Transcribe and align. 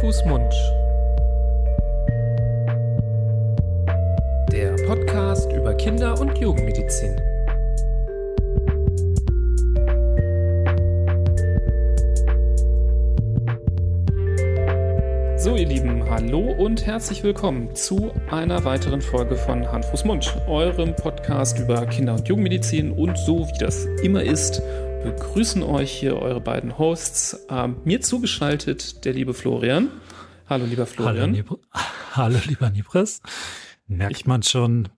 Fuß, 0.00 0.24
Mund. 0.24 0.54
Der 4.50 4.74
Podcast 4.86 5.52
über 5.52 5.74
Kinder- 5.74 6.18
und 6.18 6.38
Jugendmedizin. 6.38 7.20
So, 15.36 15.54
ihr 15.56 15.66
Lieben, 15.66 16.08
hallo 16.08 16.50
und 16.56 16.86
herzlich 16.86 17.22
willkommen 17.22 17.74
zu 17.74 18.10
einer 18.30 18.64
weiteren 18.64 19.02
Folge 19.02 19.36
von 19.36 19.70
Hand, 19.70 19.84
Fuß, 19.84 20.06
Mund, 20.06 20.34
eurem 20.48 20.96
Podcast 20.96 21.58
über 21.58 21.84
Kinder- 21.84 22.14
und 22.14 22.26
Jugendmedizin. 22.26 22.92
Und 22.92 23.18
so 23.18 23.46
wie 23.46 23.58
das 23.58 23.84
immer 24.02 24.22
ist, 24.22 24.62
begrüßen 25.02 25.62
euch 25.62 25.90
hier 25.90 26.16
eure 26.16 26.40
beiden 26.40 26.78
Hosts. 26.78 27.46
Ähm, 27.48 27.76
mir 27.84 28.00
zugeschaltet 28.00 29.04
der 29.04 29.14
liebe 29.14 29.34
Florian. 29.34 29.88
Hallo, 30.48 30.66
lieber 30.66 30.86
Florian. 30.86 31.16
Hallo, 31.16 31.26
Nib 31.32 31.58
Hallo 32.12 32.38
lieber 32.46 32.70
Nibres. 32.70 33.22
Merkt 33.86 34.26
man 34.26 34.42
schon, 34.42 34.88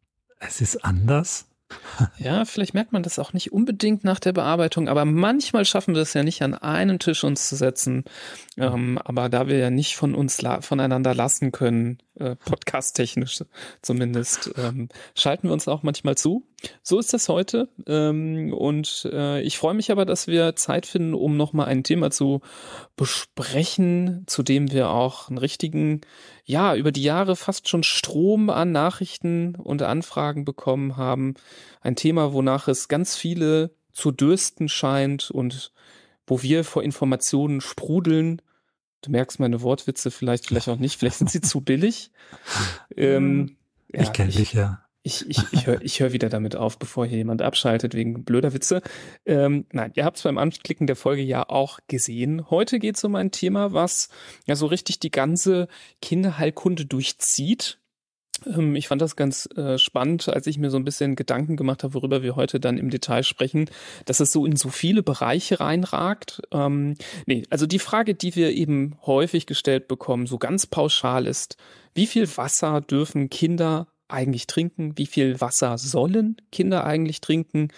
es 0.40 0.60
ist 0.60 0.84
anders? 0.84 1.46
Ja, 2.18 2.44
vielleicht 2.44 2.74
merkt 2.74 2.92
man 2.92 3.02
das 3.02 3.18
auch 3.18 3.32
nicht 3.32 3.50
unbedingt 3.50 4.04
nach 4.04 4.20
der 4.20 4.34
Bearbeitung, 4.34 4.88
aber 4.88 5.06
manchmal 5.06 5.64
schaffen 5.64 5.94
wir 5.94 6.02
es 6.02 6.12
ja 6.12 6.22
nicht 6.22 6.42
an 6.42 6.54
einen 6.54 6.98
Tisch 6.98 7.24
uns 7.24 7.48
zu 7.48 7.56
setzen. 7.56 8.04
Ähm, 8.58 8.98
aber 9.02 9.30
da 9.30 9.46
wir 9.46 9.56
ja 9.56 9.70
nicht 9.70 9.96
von 9.96 10.14
uns 10.14 10.42
la 10.42 10.60
voneinander 10.60 11.14
lassen 11.14 11.50
können, 11.50 11.98
äh, 12.16 12.36
podcast-technisch 12.36 13.44
zumindest, 13.80 14.52
ähm, 14.58 14.90
schalten 15.14 15.48
wir 15.48 15.54
uns 15.54 15.66
auch 15.66 15.82
manchmal 15.82 16.16
zu. 16.16 16.46
So 16.82 16.98
ist 16.98 17.12
das 17.12 17.28
heute. 17.28 17.68
Ähm, 17.86 18.52
und 18.52 19.08
äh, 19.12 19.40
ich 19.42 19.58
freue 19.58 19.74
mich 19.74 19.90
aber, 19.90 20.04
dass 20.04 20.26
wir 20.26 20.56
Zeit 20.56 20.86
finden, 20.86 21.14
um 21.14 21.36
nochmal 21.36 21.66
ein 21.66 21.84
Thema 21.84 22.10
zu 22.10 22.40
besprechen, 22.96 24.24
zu 24.26 24.42
dem 24.42 24.70
wir 24.72 24.90
auch 24.90 25.28
einen 25.28 25.38
richtigen, 25.38 26.00
ja, 26.44 26.74
über 26.74 26.92
die 26.92 27.02
Jahre 27.02 27.36
fast 27.36 27.68
schon 27.68 27.82
Strom 27.82 28.50
an 28.50 28.72
Nachrichten 28.72 29.54
und 29.56 29.82
Anfragen 29.82 30.44
bekommen 30.44 30.96
haben. 30.96 31.34
Ein 31.80 31.96
Thema, 31.96 32.32
wonach 32.32 32.68
es 32.68 32.88
ganz 32.88 33.16
viele 33.16 33.74
zu 33.92 34.10
dürsten 34.10 34.68
scheint 34.68 35.30
und 35.30 35.72
wo 36.26 36.42
wir 36.42 36.64
vor 36.64 36.82
Informationen 36.82 37.60
sprudeln. 37.60 38.40
Du 39.02 39.10
merkst 39.10 39.40
meine 39.40 39.62
Wortwitze 39.62 40.10
vielleicht, 40.10 40.46
vielleicht 40.46 40.68
auch 40.68 40.78
nicht, 40.78 40.98
vielleicht 40.98 41.18
sind 41.18 41.30
sie 41.30 41.40
zu 41.40 41.60
billig. 41.60 42.10
Ähm, 42.94 43.56
ja, 43.92 44.02
ich 44.02 44.12
kenne 44.12 44.30
dich 44.30 44.52
ja. 44.52 44.84
Ich, 45.04 45.28
ich, 45.28 45.38
ich 45.52 45.66
höre 45.66 45.82
ich 45.82 45.98
hör 45.98 46.12
wieder 46.12 46.28
damit 46.28 46.54
auf, 46.54 46.78
bevor 46.78 47.06
hier 47.06 47.18
jemand 47.18 47.42
abschaltet 47.42 47.94
wegen 47.94 48.24
blöder 48.24 48.54
Witze. 48.54 48.82
Ähm, 49.26 49.66
nein, 49.72 49.90
ihr 49.94 50.04
habt 50.04 50.16
es 50.16 50.22
beim 50.22 50.38
Anklicken 50.38 50.86
der 50.86 50.94
Folge 50.94 51.22
ja 51.22 51.48
auch 51.48 51.80
gesehen. 51.88 52.48
Heute 52.50 52.78
geht 52.78 52.96
es 52.96 53.04
um 53.04 53.16
ein 53.16 53.32
Thema, 53.32 53.72
was 53.72 54.10
ja 54.46 54.54
so 54.54 54.66
richtig 54.66 55.00
die 55.00 55.10
ganze 55.10 55.66
Kinderheilkunde 56.00 56.86
durchzieht. 56.86 57.80
Ähm, 58.46 58.76
ich 58.76 58.86
fand 58.86 59.02
das 59.02 59.16
ganz 59.16 59.48
äh, 59.56 59.76
spannend, 59.76 60.28
als 60.28 60.46
ich 60.46 60.58
mir 60.58 60.70
so 60.70 60.76
ein 60.76 60.84
bisschen 60.84 61.16
Gedanken 61.16 61.56
gemacht 61.56 61.82
habe, 61.82 61.94
worüber 61.94 62.22
wir 62.22 62.36
heute 62.36 62.60
dann 62.60 62.78
im 62.78 62.90
Detail 62.90 63.24
sprechen, 63.24 63.68
dass 64.04 64.20
es 64.20 64.30
so 64.30 64.46
in 64.46 64.54
so 64.54 64.68
viele 64.68 65.02
Bereiche 65.02 65.58
reinragt. 65.58 66.42
Ähm, 66.52 66.94
nee, 67.26 67.42
also 67.50 67.66
die 67.66 67.80
Frage, 67.80 68.14
die 68.14 68.36
wir 68.36 68.52
eben 68.52 68.96
häufig 69.04 69.46
gestellt 69.46 69.88
bekommen, 69.88 70.28
so 70.28 70.38
ganz 70.38 70.66
pauschal 70.66 71.26
ist, 71.26 71.56
wie 71.92 72.06
viel 72.06 72.28
Wasser 72.36 72.80
dürfen 72.80 73.30
Kinder 73.30 73.88
eigentlich 74.08 74.46
trinken? 74.46 74.92
Wie 74.96 75.06
viel 75.06 75.40
Wasser 75.40 75.78
sollen 75.78 76.36
Kinder 76.50 76.84
eigentlich 76.84 77.20
trinken? 77.20 77.68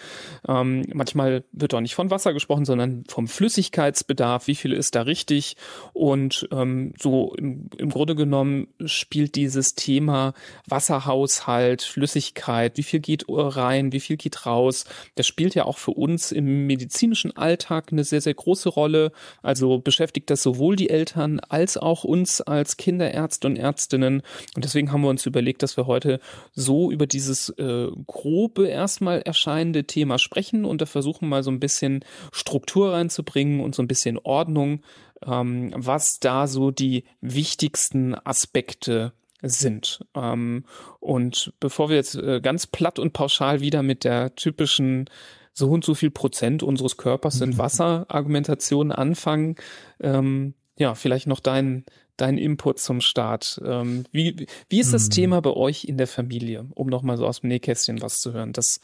Ähm, 0.47 0.83
manchmal 0.93 1.43
wird 1.51 1.73
auch 1.73 1.81
nicht 1.81 1.95
von 1.95 2.11
Wasser 2.11 2.33
gesprochen, 2.33 2.65
sondern 2.65 3.03
vom 3.07 3.27
Flüssigkeitsbedarf. 3.27 4.47
Wie 4.47 4.55
viel 4.55 4.73
ist 4.73 4.95
da 4.95 5.03
richtig? 5.03 5.55
Und 5.93 6.47
ähm, 6.51 6.93
so 6.99 7.33
im, 7.35 7.69
im 7.77 7.89
Grunde 7.89 8.15
genommen 8.15 8.67
spielt 8.85 9.35
dieses 9.35 9.75
Thema 9.75 10.33
Wasserhaushalt, 10.67 11.81
Flüssigkeit, 11.81 12.77
wie 12.77 12.83
viel 12.83 12.99
geht 12.99 13.25
rein, 13.29 13.91
wie 13.91 13.99
viel 13.99 14.17
geht 14.17 14.45
raus, 14.45 14.85
das 15.15 15.27
spielt 15.27 15.55
ja 15.55 15.65
auch 15.65 15.77
für 15.77 15.91
uns 15.91 16.31
im 16.31 16.67
medizinischen 16.67 17.35
Alltag 17.35 17.91
eine 17.91 18.03
sehr, 18.03 18.21
sehr 18.21 18.33
große 18.33 18.69
Rolle. 18.69 19.11
Also 19.41 19.79
beschäftigt 19.79 20.29
das 20.29 20.43
sowohl 20.43 20.75
die 20.75 20.89
Eltern 20.89 21.39
als 21.39 21.77
auch 21.77 22.03
uns 22.03 22.41
als 22.41 22.77
Kinderärzte 22.77 23.47
und 23.47 23.55
Ärztinnen. 23.57 24.21
Und 24.55 24.65
deswegen 24.65 24.91
haben 24.91 25.01
wir 25.01 25.09
uns 25.09 25.25
überlegt, 25.25 25.63
dass 25.63 25.77
wir 25.77 25.87
heute 25.87 26.19
so 26.53 26.91
über 26.91 27.07
dieses 27.07 27.49
äh, 27.49 27.87
grobe 28.07 28.67
erstmal 28.67 29.21
erscheinende 29.21 29.85
Thema 29.85 30.17
sprechen 30.17 30.65
und 30.65 30.81
da 30.81 30.85
versuchen 30.85 31.29
mal 31.29 31.43
so 31.43 31.51
ein 31.51 31.59
bisschen 31.59 32.03
Struktur 32.31 32.93
reinzubringen 32.93 33.61
und 33.61 33.75
so 33.75 33.81
ein 33.81 33.87
bisschen 33.87 34.19
Ordnung, 34.19 34.81
ähm, 35.25 35.71
was 35.75 36.19
da 36.19 36.47
so 36.47 36.71
die 36.71 37.03
wichtigsten 37.21 38.15
Aspekte 38.23 39.13
sind. 39.41 40.05
Ähm, 40.15 40.65
und 40.99 41.53
bevor 41.59 41.89
wir 41.89 41.95
jetzt 41.95 42.15
äh, 42.15 42.41
ganz 42.41 42.67
platt 42.67 42.99
und 42.99 43.13
pauschal 43.13 43.61
wieder 43.61 43.83
mit 43.83 44.03
der 44.03 44.35
typischen 44.35 45.09
so 45.53 45.69
und 45.69 45.85
so 45.85 45.95
viel 45.95 46.11
Prozent 46.11 46.63
unseres 46.63 46.97
Körpers 46.97 47.35
sind 47.35 47.57
Wasser-Argumentation 47.57 48.91
anfangen, 48.91 49.55
ähm, 50.01 50.53
ja, 50.77 50.93
vielleicht 50.93 51.27
noch 51.27 51.39
dein, 51.39 51.85
dein 52.17 52.37
Input 52.37 52.79
zum 52.79 53.01
Start. 53.01 53.61
Ähm, 53.65 54.05
wie, 54.11 54.47
wie 54.69 54.79
ist 54.79 54.93
das 54.93 55.05
hm. 55.05 55.09
Thema 55.11 55.41
bei 55.41 55.51
euch 55.51 55.85
in 55.85 55.97
der 55.97 56.07
Familie, 56.07 56.67
um 56.75 56.87
nochmal 56.87 57.17
so 57.17 57.27
aus 57.27 57.41
dem 57.41 57.49
Nähkästchen 57.49 58.01
was 58.01 58.21
zu 58.21 58.33
hören, 58.33 58.53
das 58.53 58.79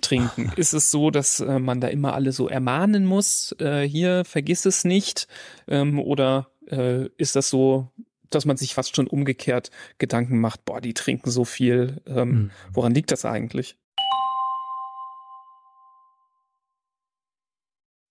Trinken? 0.00 0.52
Ist 0.56 0.72
es 0.72 0.90
so, 0.90 1.10
dass 1.10 1.40
äh, 1.40 1.58
man 1.58 1.80
da 1.80 1.88
immer 1.88 2.14
alle 2.14 2.32
so 2.32 2.48
ermahnen 2.48 3.04
muss, 3.04 3.54
äh, 3.58 3.82
hier, 3.82 4.24
vergiss 4.24 4.66
es 4.66 4.84
nicht? 4.84 5.26
Ähm, 5.68 5.98
oder 5.98 6.48
äh, 6.66 7.08
ist 7.16 7.36
das 7.36 7.50
so, 7.50 7.88
dass 8.30 8.44
man 8.44 8.56
sich 8.56 8.74
fast 8.74 8.94
schon 8.94 9.08
umgekehrt 9.08 9.70
Gedanken 9.98 10.38
macht, 10.38 10.64
boah, 10.64 10.80
die 10.80 10.94
trinken 10.94 11.30
so 11.30 11.44
viel. 11.44 12.00
Ähm, 12.06 12.16
hm. 12.16 12.50
Woran 12.72 12.94
liegt 12.94 13.10
das 13.10 13.24
eigentlich? 13.24 13.76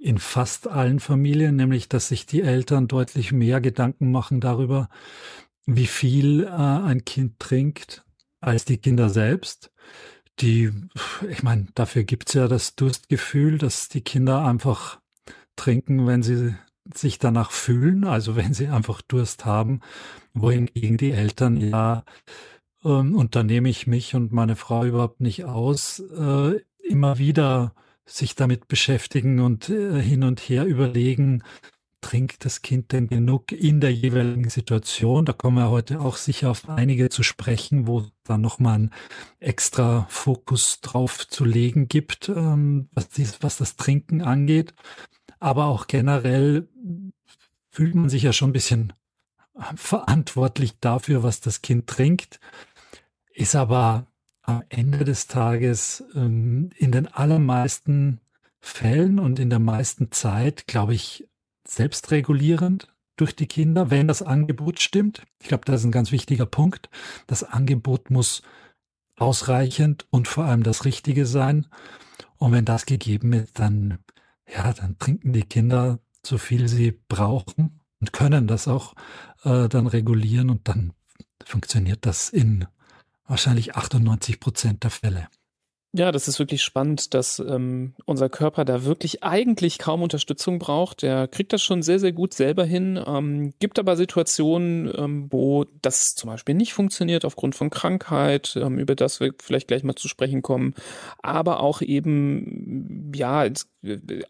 in 0.00 0.18
fast 0.18 0.66
allen 0.66 0.98
Familien, 0.98 1.56
nämlich 1.56 1.88
dass 1.88 2.08
sich 2.08 2.26
die 2.26 2.42
Eltern 2.42 2.88
deutlich 2.88 3.32
mehr 3.32 3.60
Gedanken 3.60 4.10
machen 4.10 4.40
darüber, 4.40 4.88
wie 5.66 5.86
viel 5.86 6.44
äh, 6.44 6.48
ein 6.48 7.04
Kind 7.04 7.38
trinkt, 7.38 8.04
als 8.40 8.64
die 8.64 8.78
Kinder 8.78 9.10
selbst. 9.10 9.70
Die, 10.40 10.72
ich 11.28 11.42
meine, 11.42 11.66
dafür 11.74 12.04
gibt's 12.04 12.32
ja 12.32 12.48
das 12.48 12.74
Durstgefühl, 12.76 13.58
dass 13.58 13.88
die 13.88 14.00
Kinder 14.00 14.44
einfach 14.44 15.00
trinken, 15.54 16.06
wenn 16.06 16.22
sie 16.22 16.54
sich 16.94 17.18
danach 17.18 17.50
fühlen, 17.50 18.04
also 18.04 18.36
wenn 18.36 18.54
sie 18.54 18.68
einfach 18.68 19.02
Durst 19.02 19.44
haben, 19.44 19.80
wohingegen 20.32 20.96
die 20.96 21.12
Eltern 21.12 21.58
ja, 21.58 22.04
ähm, 22.84 23.14
und 23.14 23.36
da 23.36 23.42
nehme 23.42 23.68
ich 23.68 23.86
mich 23.86 24.14
und 24.14 24.32
meine 24.32 24.56
Frau 24.56 24.84
überhaupt 24.84 25.20
nicht 25.20 25.44
aus, 25.44 26.00
äh, 26.00 26.60
immer 26.82 27.18
wieder 27.18 27.74
sich 28.10 28.34
damit 28.34 28.68
beschäftigen 28.68 29.40
und 29.40 29.68
äh, 29.68 30.00
hin 30.00 30.24
und 30.24 30.40
her 30.40 30.64
überlegen, 30.64 31.42
trinkt 32.00 32.44
das 32.44 32.62
Kind 32.62 32.92
denn 32.92 33.08
genug 33.08 33.52
in 33.52 33.80
der 33.80 33.92
jeweiligen 33.92 34.48
Situation? 34.48 35.24
Da 35.24 35.32
kommen 35.32 35.56
wir 35.56 35.70
heute 35.70 36.00
auch 36.00 36.16
sicher 36.16 36.50
auf 36.50 36.68
einige 36.68 37.08
zu 37.10 37.22
sprechen, 37.22 37.86
wo 37.86 38.06
dann 38.24 38.40
nochmal 38.40 38.78
ein 38.78 38.90
extra 39.38 40.06
Fokus 40.08 40.80
drauf 40.80 41.28
zu 41.28 41.44
legen 41.44 41.88
gibt, 41.88 42.28
ähm, 42.28 42.88
was, 42.92 43.08
dies, 43.08 43.38
was 43.42 43.58
das 43.58 43.76
Trinken 43.76 44.22
angeht. 44.22 44.74
Aber 45.38 45.66
auch 45.66 45.86
generell 45.86 46.68
fühlt 47.70 47.94
man 47.94 48.08
sich 48.08 48.22
ja 48.22 48.32
schon 48.32 48.50
ein 48.50 48.54
bisschen 48.54 48.92
verantwortlich 49.74 50.78
dafür, 50.80 51.22
was 51.22 51.40
das 51.40 51.62
Kind 51.62 51.86
trinkt, 51.86 52.40
ist 53.32 53.54
aber 53.54 54.06
am 54.58 54.64
Ende 54.68 55.04
des 55.04 55.26
Tages 55.26 56.04
ähm, 56.14 56.70
in 56.76 56.92
den 56.92 57.06
allermeisten 57.06 58.20
Fällen 58.60 59.18
und 59.18 59.38
in 59.38 59.50
der 59.50 59.58
meisten 59.58 60.12
Zeit, 60.12 60.66
glaube 60.66 60.94
ich, 60.94 61.28
selbstregulierend 61.66 62.88
durch 63.16 63.36
die 63.36 63.46
Kinder, 63.46 63.90
wenn 63.90 64.08
das 64.08 64.22
Angebot 64.22 64.80
stimmt. 64.80 65.26
Ich 65.40 65.48
glaube, 65.48 65.64
das 65.64 65.80
ist 65.80 65.86
ein 65.86 65.92
ganz 65.92 66.12
wichtiger 66.12 66.46
Punkt. 66.46 66.88
Das 67.26 67.44
Angebot 67.44 68.10
muss 68.10 68.42
ausreichend 69.16 70.06
und 70.10 70.28
vor 70.28 70.44
allem 70.44 70.62
das 70.62 70.84
Richtige 70.84 71.26
sein. 71.26 71.66
Und 72.38 72.52
wenn 72.52 72.64
das 72.64 72.86
gegeben 72.86 73.32
ist, 73.34 73.58
dann, 73.58 73.98
ja, 74.52 74.72
dann 74.72 74.98
trinken 74.98 75.32
die 75.32 75.42
Kinder 75.42 75.98
so 76.24 76.38
viel 76.38 76.68
sie 76.68 76.98
brauchen. 77.08 77.80
und 78.00 78.12
können 78.12 78.46
das 78.46 78.66
auch 78.66 78.94
äh, 79.44 79.68
dann 79.68 79.86
regulieren 79.86 80.50
und 80.50 80.68
dann 80.68 80.92
funktioniert 81.44 82.06
das 82.06 82.30
in 82.30 82.66
wahrscheinlich 83.30 83.76
98 83.76 84.40
Prozent 84.40 84.84
der 84.84 84.90
Fälle. 84.90 85.28
Ja, 85.92 86.12
das 86.12 86.28
ist 86.28 86.38
wirklich 86.38 86.62
spannend, 86.62 87.14
dass 87.14 87.40
ähm, 87.40 87.94
unser 88.04 88.28
Körper 88.28 88.64
da 88.64 88.84
wirklich 88.84 89.24
eigentlich 89.24 89.78
kaum 89.78 90.02
Unterstützung 90.02 90.60
braucht. 90.60 91.02
Der 91.02 91.26
kriegt 91.26 91.52
das 91.52 91.64
schon 91.64 91.82
sehr, 91.82 91.98
sehr 91.98 92.12
gut 92.12 92.32
selber 92.32 92.64
hin. 92.64 93.02
Ähm, 93.04 93.52
gibt 93.58 93.76
aber 93.76 93.96
Situationen, 93.96 94.92
ähm, 94.96 95.26
wo 95.32 95.64
das 95.82 96.14
zum 96.14 96.30
Beispiel 96.30 96.54
nicht 96.54 96.74
funktioniert 96.74 97.24
aufgrund 97.24 97.56
von 97.56 97.70
Krankheit, 97.70 98.54
ähm, 98.54 98.78
über 98.78 98.94
das 98.94 99.18
wir 99.18 99.32
vielleicht 99.42 99.66
gleich 99.66 99.82
mal 99.82 99.96
zu 99.96 100.06
sprechen 100.06 100.42
kommen. 100.42 100.74
Aber 101.22 101.58
auch 101.58 101.82
eben, 101.82 103.10
ja, 103.12 103.48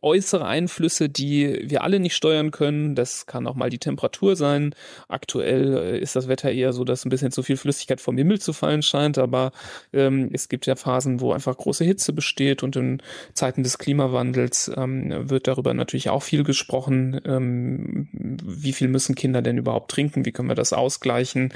äußere 0.02 0.46
Einflüsse, 0.46 1.08
die 1.08 1.64
wir 1.64 1.82
alle 1.82 1.98
nicht 1.98 2.14
steuern 2.14 2.52
können. 2.52 2.94
Das 2.94 3.26
kann 3.26 3.48
auch 3.48 3.56
mal 3.56 3.68
die 3.68 3.78
Temperatur 3.78 4.36
sein. 4.36 4.74
Aktuell 5.08 5.76
äh, 5.76 5.98
ist 5.98 6.14
das 6.14 6.28
Wetter 6.28 6.52
eher 6.52 6.72
so, 6.72 6.84
dass 6.84 7.04
ein 7.04 7.10
bisschen 7.10 7.32
zu 7.32 7.42
viel 7.42 7.56
Flüssigkeit 7.56 8.00
vom 8.00 8.16
Himmel 8.16 8.40
zu 8.40 8.52
fallen 8.52 8.82
scheint, 8.82 9.18
aber 9.18 9.50
ähm, 9.92 10.30
es 10.32 10.48
gibt 10.48 10.66
ja 10.66 10.76
Phasen, 10.76 11.20
wo 11.20 11.32
einfach 11.32 11.56
große 11.56 11.84
Hitze 11.84 12.12
besteht 12.12 12.62
und 12.62 12.76
in 12.76 13.02
Zeiten 13.34 13.64
des 13.64 13.78
Klimawandels 13.78 14.70
ähm, 14.76 15.28
wird 15.28 15.48
darüber 15.48 15.74
natürlich 15.74 16.10
auch 16.10 16.22
viel 16.22 16.44
gesprochen. 16.44 17.20
Ähm, 17.24 18.08
wie 18.12 18.72
viel 18.72 18.88
müssen 18.88 19.16
Kinder 19.16 19.42
denn 19.42 19.58
überhaupt 19.58 19.90
trinken? 19.90 20.24
Wie 20.24 20.32
können 20.32 20.48
wir 20.48 20.54
das 20.54 20.72
ausgleichen? 20.72 21.52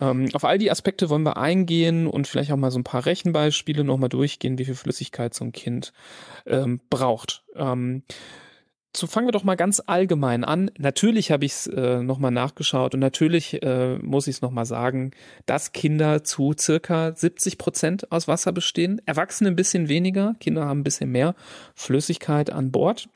Ähm, 0.00 0.28
auf 0.32 0.44
all 0.44 0.56
die 0.56 0.70
Aspekte 0.70 1.10
wollen 1.10 1.24
wir 1.24 1.36
eingehen 1.36 2.06
und 2.06 2.26
vielleicht 2.26 2.50
auch 2.50 2.56
mal 2.56 2.70
so 2.70 2.78
ein 2.78 2.84
paar 2.84 3.04
Rechenbeispiele 3.04 3.84
nochmal 3.84 4.08
durchgehen, 4.08 4.58
wie 4.58 4.64
viel 4.64 4.74
Flüssigkeit 4.74 5.34
so 5.34 5.44
ein 5.44 5.52
Kind 5.52 5.92
ähm, 6.46 6.80
braucht. 7.26 7.44
Ähm, 7.54 8.02
so 8.94 9.06
fangen 9.06 9.28
wir 9.28 9.32
doch 9.32 9.44
mal 9.44 9.56
ganz 9.56 9.82
allgemein 9.84 10.42
an. 10.42 10.70
Natürlich 10.78 11.30
habe 11.30 11.44
ich 11.44 11.52
es 11.52 11.66
äh, 11.66 12.02
nochmal 12.02 12.30
nachgeschaut 12.30 12.94
und 12.94 13.00
natürlich 13.00 13.62
äh, 13.62 13.98
muss 13.98 14.26
ich 14.26 14.36
es 14.36 14.42
nochmal 14.42 14.64
sagen, 14.64 15.10
dass 15.44 15.72
Kinder 15.72 16.24
zu 16.24 16.54
circa 16.58 17.14
70 17.14 17.58
Prozent 17.58 18.10
aus 18.10 18.26
Wasser 18.26 18.52
bestehen. 18.52 19.02
Erwachsene 19.04 19.50
ein 19.50 19.56
bisschen 19.56 19.90
weniger, 19.90 20.34
Kinder 20.40 20.64
haben 20.64 20.80
ein 20.80 20.84
bisschen 20.84 21.10
mehr 21.10 21.34
Flüssigkeit 21.74 22.48
an 22.48 22.72
Bord. 22.72 23.10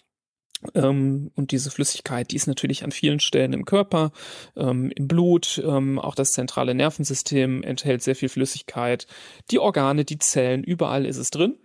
Ähm, 0.75 1.31
und 1.35 1.53
diese 1.53 1.71
Flüssigkeit, 1.71 2.31
die 2.31 2.37
ist 2.37 2.47
natürlich 2.47 2.85
an 2.85 2.93
vielen 2.93 3.19
Stellen 3.19 3.55
im 3.55 3.65
Körper, 3.65 4.13
ähm, 4.57 4.93
im 4.95 5.09
Blut, 5.09 5.63
ähm, 5.65 5.99
auch 5.99 6.15
das 6.15 6.33
zentrale 6.33 6.75
Nervensystem 6.75 7.63
enthält 7.63 8.03
sehr 8.03 8.15
viel 8.15 8.29
Flüssigkeit, 8.29 9.07
die 9.51 9.59
Organe, 9.59 10.05
die 10.05 10.19
Zellen, 10.19 10.63
überall 10.63 11.07
ist 11.07 11.17
es 11.17 11.31
drin. 11.31 11.57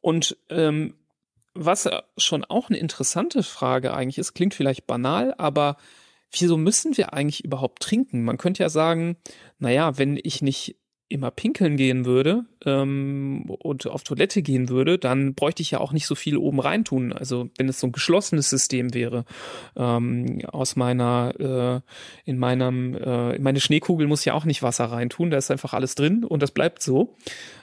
Und 0.00 0.36
ähm, 0.48 0.94
was 1.56 1.88
schon 2.16 2.44
auch 2.44 2.68
eine 2.68 2.78
interessante 2.78 3.42
Frage 3.42 3.94
eigentlich 3.94 4.18
ist, 4.18 4.34
klingt 4.34 4.54
vielleicht 4.54 4.86
banal, 4.86 5.34
aber 5.38 5.76
wieso 6.30 6.56
müssen 6.56 6.96
wir 6.96 7.12
eigentlich 7.12 7.44
überhaupt 7.44 7.82
trinken? 7.82 8.24
Man 8.24 8.38
könnte 8.38 8.62
ja 8.62 8.68
sagen, 8.68 9.16
naja, 9.58 9.98
wenn 9.98 10.18
ich 10.22 10.42
nicht 10.42 10.76
immer 11.08 11.30
pinkeln 11.30 11.76
gehen 11.76 12.04
würde 12.04 12.46
ähm, 12.64 13.44
und 13.48 13.86
auf 13.86 14.02
Toilette 14.02 14.42
gehen 14.42 14.68
würde, 14.68 14.98
dann 14.98 15.34
bräuchte 15.34 15.62
ich 15.62 15.70
ja 15.70 15.78
auch 15.78 15.92
nicht 15.92 16.06
so 16.06 16.16
viel 16.16 16.36
oben 16.36 16.58
rein 16.58 16.84
tun. 16.84 17.12
Also 17.12 17.48
wenn 17.56 17.68
es 17.68 17.78
so 17.78 17.86
ein 17.86 17.92
geschlossenes 17.92 18.50
System 18.50 18.92
wäre, 18.92 19.24
ähm, 19.76 20.40
aus 20.48 20.74
meiner, 20.74 21.82
äh, 21.84 22.28
in 22.28 22.38
meinem, 22.38 22.94
äh, 22.94 23.36
in 23.36 23.42
meine 23.42 23.60
Schneekugel 23.60 24.08
muss 24.08 24.24
ja 24.24 24.34
auch 24.34 24.44
nicht 24.44 24.64
Wasser 24.64 24.86
reintun, 24.86 25.30
da 25.30 25.36
ist 25.36 25.50
einfach 25.50 25.74
alles 25.74 25.94
drin 25.94 26.24
und 26.24 26.42
das 26.42 26.50
bleibt 26.50 26.82
so. 26.82 27.14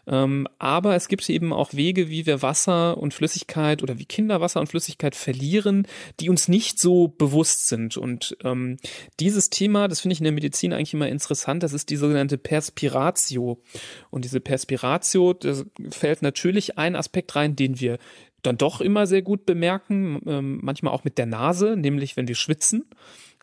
Ähm, 0.06 0.48
aber 0.60 0.96
es 0.96 1.08
gibt 1.08 1.30
eben 1.30 1.54
auch 1.54 1.74
Wege, 1.74 2.10
wie 2.10 2.26
wir 2.26 2.42
Wasser 2.42 2.98
und 2.98 3.14
Flüssigkeit 3.14 3.82
oder 3.84 4.00
wie 4.00 4.06
Kinder 4.06 4.42
Wasser 4.42 4.60
und 4.60 4.68
Flüssigkeit 4.68 5.16
verlieren, 5.16 5.88
die 6.20 6.30
uns 6.30 6.48
nicht 6.48 6.80
so 6.80 7.08
bewusst 7.08 7.68
sind. 7.68 7.98
Und 7.98 8.38
ähm, 8.44 8.78
dieses 9.20 9.50
Thema, 9.50 9.88
das 9.88 10.02
finde 10.02 10.14
ich 10.14 10.20
in 10.20 10.26
der 10.26 10.34
Medizin 10.34 10.74
eigentlich 10.74 10.94
immer 10.94 11.08
interessant, 11.08 11.64
das 11.64 11.74
ist 11.74 11.90
die 11.90 11.96
sogenannte 11.96 12.38
Perspiratio. 12.38 13.62
Und 14.10 14.26
diese 14.26 14.42
Perspiratio, 14.42 15.34
das 15.34 15.66
fällt 15.90 16.22
natürlich 16.22 16.78
ein 16.78 16.96
Aspekt 16.96 17.36
rein, 17.36 17.56
den 17.56 17.80
wir 17.80 17.98
dann 18.42 18.58
doch 18.58 18.82
immer 18.82 19.08
sehr 19.08 19.22
gut 19.22 19.46
bemerken, 19.46 20.22
ähm, 20.28 20.60
manchmal 20.62 20.94
auch 20.94 21.06
mit 21.06 21.18
der 21.18 21.26
Nase, 21.26 21.76
nämlich 21.78 22.18
wenn 22.18 22.28
wir 22.28 22.36
schwitzen. 22.36 22.86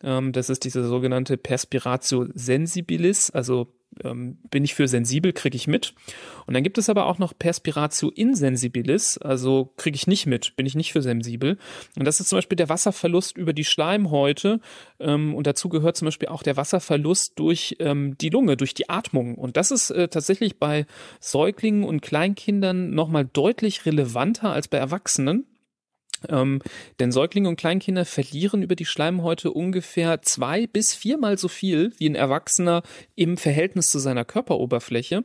Ähm, 0.03 0.31
das 0.31 0.49
ist 0.49 0.63
diese 0.63 0.87
sogenannte 0.87 1.37
Perspiratio 1.37 2.27
sensibilis, 2.33 3.31
also 3.31 3.73
ähm, 4.03 4.37
bin 4.49 4.63
ich 4.63 4.73
für 4.73 4.87
sensibel, 4.87 5.33
kriege 5.33 5.55
ich 5.55 5.67
mit. 5.67 5.93
Und 6.45 6.53
dann 6.53 6.63
gibt 6.63 6.77
es 6.77 6.89
aber 6.89 7.05
auch 7.05 7.19
noch 7.19 7.37
Perspiratio 7.37 8.09
insensibilis, 8.09 9.17
also 9.17 9.73
kriege 9.77 9.95
ich 9.95 10.07
nicht 10.07 10.25
mit, 10.25 10.55
bin 10.55 10.65
ich 10.65 10.75
nicht 10.75 10.91
für 10.91 11.01
sensibel. 11.01 11.57
Und 11.97 12.05
das 12.05 12.19
ist 12.19 12.29
zum 12.29 12.37
Beispiel 12.37 12.55
der 12.55 12.69
Wasserverlust 12.69 13.37
über 13.37 13.53
die 13.53 13.65
Schleimhäute. 13.65 14.59
Ähm, 14.99 15.35
und 15.35 15.47
dazu 15.47 15.69
gehört 15.69 15.97
zum 15.97 16.07
Beispiel 16.07 16.29
auch 16.29 16.43
der 16.43 16.57
Wasserverlust 16.57 17.37
durch 17.37 17.75
ähm, 17.79 18.17
die 18.19 18.29
Lunge, 18.29 18.57
durch 18.57 18.73
die 18.73 18.89
Atmung. 18.89 19.35
Und 19.35 19.57
das 19.57 19.71
ist 19.71 19.89
äh, 19.91 20.07
tatsächlich 20.07 20.59
bei 20.59 20.85
Säuglingen 21.19 21.83
und 21.83 22.01
Kleinkindern 22.01 22.91
nochmal 22.91 23.25
deutlich 23.25 23.85
relevanter 23.85 24.51
als 24.51 24.67
bei 24.67 24.77
Erwachsenen. 24.77 25.45
Ähm, 26.29 26.61
denn 26.99 27.11
Säuglinge 27.11 27.49
und 27.49 27.55
Kleinkinder 27.55 28.05
verlieren 28.05 28.61
über 28.61 28.75
die 28.75 28.85
Schleimhäute 28.85 29.51
ungefähr 29.51 30.21
zwei 30.21 30.67
bis 30.67 30.93
viermal 30.93 31.37
so 31.37 31.47
viel 31.47 31.93
wie 31.97 32.09
ein 32.09 32.15
Erwachsener 32.15 32.83
im 33.15 33.37
Verhältnis 33.37 33.89
zu 33.89 33.99
seiner 33.99 34.25
Körperoberfläche. 34.25 35.23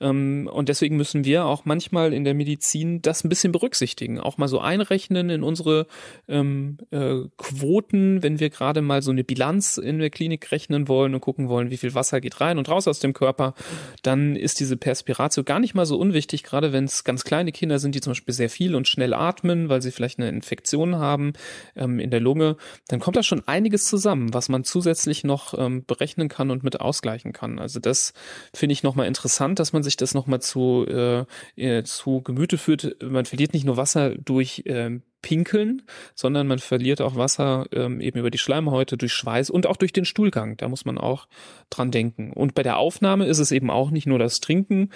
Ähm, 0.00 0.48
und 0.52 0.68
deswegen 0.68 0.96
müssen 0.96 1.24
wir 1.24 1.44
auch 1.46 1.64
manchmal 1.64 2.12
in 2.12 2.24
der 2.24 2.34
Medizin 2.34 3.02
das 3.02 3.24
ein 3.24 3.28
bisschen 3.28 3.52
berücksichtigen. 3.52 4.20
Auch 4.20 4.38
mal 4.38 4.48
so 4.48 4.60
einrechnen 4.60 5.30
in 5.30 5.42
unsere 5.42 5.86
ähm, 6.28 6.78
äh, 6.90 7.20
Quoten, 7.36 8.22
wenn 8.22 8.40
wir 8.40 8.50
gerade 8.50 8.82
mal 8.82 9.02
so 9.02 9.10
eine 9.10 9.24
Bilanz 9.24 9.78
in 9.78 9.98
der 9.98 10.10
Klinik 10.10 10.50
rechnen 10.50 10.88
wollen 10.88 11.14
und 11.14 11.20
gucken 11.20 11.48
wollen, 11.48 11.70
wie 11.70 11.76
viel 11.76 11.94
Wasser 11.94 12.20
geht 12.20 12.40
rein 12.40 12.58
und 12.58 12.68
raus 12.68 12.88
aus 12.88 13.00
dem 13.00 13.12
Körper, 13.12 13.54
dann 14.02 14.36
ist 14.36 14.60
diese 14.60 14.76
Perspiratio 14.76 15.44
gar 15.44 15.60
nicht 15.60 15.74
mal 15.74 15.86
so 15.86 15.98
unwichtig, 15.98 16.42
gerade 16.42 16.72
wenn 16.72 16.84
es 16.84 17.04
ganz 17.04 17.24
kleine 17.24 17.52
Kinder 17.52 17.78
sind, 17.78 17.94
die 17.94 18.00
zum 18.00 18.12
Beispiel 18.12 18.34
sehr 18.34 18.50
viel 18.50 18.74
und 18.74 18.88
schnell 18.88 19.14
atmen, 19.14 19.68
weil 19.68 19.82
sie 19.82 19.90
vielleicht 19.92 20.18
eine 20.18 20.31
Infektion 20.32 20.96
haben 20.96 21.32
ähm, 21.76 21.98
in 21.98 22.10
der 22.10 22.20
Lunge, 22.20 22.56
dann 22.88 23.00
kommt 23.00 23.16
da 23.16 23.22
schon 23.22 23.46
einiges 23.46 23.86
zusammen, 23.86 24.34
was 24.34 24.48
man 24.48 24.64
zusätzlich 24.64 25.24
noch 25.24 25.54
ähm, 25.58 25.84
berechnen 25.84 26.28
kann 26.28 26.50
und 26.50 26.64
mit 26.64 26.80
ausgleichen 26.80 27.32
kann. 27.32 27.58
Also 27.58 27.80
das 27.80 28.12
finde 28.54 28.72
ich 28.72 28.82
nochmal 28.82 29.06
interessant, 29.06 29.58
dass 29.58 29.72
man 29.72 29.82
sich 29.82 29.96
das 29.96 30.14
nochmal 30.14 30.40
zu, 30.40 30.86
äh, 30.88 31.24
äh, 31.56 31.84
zu 31.84 32.22
Gemüte 32.22 32.58
führt. 32.58 32.96
Man 33.02 33.24
verliert 33.24 33.52
nicht 33.52 33.64
nur 33.64 33.76
Wasser 33.76 34.14
durch 34.16 34.62
äh, 34.66 35.00
Pinkeln, 35.22 35.82
sondern 36.14 36.46
man 36.46 36.58
verliert 36.58 37.00
auch 37.00 37.16
Wasser 37.16 37.66
ähm, 37.72 38.00
eben 38.00 38.18
über 38.18 38.30
die 38.30 38.38
Schleimhäute, 38.38 38.96
durch 38.96 39.12
Schweiß 39.12 39.50
und 39.50 39.66
auch 39.66 39.76
durch 39.76 39.92
den 39.92 40.04
Stuhlgang. 40.04 40.56
Da 40.56 40.68
muss 40.68 40.84
man 40.84 40.98
auch 40.98 41.28
dran 41.70 41.90
denken. 41.90 42.32
Und 42.32 42.54
bei 42.54 42.62
der 42.62 42.76
Aufnahme 42.76 43.26
ist 43.26 43.38
es 43.38 43.52
eben 43.52 43.70
auch 43.70 43.90
nicht 43.90 44.06
nur 44.06 44.18
das 44.18 44.40
Trinken, 44.40 44.90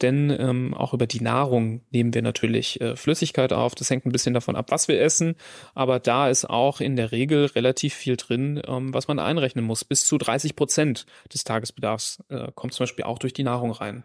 denn 0.00 0.30
ähm, 0.30 0.74
auch 0.74 0.94
über 0.94 1.06
die 1.06 1.20
Nahrung 1.20 1.82
nehmen 1.90 2.14
wir 2.14 2.22
natürlich 2.22 2.80
äh, 2.80 2.96
Flüssigkeit 2.96 3.52
auf. 3.52 3.74
Das 3.74 3.90
hängt 3.90 4.06
ein 4.06 4.12
bisschen 4.12 4.34
davon 4.34 4.56
ab, 4.56 4.70
was 4.70 4.88
wir 4.88 5.00
essen, 5.00 5.36
aber 5.74 6.00
da 6.00 6.28
ist 6.28 6.44
auch 6.48 6.80
in 6.80 6.96
der 6.96 7.12
Regel 7.12 7.46
relativ 7.46 7.94
viel 7.94 8.16
drin, 8.16 8.62
ähm, 8.66 8.94
was 8.94 9.08
man 9.08 9.18
einrechnen 9.18 9.64
muss. 9.64 9.84
Bis 9.84 10.04
zu 10.04 10.18
30 10.18 10.56
Prozent 10.56 11.06
des 11.32 11.44
Tagesbedarfs 11.44 12.22
äh, 12.28 12.50
kommt 12.54 12.72
zum 12.72 12.84
Beispiel 12.84 13.04
auch 13.04 13.18
durch 13.18 13.32
die 13.32 13.44
Nahrung 13.44 13.72
rein. 13.72 14.04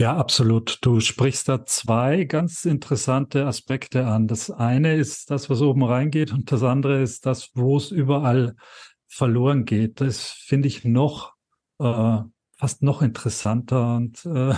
Ja, 0.00 0.16
absolut. 0.16 0.78
Du 0.82 0.98
sprichst 0.98 1.48
da 1.48 1.64
zwei 1.66 2.24
ganz 2.24 2.64
interessante 2.64 3.46
Aspekte 3.46 4.06
an. 4.06 4.26
Das 4.26 4.50
eine 4.50 4.96
ist 4.96 5.30
das, 5.30 5.48
was 5.48 5.60
oben 5.60 5.84
reingeht 5.84 6.32
und 6.32 6.50
das 6.50 6.64
andere 6.64 7.00
ist 7.00 7.26
das, 7.26 7.50
wo 7.54 7.76
es 7.76 7.92
überall 7.92 8.56
verloren 9.06 9.64
geht. 9.64 10.00
Das 10.00 10.30
finde 10.30 10.66
ich 10.66 10.84
noch 10.84 11.34
äh, 11.78 12.18
fast 12.58 12.82
noch 12.82 13.02
interessanter 13.02 13.94
und 13.96 14.24
äh, 14.26 14.54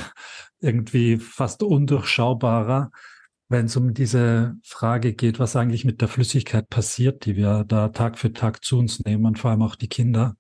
irgendwie 0.61 1.19
fast 1.19 1.63
undurchschaubarer, 1.63 2.91
wenn 3.49 3.67
es 3.67 3.77
um 3.77 3.93
diese 3.93 4.57
Frage 4.65 5.13
geht, 5.13 5.39
was 5.39 5.55
eigentlich 5.55 5.85
mit 5.85 6.01
der 6.01 6.09
Flüssigkeit 6.09 6.71
passiert, 6.71 7.27
die 7.27 7.37
wir 7.37 7.65
da 7.65 7.91
Tag 7.91 8.19
für 8.19 8.33
Tag 8.33 8.65
zu 8.65 8.79
uns 8.79 9.01
nehmen 9.05 9.27
und 9.27 9.39
vor 9.39 9.51
allem 9.51 9.63
auch 9.63 9.77
die 9.77 9.89
Kinder. 9.89 10.37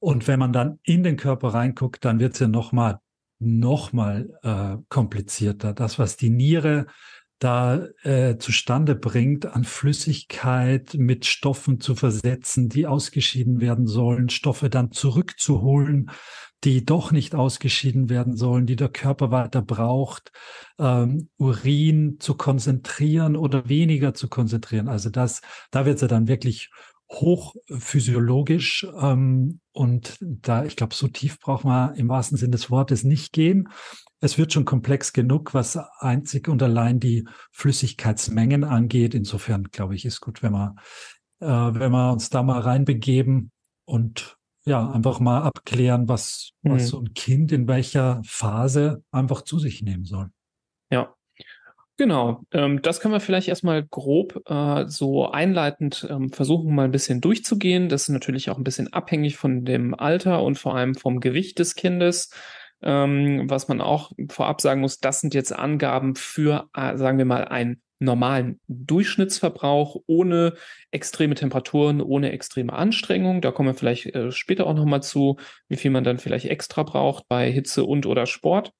Und 0.00 0.26
wenn 0.26 0.40
man 0.40 0.52
dann 0.52 0.80
in 0.82 1.04
den 1.04 1.16
Körper 1.16 1.54
reinguckt, 1.54 2.04
dann 2.04 2.18
wird 2.18 2.34
es 2.34 2.40
ja 2.40 2.48
nochmal 2.48 3.00
noch 3.38 3.92
mal 3.92 4.38
äh, 4.42 4.82
komplizierter. 4.88 5.72
Das, 5.72 5.98
was 5.98 6.16
die 6.16 6.30
Niere 6.30 6.86
da 7.38 7.86
äh, 8.02 8.36
zustande 8.38 8.96
bringt, 8.96 9.46
an 9.46 9.64
Flüssigkeit 9.64 10.94
mit 10.94 11.24
Stoffen 11.24 11.80
zu 11.80 11.94
versetzen, 11.94 12.68
die 12.68 12.86
ausgeschieden 12.86 13.60
werden 13.60 13.86
sollen, 13.86 14.28
Stoffe 14.28 14.70
dann 14.70 14.90
zurückzuholen, 14.90 16.10
die 16.64 16.84
doch 16.84 17.12
nicht 17.12 17.36
ausgeschieden 17.36 18.08
werden 18.08 18.36
sollen, 18.36 18.66
die 18.66 18.74
der 18.74 18.88
Körper 18.88 19.30
weiter 19.30 19.62
braucht, 19.62 20.32
ähm, 20.80 21.28
Urin 21.36 22.16
zu 22.18 22.34
konzentrieren 22.34 23.36
oder 23.36 23.68
weniger 23.68 24.14
zu 24.14 24.28
konzentrieren. 24.28 24.88
Also 24.88 25.08
das, 25.08 25.40
da 25.70 25.86
wird 25.86 25.96
es 25.96 26.02
ja 26.02 26.08
dann 26.08 26.26
wirklich 26.26 26.70
hochphysiologisch 27.10 28.86
ähm, 29.00 29.60
und 29.72 30.18
da, 30.20 30.64
ich 30.64 30.76
glaube, 30.76 30.94
so 30.94 31.08
tief 31.08 31.40
braucht 31.40 31.64
man 31.64 31.94
im 31.94 32.08
wahrsten 32.08 32.36
Sinne 32.36 32.52
des 32.52 32.70
Wortes 32.70 33.04
nicht 33.04 33.32
gehen. 33.32 33.68
Es 34.20 34.36
wird 34.36 34.52
schon 34.52 34.64
komplex 34.64 35.12
genug, 35.12 35.54
was 35.54 35.78
einzig 36.00 36.48
und 36.48 36.62
allein 36.62 37.00
die 37.00 37.26
Flüssigkeitsmengen 37.52 38.64
angeht. 38.64 39.14
Insofern, 39.14 39.64
glaube 39.64 39.94
ich, 39.94 40.04
ist 40.04 40.20
gut, 40.20 40.42
wenn 40.42 40.52
man 40.52 40.76
äh, 41.40 41.46
wenn 41.46 41.92
wir 41.92 42.12
uns 42.12 42.30
da 42.30 42.42
mal 42.42 42.60
reinbegeben 42.60 43.52
und 43.84 44.36
ja, 44.64 44.90
einfach 44.90 45.20
mal 45.20 45.42
abklären, 45.42 46.08
was, 46.08 46.50
mhm. 46.62 46.72
was 46.72 46.88
so 46.88 47.00
ein 47.00 47.14
Kind 47.14 47.52
in 47.52 47.68
welcher 47.68 48.20
Phase 48.24 49.02
einfach 49.10 49.42
zu 49.42 49.58
sich 49.58 49.82
nehmen 49.82 50.04
soll. 50.04 50.30
Ja, 50.90 51.14
Genau, 52.00 52.44
ähm, 52.52 52.80
das 52.80 53.00
können 53.00 53.12
wir 53.12 53.18
vielleicht 53.20 53.48
erstmal 53.48 53.84
grob 53.84 54.40
äh, 54.48 54.86
so 54.86 55.28
einleitend 55.32 56.06
ähm, 56.08 56.30
versuchen, 56.32 56.72
mal 56.72 56.84
ein 56.84 56.92
bisschen 56.92 57.20
durchzugehen. 57.20 57.88
Das 57.88 58.02
ist 58.02 58.10
natürlich 58.10 58.50
auch 58.50 58.56
ein 58.56 58.62
bisschen 58.62 58.92
abhängig 58.92 59.36
von 59.36 59.64
dem 59.64 59.94
Alter 59.94 60.44
und 60.44 60.56
vor 60.60 60.76
allem 60.76 60.94
vom 60.94 61.18
Gewicht 61.18 61.58
des 61.58 61.74
Kindes. 61.74 62.30
Ähm, 62.82 63.50
was 63.50 63.66
man 63.66 63.80
auch 63.80 64.12
vorab 64.30 64.60
sagen 64.60 64.80
muss, 64.80 65.00
das 65.00 65.20
sind 65.20 65.34
jetzt 65.34 65.52
Angaben 65.52 66.14
für, 66.14 66.68
äh, 66.72 66.96
sagen 66.96 67.18
wir 67.18 67.24
mal, 67.24 67.46
einen 67.46 67.82
normalen 67.98 68.60
Durchschnittsverbrauch 68.68 69.96
ohne 70.06 70.54
extreme 70.92 71.34
Temperaturen, 71.34 72.00
ohne 72.00 72.30
extreme 72.30 72.72
Anstrengung. 72.74 73.40
Da 73.40 73.50
kommen 73.50 73.70
wir 73.70 73.74
vielleicht 73.74 74.06
äh, 74.14 74.30
später 74.30 74.68
auch 74.68 74.74
nochmal 74.74 75.02
zu, 75.02 75.36
wie 75.68 75.76
viel 75.76 75.90
man 75.90 76.04
dann 76.04 76.18
vielleicht 76.18 76.46
extra 76.46 76.84
braucht 76.84 77.26
bei 77.26 77.50
Hitze 77.50 77.82
und 77.84 78.06
oder 78.06 78.26
Sport. 78.26 78.72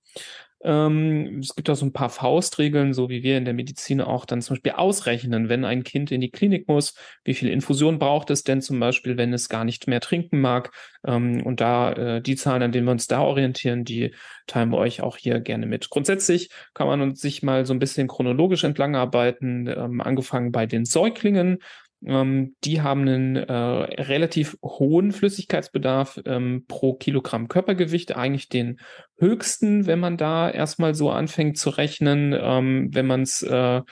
Ähm, 0.62 1.38
es 1.40 1.54
gibt 1.54 1.70
auch 1.70 1.76
so 1.76 1.86
ein 1.86 1.92
paar 1.92 2.10
Faustregeln, 2.10 2.92
so 2.92 3.08
wie 3.08 3.22
wir 3.22 3.38
in 3.38 3.44
der 3.44 3.54
Medizin 3.54 4.00
auch 4.00 4.24
dann 4.24 4.42
zum 4.42 4.54
Beispiel 4.54 4.72
ausrechnen, 4.72 5.48
wenn 5.48 5.64
ein 5.64 5.84
Kind 5.84 6.10
in 6.10 6.20
die 6.20 6.30
Klinik 6.30 6.66
muss, 6.68 6.94
wie 7.24 7.34
viel 7.34 7.48
Infusion 7.48 7.98
braucht 7.98 8.30
es 8.30 8.42
denn 8.42 8.60
zum 8.60 8.80
Beispiel, 8.80 9.16
wenn 9.16 9.32
es 9.32 9.48
gar 9.48 9.64
nicht 9.64 9.86
mehr 9.86 10.00
trinken 10.00 10.40
mag. 10.40 10.72
Ähm, 11.06 11.42
und 11.44 11.60
da 11.60 11.92
äh, 11.92 12.22
die 12.22 12.36
Zahlen, 12.36 12.62
an 12.62 12.72
denen 12.72 12.86
wir 12.86 12.92
uns 12.92 13.06
da 13.06 13.20
orientieren, 13.20 13.84
die 13.84 14.14
teilen 14.46 14.70
wir 14.70 14.78
euch 14.78 15.00
auch 15.00 15.16
hier 15.16 15.40
gerne 15.40 15.66
mit. 15.66 15.90
Grundsätzlich 15.90 16.50
kann 16.74 16.88
man 16.88 17.14
sich 17.14 17.42
mal 17.42 17.64
so 17.64 17.72
ein 17.72 17.78
bisschen 17.78 18.08
chronologisch 18.08 18.64
entlang 18.64 18.96
arbeiten, 18.96 19.68
ähm, 19.68 20.00
angefangen 20.00 20.50
bei 20.50 20.66
den 20.66 20.84
Säuglingen. 20.84 21.58
Ähm, 22.04 22.54
die 22.64 22.80
haben 22.80 23.02
einen 23.02 23.36
äh, 23.36 23.52
relativ 23.52 24.56
hohen 24.62 25.12
Flüssigkeitsbedarf 25.12 26.20
ähm, 26.26 26.64
pro 26.68 26.94
Kilogramm 26.94 27.48
Körpergewicht, 27.48 28.16
eigentlich 28.16 28.48
den 28.48 28.80
höchsten, 29.16 29.86
wenn 29.86 29.98
man 29.98 30.16
da 30.16 30.48
erstmal 30.48 30.94
so 30.94 31.10
anfängt 31.10 31.58
zu 31.58 31.70
rechnen, 31.70 32.34
ähm, 32.38 32.90
wenn 32.92 33.06
man 33.06 33.22
es 33.22 33.42
äh, 33.42 33.82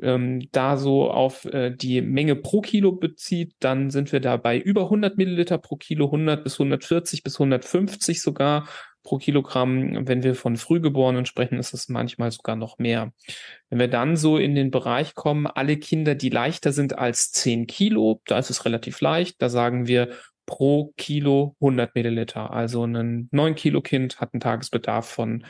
ähm, 0.00 0.48
da 0.52 0.76
so 0.76 1.10
auf 1.10 1.44
äh, 1.44 1.70
die 1.70 2.00
Menge 2.00 2.34
pro 2.34 2.60
Kilo 2.60 2.92
bezieht, 2.92 3.54
dann 3.60 3.90
sind 3.90 4.12
wir 4.12 4.20
da 4.20 4.36
bei 4.36 4.58
über 4.58 4.82
100 4.84 5.16
Milliliter 5.16 5.58
pro 5.58 5.76
Kilo, 5.76 6.06
100 6.06 6.42
bis 6.42 6.54
140 6.54 7.22
bis 7.22 7.36
150 7.36 8.22
sogar 8.22 8.66
pro 9.02 9.18
Kilogramm. 9.18 10.06
Wenn 10.06 10.22
wir 10.22 10.34
von 10.34 10.56
Frühgeborenen 10.56 11.26
sprechen, 11.26 11.58
ist 11.58 11.74
es 11.74 11.88
manchmal 11.88 12.30
sogar 12.30 12.56
noch 12.56 12.78
mehr. 12.78 13.12
Wenn 13.70 13.78
wir 13.78 13.88
dann 13.88 14.16
so 14.16 14.38
in 14.38 14.54
den 14.54 14.70
Bereich 14.70 15.14
kommen, 15.14 15.46
alle 15.46 15.76
Kinder, 15.76 16.14
die 16.14 16.30
leichter 16.30 16.72
sind 16.72 16.98
als 16.98 17.32
10 17.32 17.66
Kilo, 17.66 18.20
da 18.26 18.38
ist 18.38 18.50
es 18.50 18.64
relativ 18.64 19.00
leicht. 19.00 19.40
Da 19.40 19.48
sagen 19.48 19.86
wir 19.86 20.10
pro 20.46 20.92
Kilo 20.96 21.56
100 21.60 21.94
Milliliter. 21.94 22.52
Also 22.52 22.84
ein 22.84 23.28
9 23.30 23.54
Kilo 23.54 23.80
Kind 23.80 24.20
hat 24.20 24.34
einen 24.34 24.40
Tagesbedarf 24.40 25.08
von 25.08 25.44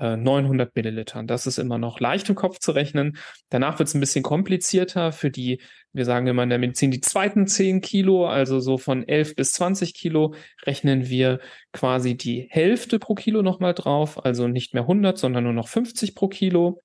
900 0.00 0.68
äh, 0.68 0.72
Millilitern. 0.74 1.26
Das 1.26 1.46
ist 1.46 1.58
immer 1.58 1.78
noch 1.78 1.98
leicht 2.00 2.28
im 2.28 2.36
Kopf 2.36 2.58
zu 2.60 2.72
rechnen. 2.72 3.16
Danach 3.48 3.78
wird 3.78 3.88
es 3.88 3.94
ein 3.94 4.00
bisschen 4.00 4.22
komplizierter 4.22 5.12
für 5.12 5.30
die, 5.30 5.60
wir 5.92 6.04
sagen 6.04 6.26
immer 6.26 6.42
in 6.42 6.50
der 6.50 6.58
Medizin, 6.58 6.90
die 6.90 7.00
zweiten 7.00 7.46
10 7.46 7.80
Kilo, 7.80 8.26
also 8.26 8.60
so 8.60 8.78
von 8.78 9.06
11 9.06 9.36
bis 9.36 9.52
20 9.52 9.94
Kilo, 9.94 10.34
rechnen 10.64 11.08
wir 11.08 11.40
quasi 11.72 12.16
die 12.16 12.46
Hälfte 12.50 12.98
pro 12.98 13.14
Kilo 13.14 13.42
nochmal 13.42 13.74
drauf, 13.74 14.24
also 14.24 14.48
nicht 14.48 14.74
mehr 14.74 14.82
100, 14.82 15.18
sondern 15.18 15.44
nur 15.44 15.52
noch 15.52 15.68
50 15.68 16.14
pro 16.14 16.28
Kilo. 16.28 16.82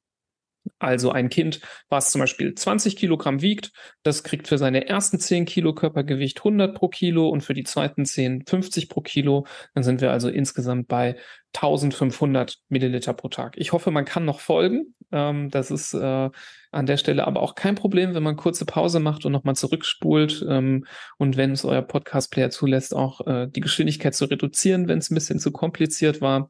Also 0.80 1.12
ein 1.12 1.30
Kind, 1.30 1.62
was 1.90 2.12
zum 2.12 2.20
Beispiel 2.20 2.56
20 2.56 2.96
Kilogramm 2.96 3.42
wiegt, 3.42 3.72
das 4.04 4.24
kriegt 4.24 4.48
für 4.48 4.58
seine 4.58 4.88
ersten 4.88 5.20
10 5.20 5.46
Kilo 5.46 5.74
Körpergewicht 5.74 6.40
100 6.40 6.76
pro 6.76 6.88
Kilo 6.88 7.30
und 7.30 7.42
für 7.42 7.54
die 7.54 7.64
zweiten 7.64 8.06
10 8.06 8.46
50 8.46 8.90
pro 8.90 9.02
Kilo. 9.02 9.46
Dann 9.74 9.84
sind 9.84 10.02
wir 10.02 10.12
also 10.12 10.30
insgesamt 10.30 10.88
bei 10.88 11.16
1500 11.56 12.58
Milliliter 12.70 13.14
pro 13.14 13.30
Tag. 13.30 13.56
Ich 13.58 13.74
hoffe, 13.74 13.92
man 13.92 14.06
kann 14.06 14.26
noch 14.26 14.40
folgen. 14.40 14.96
Ähm, 15.12 15.50
das 15.52 15.70
ist 15.70 15.94
äh, 15.94 16.30
an 16.72 16.86
der 16.86 16.98
Stelle 16.98 17.28
aber 17.28 17.42
auch 17.42 17.56
kein 17.56 17.76
Problem, 17.76 18.16
wenn 18.16 18.24
man 18.24 18.36
kurze 18.36 18.66
Pause 18.66 19.00
macht 19.00 19.26
und 19.26 19.32
nochmal 19.32 19.56
zurückspult 19.56 20.46
ähm, 20.50 20.86
und 21.18 21.38
wenn 21.38 21.52
es 21.52 21.66
euer 21.66 21.84
Podcast-Player 21.84 22.50
zulässt, 22.50 22.96
auch 22.96 23.26
äh, 23.28 23.48
die 23.48 23.62
Geschwindigkeit 23.62 24.16
zu 24.16 24.26
reduzieren, 24.26 24.88
wenn 24.88 24.98
es 24.98 25.12
ein 25.12 25.16
bisschen 25.16 25.40
zu 25.40 25.52
kompliziert 25.52 26.20
war. 26.22 26.50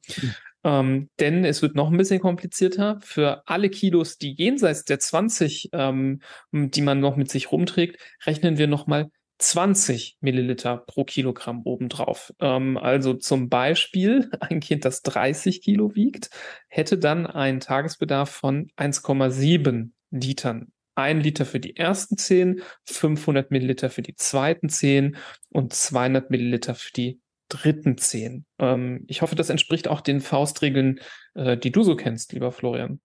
Ähm, 0.64 1.10
denn 1.20 1.46
es 1.46 1.62
wird 1.62 1.76
noch 1.76 1.92
ein 1.92 1.98
bisschen 1.98 2.20
komplizierter. 2.20 3.00
Für 3.02 3.44
alle 3.48 3.70
Kilos, 3.70 4.18
die 4.18 4.34
jenseits 4.34 4.86
der 4.86 5.00
20, 5.00 5.70
ähm, 5.74 6.22
die 6.52 6.82
man 6.82 7.00
noch 7.00 7.16
mit 7.16 7.30
sich 7.30 7.52
rumträgt, 7.52 8.00
rechnen 8.26 8.58
wir 8.58 8.68
nochmal 8.68 9.10
20 9.40 10.18
Milliliter 10.22 10.78
pro 10.78 11.04
Kilogramm 11.04 11.64
obendrauf. 11.66 12.34
Ähm, 12.40 12.78
also 12.78 13.14
zum 13.14 13.50
Beispiel 13.50 14.30
ein 14.40 14.60
Kind, 14.60 14.86
das 14.86 15.02
30 15.02 15.62
Kilo 15.62 15.96
wiegt, 15.96 16.30
hätte 16.68 16.98
dann 16.98 17.28
einen 17.28 17.60
Tagesbedarf 17.60 18.30
von 18.30 18.70
1,7 18.78 19.92
Litern. 20.12 20.72
Ein 20.96 21.22
Liter 21.22 21.46
für 21.46 21.60
die 21.60 21.76
ersten 21.76 22.18
10, 22.18 22.62
500 22.86 23.50
Milliliter 23.50 23.90
für 23.90 24.04
die 24.04 24.16
zweiten 24.16 24.70
10 24.70 25.18
und 25.50 25.74
200 25.74 26.30
Milliliter 26.30 26.76
für 26.76 26.94
die 26.94 27.20
dritten 27.50 27.98
zehn. 27.98 28.46
Ähm, 28.60 29.06
ich 29.08 29.22
hoffe, 29.22 29.36
das 29.36 29.50
entspricht 29.50 29.88
auch 29.88 30.02
den 30.02 30.22
Faustregeln, 30.22 31.00
äh, 31.36 31.58
die 31.58 31.72
du 31.72 31.84
so 31.84 31.96
kennst, 31.96 32.34
lieber 32.34 32.52
Florian. 32.52 33.00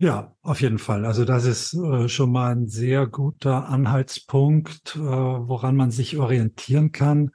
Ja, 0.00 0.36
auf 0.42 0.60
jeden 0.60 0.78
Fall. 0.78 1.04
Also 1.04 1.24
das 1.24 1.44
ist 1.44 1.74
äh, 1.74 2.08
schon 2.08 2.30
mal 2.30 2.52
ein 2.52 2.68
sehr 2.68 3.08
guter 3.08 3.68
Anhaltspunkt, 3.68 4.94
äh, 4.94 5.00
woran 5.00 5.74
man 5.74 5.90
sich 5.90 6.18
orientieren 6.18 6.92
kann, 6.92 7.32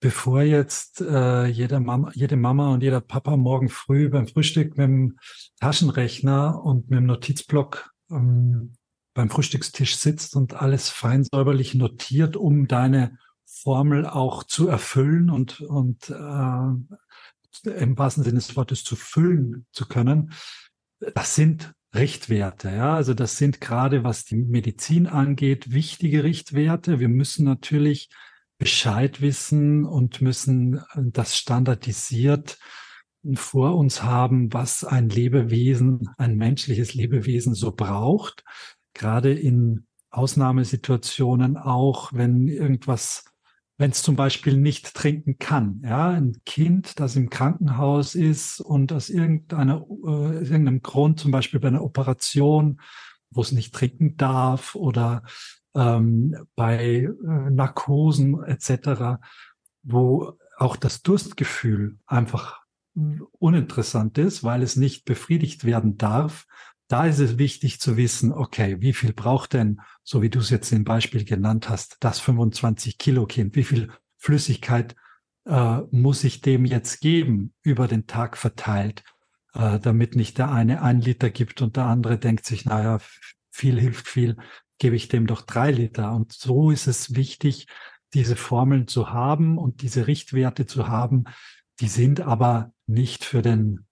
bevor 0.00 0.42
jetzt 0.42 1.00
äh, 1.00 1.46
jede, 1.46 1.78
Mama, 1.78 2.10
jede 2.14 2.36
Mama 2.36 2.74
und 2.74 2.82
jeder 2.82 3.00
Papa 3.00 3.36
morgen 3.36 3.68
früh 3.68 4.08
beim 4.08 4.26
Frühstück 4.26 4.76
mit 4.76 4.86
dem 4.88 5.18
Taschenrechner 5.60 6.60
und 6.64 6.90
mit 6.90 6.98
dem 6.98 7.06
Notizblock 7.06 7.92
ähm, 8.10 8.74
beim 9.14 9.30
Frühstückstisch 9.30 9.96
sitzt 9.96 10.34
und 10.34 10.54
alles 10.54 10.88
fein 10.88 11.22
säuberlich 11.22 11.74
notiert, 11.74 12.36
um 12.36 12.66
deine 12.66 13.18
Formel 13.62 14.06
auch 14.06 14.44
zu 14.44 14.68
erfüllen 14.68 15.30
und, 15.30 15.60
und 15.60 16.10
äh, 16.10 17.70
im 17.70 17.96
wahrsten 17.96 18.24
Sinne 18.24 18.36
des 18.36 18.56
Wortes 18.56 18.82
zu 18.84 18.96
füllen 18.96 19.66
zu 19.72 19.86
können, 19.86 20.32
das 21.14 21.34
sind 21.34 21.72
Richtwerte. 21.94 22.70
Ja, 22.70 22.94
also 22.96 23.14
das 23.14 23.38
sind 23.38 23.60
gerade, 23.60 24.02
was 24.02 24.24
die 24.24 24.36
Medizin 24.36 25.06
angeht, 25.06 25.72
wichtige 25.72 26.24
Richtwerte. 26.24 26.98
Wir 26.98 27.08
müssen 27.08 27.44
natürlich 27.44 28.08
Bescheid 28.58 29.20
wissen 29.20 29.84
und 29.84 30.20
müssen 30.20 30.82
das 30.96 31.36
standardisiert 31.36 32.58
vor 33.34 33.76
uns 33.76 34.02
haben, 34.02 34.52
was 34.52 34.84
ein 34.84 35.08
Lebewesen, 35.08 36.10
ein 36.18 36.36
menschliches 36.36 36.94
Lebewesen 36.94 37.54
so 37.54 37.72
braucht. 37.72 38.44
Gerade 38.92 39.32
in 39.32 39.86
Ausnahmesituationen 40.10 41.56
auch, 41.56 42.12
wenn 42.12 42.48
irgendwas 42.48 43.24
wenn 43.76 43.90
es 43.90 44.02
zum 44.02 44.16
Beispiel 44.16 44.56
nicht 44.56 44.94
trinken 44.94 45.38
kann. 45.38 45.80
Ja, 45.84 46.10
ein 46.10 46.40
Kind, 46.46 47.00
das 47.00 47.16
im 47.16 47.28
Krankenhaus 47.28 48.14
ist 48.14 48.60
und 48.60 48.92
aus 48.92 49.10
irgendeiner, 49.10 49.84
äh, 50.06 50.44
irgendeinem 50.44 50.82
Grund, 50.82 51.18
zum 51.18 51.32
Beispiel 51.32 51.60
bei 51.60 51.68
einer 51.68 51.82
Operation, 51.82 52.80
wo 53.30 53.40
es 53.40 53.52
nicht 53.52 53.74
trinken 53.74 54.16
darf 54.16 54.74
oder 54.76 55.22
ähm, 55.74 56.36
bei 56.54 57.08
äh, 57.08 57.50
Narkosen 57.50 58.42
etc., 58.44 59.20
wo 59.82 60.38
auch 60.56 60.76
das 60.76 61.02
Durstgefühl 61.02 61.98
einfach 62.06 62.60
uninteressant 63.40 64.18
ist, 64.18 64.44
weil 64.44 64.62
es 64.62 64.76
nicht 64.76 65.04
befriedigt 65.04 65.64
werden 65.64 65.98
darf, 65.98 66.46
da 66.88 67.06
ist 67.06 67.18
es 67.18 67.38
wichtig 67.38 67.80
zu 67.80 67.96
wissen, 67.96 68.32
okay, 68.32 68.80
wie 68.80 68.92
viel 68.92 69.12
braucht 69.12 69.54
denn, 69.54 69.80
so 70.02 70.22
wie 70.22 70.30
du 70.30 70.40
es 70.40 70.50
jetzt 70.50 70.70
im 70.72 70.84
Beispiel 70.84 71.24
genannt 71.24 71.68
hast, 71.68 71.96
das 72.00 72.20
25 72.20 72.98
Kilo 72.98 73.26
Kind, 73.26 73.56
wie 73.56 73.64
viel 73.64 73.90
Flüssigkeit 74.18 74.94
äh, 75.46 75.80
muss 75.90 76.24
ich 76.24 76.40
dem 76.40 76.64
jetzt 76.64 77.00
geben 77.00 77.54
über 77.62 77.88
den 77.88 78.06
Tag 78.06 78.36
verteilt, 78.36 79.02
äh, 79.54 79.78
damit 79.78 80.16
nicht 80.16 80.38
der 80.38 80.50
eine 80.50 80.82
ein 80.82 81.00
Liter 81.00 81.30
gibt 81.30 81.62
und 81.62 81.76
der 81.76 81.86
andere 81.86 82.18
denkt 82.18 82.44
sich, 82.44 82.64
naja, 82.64 82.98
viel 83.50 83.80
hilft 83.80 84.08
viel, 84.08 84.36
gebe 84.78 84.96
ich 84.96 85.08
dem 85.08 85.26
doch 85.26 85.42
drei 85.42 85.70
Liter. 85.70 86.12
Und 86.12 86.32
so 86.32 86.70
ist 86.70 86.86
es 86.86 87.14
wichtig, 87.14 87.66
diese 88.12 88.36
Formeln 88.36 88.86
zu 88.88 89.10
haben 89.10 89.58
und 89.58 89.82
diese 89.82 90.06
Richtwerte 90.06 90.66
zu 90.66 90.88
haben. 90.88 91.24
Die 91.80 91.88
sind 91.88 92.20
aber 92.20 92.72
nicht 92.86 93.24
für 93.24 93.42
den 93.42 93.86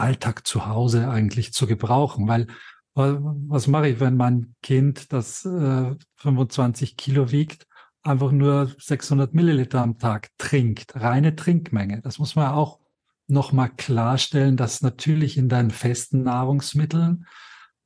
Alltag 0.00 0.46
zu 0.46 0.66
Hause 0.66 1.08
eigentlich 1.08 1.52
zu 1.52 1.66
gebrauchen, 1.66 2.26
weil 2.26 2.46
was 2.94 3.66
mache 3.66 3.88
ich, 3.88 4.00
wenn 4.00 4.16
mein 4.16 4.54
Kind, 4.62 5.12
das 5.12 5.44
äh, 5.44 5.94
25 6.16 6.96
Kilo 6.96 7.30
wiegt, 7.30 7.66
einfach 8.02 8.32
nur 8.32 8.72
600 8.78 9.32
Milliliter 9.34 9.82
am 9.82 9.98
Tag 9.98 10.28
trinkt, 10.38 10.96
reine 10.96 11.36
Trinkmenge. 11.36 12.00
Das 12.02 12.18
muss 12.18 12.34
man 12.34 12.52
auch 12.52 12.80
nochmal 13.28 13.70
klarstellen, 13.70 14.56
dass 14.56 14.82
natürlich 14.82 15.38
in 15.38 15.48
deinen 15.48 15.70
festen 15.70 16.22
Nahrungsmitteln 16.22 17.26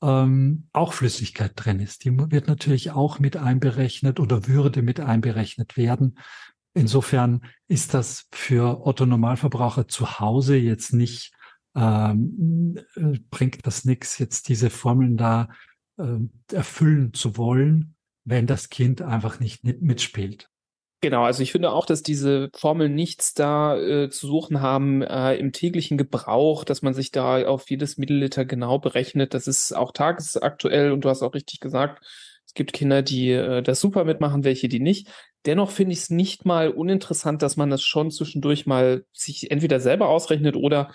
ähm, 0.03 0.69
auch 0.73 0.93
Flüssigkeit 0.93 1.53
drin 1.55 1.81
ist. 1.81 2.05
Die 2.05 2.17
wird 2.17 2.49
natürlich 2.49 2.93
auch 2.93 3.19
mit 3.19 3.37
einberechnet 3.37 4.21
oder 4.21 4.47
würde 4.47 4.83
mit 4.83 5.01
einberechnet 5.01 5.77
werden. 5.77 6.19
Insofern 6.73 7.43
ist 7.69 7.95
das 7.95 8.27
für 8.33 8.87
Otto 8.87 9.07
Normalverbraucher 9.07 9.87
zu 9.87 10.19
Hause 10.19 10.57
jetzt 10.57 10.93
nicht, 10.93 11.33
ähm, 11.77 12.79
äh, 12.97 13.19
bringt 13.31 13.67
das 13.67 13.85
nichts, 13.85 14.19
jetzt 14.19 14.49
diese 14.49 14.71
Formeln 14.71 15.17
da 15.17 15.49
äh, 15.99 16.19
erfüllen 16.53 17.13
zu 17.15 17.37
wollen, 17.37 17.97
wenn 18.25 18.47
das 18.47 18.71
Kind 18.71 19.03
einfach 19.03 19.41
nicht 19.41 19.65
mitspielt. 19.65 20.49
Genau, 21.05 21.25
also 21.25 21.43
ich 21.43 21.53
finde 21.53 21.71
auch, 21.71 21.85
dass 21.85 22.03
diese 22.03 22.49
Formeln 22.57 22.95
nichts 22.95 23.35
da 23.35 23.77
äh, 23.77 24.09
zu 24.09 24.27
suchen 24.27 24.63
haben 24.63 25.03
äh, 25.03 25.35
im 25.35 25.53
täglichen 25.53 25.99
Gebrauch, 25.99 26.65
dass 26.65 26.81
man 26.81 26.95
sich 26.95 27.11
da 27.11 27.47
auf 27.47 27.69
jedes 27.69 27.99
Milliliter 27.99 28.47
genau 28.47 28.79
berechnet. 28.79 29.35
Das 29.35 29.47
ist 29.47 29.77
auch 29.77 29.93
tagesaktuell 29.93 30.93
und 30.93 31.05
du 31.05 31.11
hast 31.11 31.23
auch 31.23 31.35
richtig 31.35 31.61
gesagt, 31.61 32.03
es 32.47 32.55
gibt 32.55 32.73
Kinder, 32.73 33.03
die 33.03 33.33
äh, 33.33 33.63
das 33.63 33.81
super 33.81 34.05
mitmachen, 34.05 34.45
welche 34.45 34.69
die 34.69 34.81
nicht. 34.81 35.09
Dennoch 35.45 35.71
finde 35.71 35.93
ich 35.93 35.99
es 35.99 36.11
nicht 36.11 36.47
mal 36.47 36.71
uninteressant, 36.71 37.43
dass 37.43 37.59
man 37.59 37.69
das 37.69 37.83
schon 37.83 38.11
zwischendurch 38.11 38.65
mal 38.65 39.05
sich 39.13 39.51
entweder 39.51 39.81
selber 39.81 40.09
ausrechnet 40.09 40.57
oder 40.57 40.91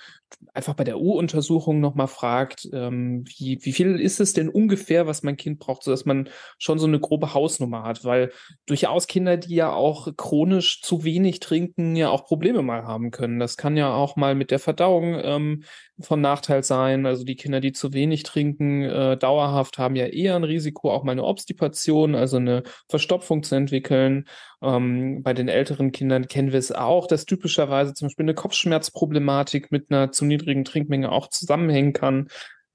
einfach 0.54 0.74
bei 0.74 0.84
der 0.84 1.00
U-Untersuchung 1.00 1.80
nochmal 1.80 2.08
fragt, 2.08 2.68
ähm, 2.74 3.24
wie, 3.26 3.60
wie 3.62 3.72
viel 3.72 4.00
ist 4.00 4.20
es 4.20 4.34
denn 4.34 4.50
ungefähr, 4.50 5.08
was 5.08 5.24
mein 5.24 5.38
Kind 5.38 5.60
braucht, 5.60 5.84
sodass 5.84 6.06
man 6.06 6.30
schon 6.58 6.80
so 6.80 6.88
eine 6.88 7.00
grobe 7.00 7.34
Hausnummer 7.34 7.84
hat, 7.84 8.06
weil 8.06 8.32
durchaus 8.66 9.08
Kinder, 9.08 9.38
die 9.38 9.56
ja 9.56 9.72
auch 9.72 10.16
chronisch 10.16 10.82
zu 10.82 11.04
wenig 11.04 11.40
trinken, 11.40 11.96
ja 11.96 12.10
auch 12.10 12.26
Probleme 12.26 12.62
mal 12.62 12.84
haben 12.84 13.12
können. 13.12 13.40
Das 13.40 13.58
kann 13.58 13.78
ja 13.78 13.94
auch 13.94 14.16
mal 14.16 14.36
mit 14.36 14.52
der 14.52 14.60
Verdauung 14.60 15.20
ähm, 15.22 15.64
von 16.00 16.22
Nachteil 16.22 16.64
sein. 16.64 17.06
Also 17.06 17.24
die 17.24 17.36
Kinder, 17.36 17.60
die 17.60 17.72
zu 17.72 17.94
wenig 17.94 18.24
trinken, 18.24 18.84
äh, 18.84 19.18
dauerhaft 19.18 19.78
haben 19.78 19.96
ja 19.96 20.06
eher 20.06 20.36
ein 20.36 20.44
Risiko, 20.44 20.92
auch 20.92 21.04
mal 21.04 21.12
eine 21.12 21.24
Obstipation, 21.24 22.16
also 22.16 22.38
eine 22.38 22.64
Verstopfung 22.88 23.44
zu 23.44 23.56
entwickeln. 23.56 24.26
Ähm, 24.62 25.24
bei 25.24 25.34
den 25.34 25.48
älteren 25.48 25.92
Kindern 25.92 26.28
kennen 26.28 26.52
wir 26.52 26.60
es 26.60 26.72
auch, 26.72 27.08
dass 27.08 27.26
typischerweise 27.26 27.94
zum 27.94 28.08
Beispiel 28.08 28.26
eine 28.26 28.34
Kopfschmerzproblematik 28.34 29.72
mit 29.72 29.92
einer 29.92 30.12
zu 30.20 30.26
niedrigen 30.26 30.66
Trinkmenge 30.66 31.12
auch 31.12 31.30
zusammenhängen 31.30 31.94
kann. 31.94 32.28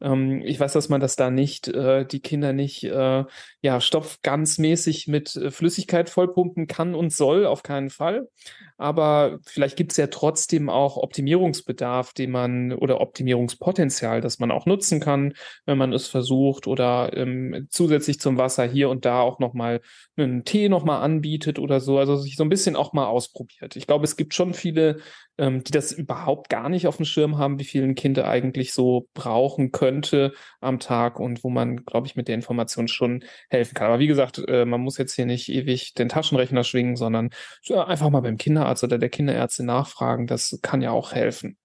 Ähm, 0.04 0.42
ich 0.44 0.60
weiß, 0.60 0.74
dass 0.74 0.90
man 0.90 1.00
das 1.00 1.16
da 1.16 1.30
nicht, 1.30 1.68
äh, 1.68 2.04
die 2.04 2.20
Kinder 2.20 2.52
nicht, 2.52 2.84
äh, 2.84 3.24
ja, 3.62 3.80
stoffgansmäßig 3.80 5.08
mit 5.08 5.34
äh, 5.36 5.50
Flüssigkeit 5.50 6.10
vollpumpen 6.10 6.66
kann 6.66 6.94
und 6.94 7.10
soll, 7.10 7.46
auf 7.46 7.62
keinen 7.62 7.88
Fall. 7.88 8.28
Aber 8.76 9.38
vielleicht 9.46 9.76
gibt 9.76 9.92
es 9.92 9.96
ja 9.96 10.08
trotzdem 10.08 10.68
auch 10.68 10.98
Optimierungsbedarf, 10.98 12.12
den 12.12 12.30
man 12.30 12.72
oder 12.72 13.00
Optimierungspotenzial, 13.00 14.20
das 14.20 14.38
man 14.38 14.50
auch 14.50 14.66
nutzen 14.66 15.00
kann, 15.00 15.32
wenn 15.64 15.78
man 15.78 15.94
es 15.94 16.06
versucht 16.06 16.66
oder 16.66 17.16
ähm, 17.16 17.66
zusätzlich 17.70 18.20
zum 18.20 18.36
Wasser 18.36 18.64
hier 18.64 18.90
und 18.90 19.06
da 19.06 19.20
auch 19.20 19.38
nochmal 19.38 19.80
einen 20.16 20.44
Tee 20.44 20.68
nochmal 20.68 21.02
anbietet 21.02 21.58
oder 21.58 21.80
so. 21.80 21.98
Also 21.98 22.16
sich 22.16 22.36
so 22.36 22.44
ein 22.44 22.50
bisschen 22.50 22.76
auch 22.76 22.92
mal 22.92 23.06
ausprobiert. 23.06 23.76
Ich 23.76 23.86
glaube, 23.86 24.04
es 24.04 24.16
gibt 24.16 24.34
schon 24.34 24.52
viele 24.52 24.98
ähm, 25.38 25.64
die 25.64 25.72
das 25.72 25.92
überhaupt 25.92 26.48
gar 26.48 26.68
nicht 26.68 26.86
auf 26.86 26.96
dem 26.96 27.06
Schirm 27.06 27.38
haben, 27.38 27.58
wie 27.58 27.64
viel 27.64 27.82
ein 27.82 27.94
Kind 27.94 28.18
eigentlich 28.18 28.72
so 28.72 29.08
brauchen 29.14 29.72
könnte 29.94 30.32
am 30.60 30.80
Tag 30.80 31.20
und 31.20 31.44
wo 31.44 31.50
man, 31.50 31.84
glaube 31.84 32.06
ich, 32.06 32.16
mit 32.16 32.26
der 32.26 32.34
Information 32.34 32.88
schon 32.88 33.24
helfen 33.48 33.74
kann. 33.74 33.86
Aber 33.86 34.00
wie 34.00 34.08
gesagt, 34.08 34.42
äh, 34.48 34.64
man 34.64 34.80
muss 34.80 34.98
jetzt 34.98 35.14
hier 35.14 35.26
nicht 35.26 35.48
ewig 35.48 35.94
den 35.94 36.08
Taschenrechner 36.08 36.64
schwingen, 36.64 36.96
sondern 36.96 37.30
einfach 37.70 38.10
mal 38.10 38.20
beim 38.20 38.36
Kinderarzt 38.36 38.82
oder 38.82 38.98
der 38.98 39.08
Kinderärztin 39.08 39.66
nachfragen. 39.66 40.26
Das 40.26 40.58
kann 40.62 40.82
ja 40.82 40.90
auch 40.90 41.12
helfen. 41.12 41.56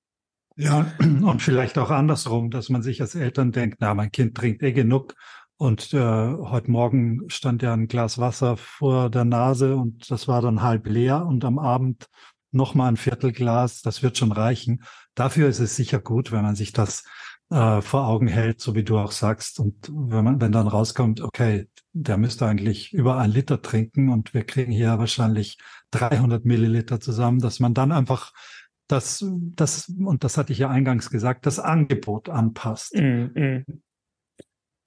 Ja, 0.56 0.92
und 1.00 1.42
vielleicht 1.42 1.78
auch 1.80 1.90
andersrum, 1.90 2.52
dass 2.52 2.70
man 2.70 2.84
sich 2.84 3.02
als 3.02 3.16
Eltern 3.16 3.52
denkt, 3.52 3.78
na, 3.80 3.96
mein 3.96 4.12
Kind 4.12 4.38
trinkt 4.38 4.62
eh 4.62 4.74
genug. 4.74 5.16
Und 5.58 5.94
äh, 5.94 6.00
heute 6.00 6.72
Morgen 6.72 7.30
stand 7.30 7.64
ja 7.64 7.74
ein 7.74 7.88
Glas 7.88 8.20
Wasser 8.20 8.58
vor 8.58 9.10
der 9.10 9.26
Nase 9.26 9.76
und 9.76 10.10
das 10.10 10.28
war 10.28 10.42
dann 10.42 10.62
halb 10.62 10.88
leer. 10.88 11.26
Und 11.26 11.44
am 11.44 11.58
Abend 11.58 12.08
noch 12.52 12.76
mal 12.76 12.88
ein 12.88 12.98
Viertelglas, 12.98 13.82
das 13.82 14.04
wird 14.04 14.18
schon 14.18 14.32
reichen. 14.32 14.84
Dafür 15.16 15.50
ist 15.50 15.60
es 15.60 15.76
sicher 15.76 16.00
gut, 16.00 16.32
wenn 16.32 16.44
man 16.44 16.56
sich 16.56 16.72
das 16.72 17.04
äh, 17.50 17.82
vor 17.82 18.08
Augen 18.08 18.28
hält, 18.28 18.62
so 18.62 18.76
wie 18.76 18.84
du 18.84 18.98
auch 18.98 19.12
sagst. 19.12 19.60
Und 19.60 19.90
wenn 19.92 20.24
man, 20.24 20.42
wenn 20.42 20.52
dann 20.52 20.68
rauskommt, 20.68 21.22
okay, 21.22 21.68
der 21.94 22.18
müsste 22.18 22.46
eigentlich 22.46 22.94
über 22.94 23.18
ein 23.18 23.32
Liter 23.32 23.62
trinken 23.62 24.10
und 24.10 24.34
wir 24.34 24.44
kriegen 24.44 24.72
hier 24.72 24.98
wahrscheinlich 25.00 25.58
300 25.92 26.46
Milliliter 26.46 27.00
zusammen, 27.00 27.40
dass 27.40 27.60
man 27.60 27.74
dann 27.74 27.92
einfach 27.92 28.32
das, 28.88 29.24
das, 29.28 29.90
und 29.90 30.24
das 30.24 30.38
hatte 30.38 30.52
ich 30.52 30.60
ja 30.60 30.70
eingangs 30.70 31.10
gesagt, 31.10 31.46
das 31.46 31.60
Angebot 31.60 32.30
anpasst. 32.30 32.96
Mm, 32.96 33.26
mm. 33.36 33.66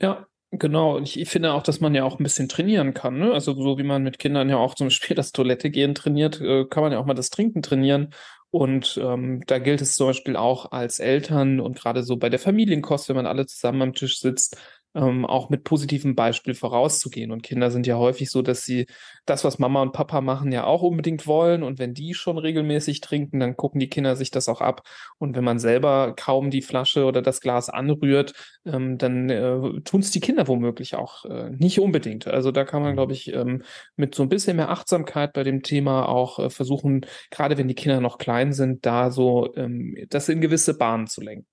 Ja, 0.01 0.27
Genau, 0.55 0.99
ich, 0.99 1.19
ich 1.19 1.31
finde 1.31 1.55
auch, 1.55 1.63
dass 1.63 1.81
man 1.81 1.95
ja 1.95 2.05
auch 2.05 2.19
ein 2.21 2.25
bisschen 2.25 2.47
trainieren 2.47 2.93
kann. 2.93 3.19
Ne? 3.19 3.33
Also 3.33 3.55
so 3.55 3.79
wie 3.79 3.85
man 3.85 4.03
mit 4.03 4.19
Kindern 4.19 4.51
ja 4.51 4.59
auch 4.59 4.75
zum 4.75 4.89
Beispiel 4.89 5.17
das 5.17 5.33
Toilette 5.33 5.71
gehen 5.71 5.95
trainiert, 5.95 6.43
äh, 6.43 6.67
kann 6.67 6.83
man 6.83 6.93
ja 6.93 6.99
auch 6.99 7.07
mal 7.07 7.15
das 7.15 7.31
Trinken 7.31 7.63
trainieren. 7.63 8.13
Und 8.53 9.01
ähm, 9.03 9.43
da 9.47 9.59
gilt 9.59 9.81
es 9.81 9.97
zum 9.97 10.09
Beispiel 10.09 10.37
auch 10.37 10.73
als 10.73 10.99
Eltern 11.01 11.59
und 11.59 11.79
gerade 11.79 12.03
so 12.03 12.19
bei 12.19 12.29
der 12.29 12.39
Familienkost, 12.39 13.09
wenn 13.09 13.17
man 13.17 13.27
alle 13.27 13.47
zusammen 13.47 13.81
am 13.81 13.95
Tisch 13.95 14.21
sitzt, 14.21 14.59
ähm, 14.95 15.25
auch 15.25 15.51
mit 15.51 15.65
positivem 15.65 16.15
Beispiel 16.15 16.55
vorauszugehen. 16.55 17.31
Und 17.31 17.43
Kinder 17.43 17.71
sind 17.71 17.87
ja 17.87 17.97
häufig 17.97 18.31
so, 18.31 18.43
dass 18.43 18.65
sie 18.65 18.87
das, 19.27 19.45
was 19.45 19.59
Mama 19.59 19.83
und 19.83 19.93
Papa 19.93 20.21
machen, 20.21 20.53
ja 20.53 20.65
auch 20.65 20.83
unbedingt 20.83 21.27
wollen. 21.27 21.63
Und 21.63 21.79
wenn 21.79 21.95
die 21.95 22.15
schon 22.15 22.39
regelmäßig 22.39 23.01
trinken, 23.01 23.41
dann 23.41 23.57
gucken 23.57 23.81
die 23.81 23.89
Kinder 23.89 24.17
sich 24.17 24.31
das 24.31 24.49
auch 24.49 24.61
ab. 24.61 24.83
Und 25.19 25.37
wenn 25.37 25.45
man 25.45 25.59
selber 25.59 26.15
kaum 26.17 26.51
die 26.51 26.63
Flasche 26.63 27.05
oder 27.05 27.23
das 27.23 27.41
Glas 27.41 27.69
anrührt, 27.69 28.35
ähm, 28.65 28.99
dann 28.99 29.31
äh, 29.31 29.81
tun 29.83 30.01
es 30.01 30.11
die 30.11 30.21
Kinder 30.21 30.49
womöglich 30.49 30.95
auch 30.95 31.25
äh, 31.25 31.51
nicht 31.51 31.81
unbedingt. 31.81 32.27
Also 32.27 32.51
da 32.53 32.65
kann 32.65 32.83
man, 32.83 32.95
glaube 32.95 33.13
ich, 33.13 33.33
ähm, 33.33 33.63
mit 33.97 34.15
so 34.15 34.23
ein 34.23 34.29
bisschen 34.29 34.57
mehr 34.57 34.71
Achtsamkeit 34.71 35.33
bei 35.33 35.43
dem 35.45 35.63
Thema 35.63 36.09
auch 36.09 36.39
äh, 36.39 36.51
versuchen, 36.51 37.07
gerade 37.31 37.57
wenn 37.59 37.69
die 37.69 37.75
Kinder 37.75 38.01
noch 38.01 38.19
klein 38.19 38.53
sind, 38.53 38.87
da 38.87 39.11
so 39.11 39.55
ähm, 39.57 39.97
das 40.09 40.29
in 40.29 40.41
gewisse 40.41 40.77
Bahnen 40.77 41.07
zu 41.07 41.21
lenken. 41.21 41.52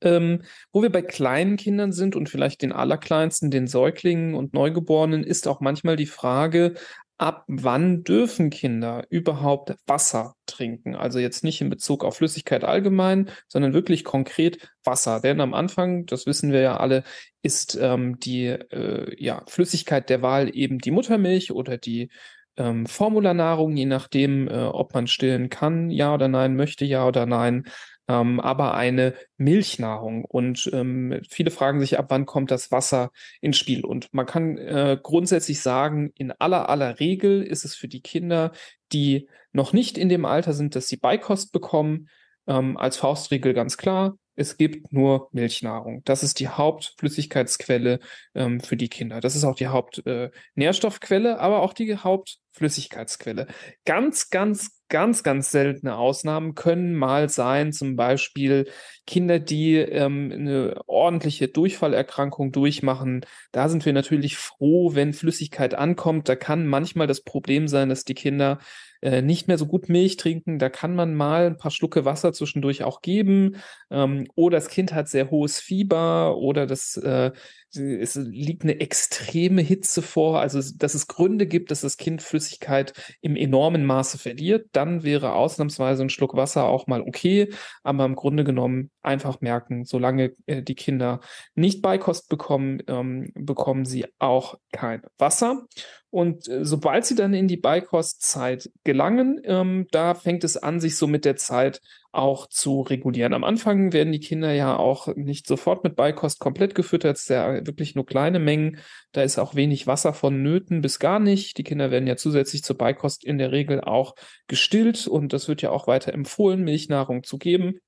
Ähm, 0.00 0.42
wo 0.72 0.82
wir 0.82 0.90
bei 0.90 1.02
kleinen 1.02 1.56
Kindern 1.56 1.92
sind 1.92 2.16
und 2.16 2.28
vielleicht 2.28 2.62
den 2.62 2.72
allerkleinsten, 2.72 3.50
den 3.50 3.66
Säuglingen 3.66 4.34
und 4.34 4.54
Neugeborenen, 4.54 5.24
ist 5.24 5.48
auch 5.48 5.60
manchmal 5.60 5.96
die 5.96 6.06
Frage, 6.06 6.74
ab 7.18 7.44
wann 7.46 8.02
dürfen 8.02 8.50
Kinder 8.50 9.04
überhaupt 9.08 9.74
Wasser 9.86 10.34
trinken? 10.46 10.96
Also 10.96 11.18
jetzt 11.18 11.44
nicht 11.44 11.60
in 11.60 11.70
Bezug 11.70 12.04
auf 12.04 12.16
Flüssigkeit 12.16 12.64
allgemein, 12.64 13.30
sondern 13.46 13.72
wirklich 13.72 14.04
konkret 14.04 14.72
Wasser. 14.84 15.20
Denn 15.20 15.40
am 15.40 15.54
Anfang, 15.54 16.06
das 16.06 16.26
wissen 16.26 16.52
wir 16.52 16.60
ja 16.60 16.76
alle, 16.76 17.04
ist 17.42 17.78
ähm, 17.80 18.18
die 18.18 18.46
äh, 18.46 19.14
ja, 19.22 19.42
Flüssigkeit 19.48 20.10
der 20.10 20.22
Wahl 20.22 20.54
eben 20.54 20.78
die 20.78 20.90
Muttermilch 20.90 21.52
oder 21.52 21.78
die 21.78 22.10
ähm, 22.56 22.86
Formularnahrung, 22.86 23.76
je 23.76 23.86
nachdem, 23.86 24.48
äh, 24.48 24.64
ob 24.64 24.94
man 24.94 25.06
stillen 25.06 25.50
kann, 25.50 25.90
ja 25.90 26.14
oder 26.14 26.28
nein, 26.28 26.56
möchte 26.56 26.84
ja 26.84 27.06
oder 27.06 27.26
nein 27.26 27.64
ähm, 28.08 28.40
aber 28.40 28.74
eine 28.74 29.14
Milchnahrung. 29.36 30.24
Und 30.24 30.70
ähm, 30.72 31.20
viele 31.28 31.50
fragen 31.50 31.80
sich, 31.80 31.98
ab 31.98 32.06
wann 32.08 32.26
kommt 32.26 32.50
das 32.50 32.70
Wasser 32.70 33.10
ins 33.40 33.56
Spiel? 33.56 33.84
Und 33.84 34.12
man 34.12 34.26
kann 34.26 34.58
äh, 34.58 34.98
grundsätzlich 35.02 35.60
sagen, 35.60 36.12
in 36.16 36.32
aller 36.32 36.68
aller 36.68 37.00
Regel 37.00 37.42
ist 37.42 37.64
es 37.64 37.74
für 37.74 37.88
die 37.88 38.02
Kinder, 38.02 38.52
die 38.92 39.28
noch 39.52 39.72
nicht 39.72 39.98
in 39.98 40.08
dem 40.08 40.24
Alter 40.24 40.52
sind, 40.52 40.74
dass 40.74 40.88
sie 40.88 40.96
Beikost 40.96 41.52
bekommen, 41.52 42.08
ähm, 42.46 42.76
als 42.76 42.96
Faustregel 42.96 43.54
ganz 43.54 43.76
klar, 43.76 44.18
es 44.36 44.56
gibt 44.56 44.92
nur 44.92 45.28
Milchnahrung. 45.32 46.02
Das 46.04 46.22
ist 46.22 46.40
die 46.40 46.48
Hauptflüssigkeitsquelle 46.48 48.00
ähm, 48.34 48.60
für 48.60 48.76
die 48.76 48.88
Kinder. 48.88 49.20
Das 49.20 49.36
ist 49.36 49.44
auch 49.44 49.54
die 49.54 49.68
Hauptnährstoffquelle, 49.68 51.30
äh, 51.30 51.38
aber 51.38 51.62
auch 51.62 51.72
die 51.72 51.96
Hauptflüssigkeitsquelle. 51.96 53.46
Ganz, 53.84 54.30
ganz, 54.30 54.80
ganz, 54.94 55.24
ganz 55.24 55.50
seltene 55.50 55.96
Ausnahmen 55.96 56.54
können 56.54 56.94
mal 56.94 57.28
sein, 57.28 57.72
zum 57.72 57.96
Beispiel 57.96 58.68
Kinder, 59.08 59.40
die 59.40 59.74
ähm, 59.74 60.30
eine 60.32 60.82
ordentliche 60.86 61.48
Durchfallerkrankung 61.48 62.52
durchmachen. 62.52 63.26
Da 63.50 63.68
sind 63.68 63.84
wir 63.86 63.92
natürlich 63.92 64.36
froh, 64.36 64.94
wenn 64.94 65.12
Flüssigkeit 65.12 65.74
ankommt. 65.74 66.28
Da 66.28 66.36
kann 66.36 66.68
manchmal 66.68 67.08
das 67.08 67.22
Problem 67.22 67.66
sein, 67.66 67.88
dass 67.88 68.04
die 68.04 68.14
Kinder 68.14 68.60
äh, 69.02 69.20
nicht 69.20 69.48
mehr 69.48 69.58
so 69.58 69.66
gut 69.66 69.88
Milch 69.88 70.16
trinken. 70.16 70.60
Da 70.60 70.68
kann 70.68 70.94
man 70.94 71.16
mal 71.16 71.46
ein 71.46 71.58
paar 71.58 71.72
Schlucke 71.72 72.04
Wasser 72.04 72.32
zwischendurch 72.32 72.84
auch 72.84 73.02
geben. 73.02 73.56
Ähm, 73.90 74.28
oder 74.36 74.58
das 74.58 74.68
Kind 74.68 74.94
hat 74.94 75.08
sehr 75.08 75.28
hohes 75.28 75.58
Fieber 75.58 76.36
oder 76.36 76.68
das 76.68 76.96
äh, 76.98 77.32
es 77.76 78.14
liegt 78.14 78.62
eine 78.62 78.80
extreme 78.80 79.62
Hitze 79.62 80.02
vor, 80.02 80.40
also 80.40 80.60
dass 80.76 80.94
es 80.94 81.06
Gründe 81.06 81.46
gibt, 81.46 81.70
dass 81.70 81.80
das 81.80 81.96
Kind 81.96 82.22
Flüssigkeit 82.22 82.92
im 83.20 83.36
enormen 83.36 83.84
Maße 83.84 84.18
verliert, 84.18 84.68
dann 84.72 85.02
wäre 85.02 85.34
ausnahmsweise 85.34 86.02
ein 86.02 86.10
Schluck 86.10 86.34
Wasser 86.34 86.64
auch 86.64 86.86
mal 86.86 87.02
okay, 87.02 87.52
aber 87.82 88.04
im 88.04 88.14
Grunde 88.14 88.44
genommen 88.44 88.90
einfach 89.02 89.40
merken, 89.40 89.84
solange 89.84 90.32
äh, 90.46 90.62
die 90.62 90.74
Kinder 90.74 91.20
nicht 91.54 91.82
Beikost 91.82 92.28
bekommen, 92.28 92.82
ähm, 92.86 93.30
bekommen 93.34 93.84
sie 93.84 94.06
auch 94.18 94.56
kein 94.72 95.02
Wasser. 95.18 95.66
Und 96.10 96.48
äh, 96.48 96.64
sobald 96.64 97.04
sie 97.04 97.16
dann 97.16 97.34
in 97.34 97.48
die 97.48 97.56
Beikostzeit 97.56 98.70
gelangen, 98.84 99.40
ähm, 99.44 99.86
da 99.90 100.14
fängt 100.14 100.44
es 100.44 100.56
an, 100.56 100.78
sich 100.78 100.96
so 100.96 101.06
mit 101.08 101.24
der 101.24 101.34
Zeit 101.34 101.80
auch 102.14 102.48
zu 102.48 102.80
regulieren. 102.80 103.34
Am 103.34 103.44
Anfang 103.44 103.92
werden 103.92 104.12
die 104.12 104.20
Kinder 104.20 104.52
ja 104.52 104.76
auch 104.76 105.14
nicht 105.16 105.46
sofort 105.46 105.84
mit 105.84 105.96
Beikost 105.96 106.40
komplett 106.40 106.74
gefüttert, 106.74 107.16
es 107.16 107.22
ist 107.22 107.28
ja 107.30 107.66
wirklich 107.66 107.94
nur 107.94 108.06
kleine 108.06 108.38
Mengen. 108.38 108.78
Da 109.12 109.22
ist 109.22 109.38
auch 109.38 109.54
wenig 109.54 109.86
Wasser 109.86 110.12
vonnöten 110.12 110.80
bis 110.80 110.98
gar 110.98 111.18
nicht. 111.18 111.58
Die 111.58 111.64
Kinder 111.64 111.90
werden 111.90 112.06
ja 112.06 112.16
zusätzlich 112.16 112.62
zur 112.62 112.78
Beikost 112.78 113.24
in 113.24 113.38
der 113.38 113.52
Regel 113.52 113.80
auch 113.80 114.14
gestillt 114.46 115.06
und 115.06 115.32
das 115.32 115.48
wird 115.48 115.62
ja 115.62 115.70
auch 115.70 115.86
weiter 115.86 116.12
empfohlen, 116.12 116.62
Milchnahrung 116.62 117.22
zu 117.22 117.38
geben. 117.38 117.80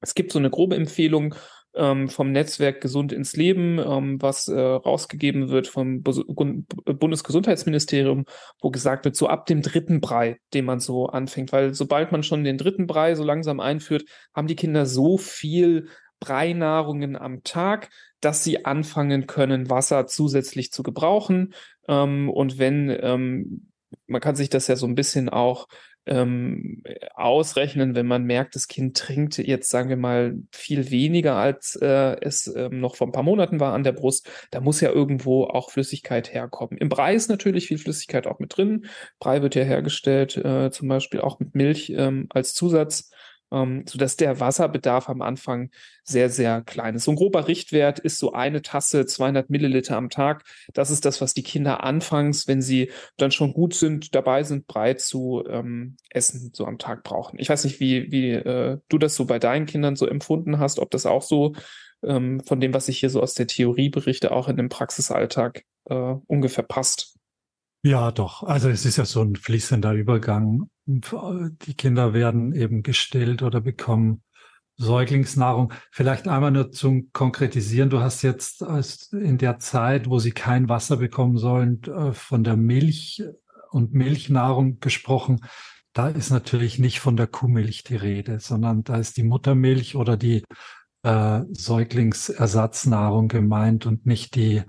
Es 0.00 0.14
gibt 0.14 0.32
so 0.32 0.38
eine 0.38 0.50
grobe 0.50 0.76
Empfehlung 0.76 1.34
ähm, 1.74 2.08
vom 2.08 2.32
Netzwerk 2.32 2.80
Gesund 2.80 3.12
ins 3.12 3.34
Leben, 3.34 3.78
ähm, 3.78 4.20
was 4.20 4.48
äh, 4.48 4.60
rausgegeben 4.60 5.48
wird 5.48 5.66
vom 5.66 6.02
Bus 6.02 6.22
Bundesgesundheitsministerium, 6.26 8.24
wo 8.60 8.70
gesagt 8.70 9.04
wird, 9.04 9.16
so 9.16 9.28
ab 9.28 9.46
dem 9.46 9.62
dritten 9.62 10.00
Brei, 10.00 10.38
den 10.54 10.64
man 10.64 10.80
so 10.80 11.06
anfängt, 11.06 11.52
weil 11.52 11.74
sobald 11.74 12.12
man 12.12 12.22
schon 12.22 12.44
den 12.44 12.58
dritten 12.58 12.86
Brei 12.86 13.14
so 13.14 13.24
langsam 13.24 13.60
einführt, 13.60 14.04
haben 14.34 14.46
die 14.46 14.56
Kinder 14.56 14.86
so 14.86 15.18
viel 15.18 15.88
Breinahrungen 16.20 17.16
am 17.16 17.42
Tag, 17.42 17.90
dass 18.20 18.44
sie 18.44 18.64
anfangen 18.64 19.26
können, 19.26 19.70
Wasser 19.70 20.06
zusätzlich 20.06 20.70
zu 20.70 20.82
gebrauchen. 20.82 21.54
Ähm, 21.88 22.30
und 22.30 22.58
wenn, 22.58 22.96
ähm, 23.00 23.72
man 24.06 24.20
kann 24.20 24.36
sich 24.36 24.48
das 24.48 24.68
ja 24.68 24.76
so 24.76 24.86
ein 24.86 24.94
bisschen 24.94 25.28
auch 25.28 25.66
ähm, 26.06 26.82
ausrechnen, 27.14 27.94
wenn 27.94 28.06
man 28.06 28.24
merkt, 28.24 28.56
das 28.56 28.66
Kind 28.66 28.96
trinkt 28.96 29.38
jetzt, 29.38 29.70
sagen 29.70 29.88
wir 29.88 29.96
mal, 29.96 30.36
viel 30.50 30.90
weniger, 30.90 31.36
als 31.36 31.76
äh, 31.76 32.16
es 32.20 32.52
ähm, 32.54 32.80
noch 32.80 32.96
vor 32.96 33.06
ein 33.06 33.12
paar 33.12 33.22
Monaten 33.22 33.60
war 33.60 33.72
an 33.72 33.84
der 33.84 33.92
Brust. 33.92 34.28
Da 34.50 34.60
muss 34.60 34.80
ja 34.80 34.90
irgendwo 34.90 35.44
auch 35.44 35.70
Flüssigkeit 35.70 36.34
herkommen. 36.34 36.76
Im 36.78 36.88
Brei 36.88 37.14
ist 37.14 37.28
natürlich 37.28 37.68
viel 37.68 37.78
Flüssigkeit 37.78 38.26
auch 38.26 38.40
mit 38.40 38.56
drin. 38.56 38.86
Brei 39.20 39.42
wird 39.42 39.54
ja 39.54 39.62
hergestellt, 39.62 40.36
äh, 40.36 40.70
zum 40.72 40.88
Beispiel 40.88 41.20
auch 41.20 41.38
mit 41.38 41.54
Milch 41.54 41.90
ähm, 41.96 42.26
als 42.30 42.54
Zusatz 42.54 43.11
ähm, 43.52 43.84
sodass 43.86 44.16
der 44.16 44.40
Wasserbedarf 44.40 45.08
am 45.08 45.22
Anfang 45.22 45.70
sehr, 46.04 46.30
sehr 46.30 46.62
klein 46.62 46.94
ist. 46.94 47.04
So 47.04 47.12
ein 47.12 47.16
grober 47.16 47.46
Richtwert 47.46 47.98
ist 47.98 48.18
so 48.18 48.32
eine 48.32 48.62
Tasse, 48.62 49.06
200 49.06 49.50
Milliliter 49.50 49.96
am 49.96 50.08
Tag. 50.08 50.44
Das 50.72 50.90
ist 50.90 51.04
das, 51.04 51.20
was 51.20 51.34
die 51.34 51.42
Kinder 51.42 51.84
anfangs, 51.84 52.48
wenn 52.48 52.62
sie 52.62 52.90
dann 53.18 53.30
schon 53.30 53.52
gut 53.52 53.74
sind, 53.74 54.14
dabei 54.14 54.42
sind, 54.42 54.66
breit 54.66 55.00
zu 55.00 55.44
ähm, 55.48 55.96
essen, 56.10 56.50
so 56.54 56.66
am 56.66 56.78
Tag 56.78 57.04
brauchen. 57.04 57.38
Ich 57.38 57.48
weiß 57.48 57.64
nicht, 57.64 57.78
wie, 57.78 58.10
wie 58.10 58.30
äh, 58.30 58.78
du 58.88 58.98
das 58.98 59.14
so 59.14 59.26
bei 59.26 59.38
deinen 59.38 59.66
Kindern 59.66 59.96
so 59.96 60.06
empfunden 60.06 60.58
hast, 60.58 60.78
ob 60.78 60.90
das 60.90 61.06
auch 61.06 61.22
so 61.22 61.54
ähm, 62.02 62.40
von 62.40 62.60
dem, 62.60 62.74
was 62.74 62.88
ich 62.88 62.98
hier 62.98 63.10
so 63.10 63.20
aus 63.22 63.34
der 63.34 63.46
Theorie 63.46 63.90
berichte, 63.90 64.32
auch 64.32 64.48
in 64.48 64.56
dem 64.56 64.68
Praxisalltag 64.68 65.64
äh, 65.86 66.14
ungefähr 66.26 66.64
passt. 66.64 67.18
Ja, 67.84 68.12
doch. 68.12 68.44
Also 68.44 68.68
es 68.68 68.84
ist 68.86 68.96
ja 68.96 69.04
so 69.04 69.22
ein 69.22 69.34
fließender 69.34 69.92
Übergang. 69.92 70.70
Die 70.86 71.74
Kinder 71.74 72.14
werden 72.14 72.54
eben 72.54 72.82
gestillt 72.82 73.42
oder 73.42 73.60
bekommen 73.60 74.22
Säuglingsnahrung. 74.76 75.72
Vielleicht 75.90 76.28
einmal 76.28 76.52
nur 76.52 76.70
zum 76.70 77.10
Konkretisieren. 77.12 77.90
Du 77.90 78.00
hast 78.00 78.22
jetzt 78.22 78.62
in 79.12 79.36
der 79.38 79.58
Zeit, 79.58 80.08
wo 80.08 80.18
sie 80.18 80.32
kein 80.32 80.68
Wasser 80.68 80.96
bekommen 80.96 81.38
sollen, 81.38 81.82
äh, 81.84 82.12
von 82.12 82.44
der 82.44 82.56
Milch 82.56 83.22
und 83.70 83.94
Milchnahrung 83.94 84.78
gesprochen. 84.78 85.40
Da 85.92 86.08
ist 86.08 86.30
natürlich 86.30 86.78
nicht 86.78 87.00
von 87.00 87.16
der 87.16 87.26
Kuhmilch 87.26 87.84
die 87.84 87.96
Rede, 87.96 88.40
sondern 88.40 88.82
da 88.84 88.96
ist 88.96 89.16
die 89.16 89.24
Muttermilch 89.24 89.96
oder 89.96 90.16
die 90.16 90.44
äh, 91.02 91.40
Säuglingsersatznahrung 91.50 93.28
gemeint 93.28 93.86
und 93.86 94.06
nicht 94.06 94.36
die 94.36 94.62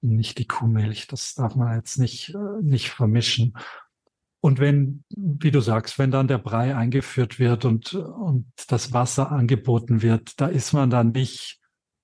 nicht 0.00 0.38
die 0.38 0.46
Kuhmilch. 0.46 1.06
Das 1.06 1.34
darf 1.34 1.54
man 1.56 1.76
jetzt 1.76 1.98
nicht, 1.98 2.34
äh, 2.34 2.62
nicht 2.62 2.90
vermischen. 2.90 3.54
Und 4.40 4.58
wenn, 4.58 5.04
wie 5.10 5.50
du 5.50 5.60
sagst, 5.60 5.98
wenn 5.98 6.10
dann 6.10 6.28
der 6.28 6.38
Brei 6.38 6.74
eingeführt 6.74 7.38
wird 7.38 7.64
und, 7.64 7.94
und 7.94 8.46
das 8.68 8.92
Wasser 8.92 9.30
angeboten 9.30 10.00
wird, 10.00 10.40
da 10.40 10.46
ist 10.46 10.72
man 10.72 10.88
dann 10.88 11.12
nicht 11.12 11.60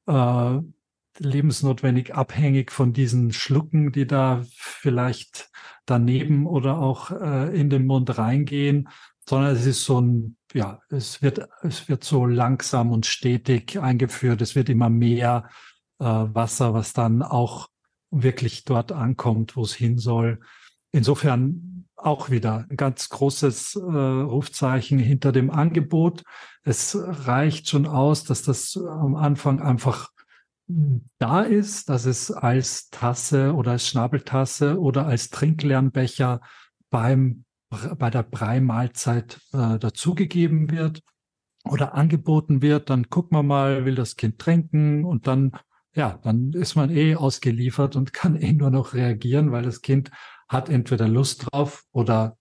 äh, 0.06 0.58
lebensnotwendig 1.18 2.14
abhängig 2.14 2.72
von 2.72 2.92
diesen 2.92 3.32
Schlucken, 3.32 3.90
die 3.90 4.06
da 4.06 4.44
vielleicht 4.54 5.50
daneben 5.86 6.46
oder 6.46 6.78
auch 6.78 7.10
äh, 7.10 7.58
in 7.58 7.70
den 7.70 7.86
Mund 7.86 8.18
reingehen, 8.18 8.88
sondern 9.28 9.56
es 9.56 9.64
ist 9.64 9.84
so 9.84 10.00
ein, 10.00 10.36
ja, 10.52 10.80
es 10.90 11.22
wird, 11.22 11.48
es 11.62 11.88
wird 11.88 12.04
so 12.04 12.26
langsam 12.26 12.92
und 12.92 13.06
stetig 13.06 13.78
eingeführt. 13.80 14.42
Es 14.42 14.54
wird 14.54 14.68
immer 14.68 14.90
mehr 14.90 15.48
äh, 15.98 16.04
Wasser, 16.04 16.74
was 16.74 16.92
dann 16.92 17.22
auch 17.22 17.68
wirklich 18.22 18.64
dort 18.64 18.92
ankommt, 18.92 19.56
wo 19.56 19.62
es 19.62 19.74
hin 19.74 19.98
soll. 19.98 20.40
Insofern 20.92 21.86
auch 21.96 22.30
wieder 22.30 22.66
ein 22.70 22.76
ganz 22.76 23.08
großes 23.08 23.76
äh, 23.76 23.80
Rufzeichen 23.80 24.98
hinter 24.98 25.32
dem 25.32 25.50
Angebot. 25.50 26.22
Es 26.62 26.96
reicht 26.96 27.68
schon 27.68 27.86
aus, 27.86 28.24
dass 28.24 28.42
das 28.42 28.76
am 28.76 29.16
Anfang 29.16 29.60
einfach 29.60 30.10
da 31.18 31.42
ist, 31.42 31.88
dass 31.88 32.06
es 32.06 32.30
als 32.30 32.90
Tasse 32.90 33.54
oder 33.54 33.72
als 33.72 33.86
Schnabeltasse 33.86 34.80
oder 34.80 35.06
als 35.06 35.30
Trinklernbecher 35.30 36.40
beim 36.90 37.44
bei 37.98 38.10
der 38.10 38.22
Brei-Mahlzeit 38.22 39.40
äh, 39.52 39.78
dazugegeben 39.78 40.70
wird 40.70 41.02
oder 41.64 41.94
angeboten 41.94 42.62
wird, 42.62 42.90
dann 42.90 43.10
gucken 43.10 43.36
wir 43.36 43.42
mal, 43.42 43.84
will 43.84 43.96
das 43.96 44.16
Kind 44.16 44.38
trinken 44.38 45.04
und 45.04 45.26
dann 45.26 45.52
ja, 45.96 46.20
dann 46.22 46.52
ist 46.52 46.76
man 46.76 46.90
eh 46.90 47.16
ausgeliefert 47.16 47.96
und 47.96 48.12
kann 48.12 48.36
eh 48.36 48.52
nur 48.52 48.70
noch 48.70 48.94
reagieren, 48.94 49.50
weil 49.50 49.62
das 49.62 49.80
Kind 49.80 50.10
hat 50.46 50.68
entweder 50.68 51.08
Lust 51.08 51.46
drauf 51.50 51.84
oder 51.90 52.36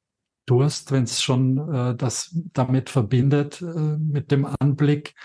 Durst, 0.46 0.92
wenn 0.92 1.06
es 1.06 1.24
schon 1.24 1.58
äh, 1.74 1.96
das 1.96 2.38
damit 2.54 2.90
verbindet, 2.90 3.62
äh, 3.62 3.98
mit 3.98 4.30
dem 4.30 4.46
Anblick, 4.60 5.16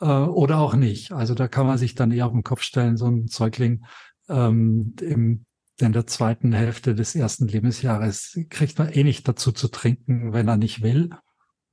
äh, 0.00 0.06
oder 0.06 0.58
auch 0.58 0.74
nicht. 0.74 1.12
Also 1.12 1.34
da 1.34 1.48
kann 1.48 1.66
man 1.66 1.78
sich 1.78 1.94
dann 1.94 2.10
eher 2.10 2.26
auf 2.26 2.32
den 2.32 2.42
Kopf 2.42 2.62
stellen, 2.62 2.96
so 2.96 3.06
ein 3.06 3.28
Säugling 3.28 3.84
ähm, 4.28 4.94
im, 5.00 5.46
in 5.78 5.92
der 5.92 6.06
zweiten 6.06 6.52
Hälfte 6.52 6.94
des 6.94 7.14
ersten 7.14 7.48
Lebensjahres 7.48 8.38
kriegt 8.50 8.78
man 8.78 8.90
eh 8.90 9.04
nicht 9.04 9.26
dazu 9.28 9.52
zu 9.52 9.68
trinken, 9.68 10.32
wenn 10.32 10.48
er 10.48 10.56
nicht 10.56 10.82
will. 10.82 11.10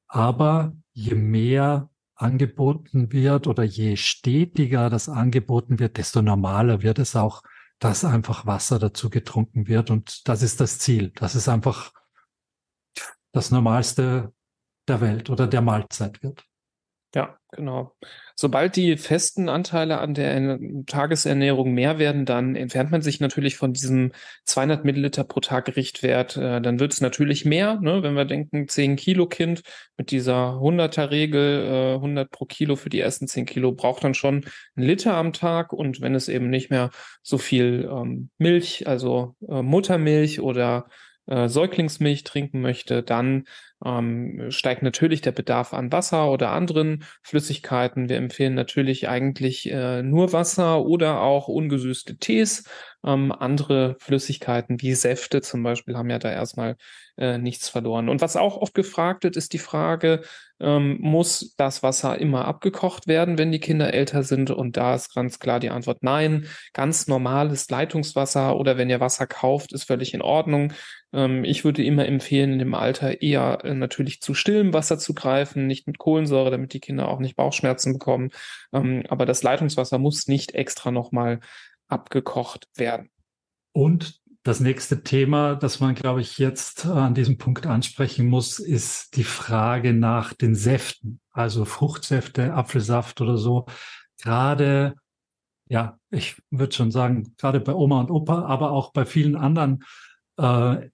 Aber 0.07 0.73
je 0.93 1.15
mehr 1.15 1.89
angeboten 2.15 3.11
wird 3.11 3.47
oder 3.47 3.63
je 3.63 3.95
stetiger 3.95 4.89
das 4.89 5.09
angeboten 5.09 5.79
wird, 5.79 5.97
desto 5.97 6.21
normaler 6.21 6.81
wird 6.81 6.99
es 6.99 7.15
auch, 7.15 7.41
dass 7.79 8.05
einfach 8.05 8.45
Wasser 8.45 8.79
dazu 8.79 9.09
getrunken 9.09 9.67
wird. 9.67 9.89
Und 9.89 10.27
das 10.27 10.41
ist 10.41 10.59
das 10.61 10.79
Ziel. 10.79 11.11
Das 11.15 11.35
ist 11.35 11.49
einfach 11.49 11.91
das 13.31 13.51
Normalste 13.51 14.33
der 14.87 15.01
Welt 15.01 15.29
oder 15.29 15.47
der 15.47 15.61
Mahlzeit 15.61 16.21
wird. 16.23 16.45
Ja, 17.15 17.37
genau. 17.51 17.95
Sobald 18.35 18.75
die 18.75 18.97
festen 18.97 19.47
Anteile 19.47 19.99
an 19.99 20.15
der 20.15 20.57
Tagesernährung 20.87 21.71
mehr 21.71 21.99
werden, 21.99 22.25
dann 22.25 22.55
entfernt 22.55 22.89
man 22.89 23.03
sich 23.03 23.19
natürlich 23.19 23.55
von 23.55 23.71
diesem 23.71 24.13
200 24.45 24.83
Milliliter 24.83 25.23
pro 25.23 25.39
Tag 25.39 25.75
Richtwert. 25.75 26.37
Äh, 26.37 26.59
dann 26.59 26.79
wird 26.79 26.91
es 26.91 27.01
natürlich 27.01 27.45
mehr, 27.45 27.79
ne? 27.79 28.01
wenn 28.01 28.15
wir 28.15 28.25
denken, 28.25 28.67
10 28.67 28.95
Kilo 28.95 29.27
Kind 29.27 29.61
mit 29.95 30.09
dieser 30.09 30.53
100er 30.55 31.11
Regel, 31.11 31.93
100 31.95 32.31
pro 32.31 32.45
Kilo 32.45 32.75
für 32.75 32.89
die 32.89 32.99
ersten 32.99 33.27
10 33.27 33.45
Kilo 33.45 33.73
braucht 33.73 34.03
dann 34.03 34.15
schon 34.15 34.45
einen 34.75 34.87
Liter 34.87 35.13
am 35.13 35.33
Tag. 35.33 35.71
Und 35.71 36.01
wenn 36.01 36.15
es 36.15 36.29
eben 36.29 36.49
nicht 36.49 36.71
mehr 36.71 36.89
so 37.21 37.37
viel 37.37 37.87
ähm, 37.91 38.31
Milch, 38.39 38.87
also 38.87 39.35
äh, 39.47 39.61
Muttermilch 39.61 40.39
oder 40.41 40.87
äh, 41.27 41.47
Säuglingsmilch 41.47 42.23
trinken 42.23 42.61
möchte, 42.61 43.03
dann 43.03 43.45
ähm, 43.85 44.45
steigt 44.49 44.83
natürlich 44.83 45.21
der 45.21 45.31
Bedarf 45.31 45.73
an 45.73 45.91
Wasser 45.91 46.31
oder 46.31 46.51
anderen 46.51 47.03
Flüssigkeiten. 47.21 48.09
Wir 48.09 48.17
empfehlen 48.17 48.53
natürlich 48.53 49.07
eigentlich 49.09 49.69
äh, 49.71 50.03
nur 50.03 50.33
Wasser 50.33 50.85
oder 50.85 51.21
auch 51.21 51.47
ungesüßte 51.47 52.17
Tees. 52.17 52.63
Ähm, 53.05 53.31
andere 53.31 53.95
Flüssigkeiten 53.99 54.81
wie 54.81 54.93
Säfte 54.93 55.41
zum 55.41 55.63
Beispiel 55.63 55.95
haben 55.95 56.09
ja 56.09 56.19
da 56.19 56.31
erstmal 56.31 56.77
äh, 57.17 57.37
nichts 57.37 57.69
verloren. 57.69 58.09
Und 58.09 58.21
was 58.21 58.35
auch 58.35 58.57
oft 58.57 58.73
gefragt 58.73 59.23
wird, 59.23 59.35
ist 59.35 59.53
die 59.53 59.59
Frage, 59.59 60.21
ähm, 60.59 60.97
muss 61.01 61.53
das 61.57 61.83
Wasser 61.83 62.17
immer 62.17 62.45
abgekocht 62.45 63.07
werden, 63.07 63.37
wenn 63.37 63.51
die 63.51 63.59
Kinder 63.59 63.93
älter 63.93 64.23
sind? 64.23 64.49
Und 64.49 64.77
da 64.77 64.95
ist 64.95 65.13
ganz 65.13 65.39
klar 65.39 65.59
die 65.59 65.69
Antwort 65.69 65.99
nein. 66.01 66.47
Ganz 66.73 67.07
normales 67.07 67.69
Leitungswasser 67.69 68.55
oder 68.57 68.77
wenn 68.77 68.89
ihr 68.89 68.99
Wasser 68.99 69.27
kauft, 69.27 69.73
ist 69.73 69.83
völlig 69.83 70.13
in 70.13 70.21
Ordnung. 70.21 70.73
Ähm, 71.11 71.43
ich 71.43 71.65
würde 71.65 71.83
immer 71.83 72.05
empfehlen, 72.05 72.53
in 72.53 72.59
dem 72.59 72.73
Alter 72.73 73.21
eher 73.21 73.59
äh, 73.63 73.73
natürlich 73.73 74.21
zu 74.21 74.33
stillem 74.33 74.73
Wasser 74.73 74.97
zu 74.97 75.13
greifen, 75.13 75.67
nicht 75.67 75.87
mit 75.87 75.97
Kohlensäure, 75.97 76.51
damit 76.51 76.73
die 76.73 76.79
Kinder 76.79 77.07
auch 77.09 77.19
nicht 77.19 77.35
Bauchschmerzen 77.35 77.93
bekommen. 77.93 78.31
Ähm, 78.73 79.03
aber 79.09 79.25
das 79.25 79.43
Leitungswasser 79.43 79.99
muss 79.99 80.27
nicht 80.27 80.55
extra 80.55 80.91
nochmal 80.91 81.39
abgekocht 81.93 82.67
werden. 82.75 83.09
Und 83.71 84.21
das 84.43 84.59
nächste 84.59 85.03
Thema, 85.03 85.55
das 85.55 85.79
man, 85.79 85.95
glaube 85.95 86.19
ich, 86.19 86.37
jetzt 86.37 86.85
an 86.85 87.13
diesem 87.13 87.37
Punkt 87.37 87.65
ansprechen 87.65 88.27
muss, 88.27 88.59
ist 88.59 89.15
die 89.15 89.23
Frage 89.23 89.93
nach 89.93 90.33
den 90.33 90.53
Säften. 90.53 91.21
also 91.31 91.65
Fruchtsäfte, 91.65 92.53
Apfelsaft 92.53 93.21
oder 93.21 93.37
so, 93.37 93.65
gerade, 94.21 94.95
ja, 95.69 95.97
ich 96.11 96.35
würde 96.51 96.75
schon 96.75 96.91
sagen, 96.91 97.35
gerade 97.37 97.61
bei 97.61 97.73
Oma 97.73 98.01
und 98.01 98.11
Opa, 98.11 98.43
aber 98.43 98.71
auch 98.71 98.91
bei 98.91 99.05
vielen 99.05 99.35
anderen 99.37 99.83
äh, 100.37 100.89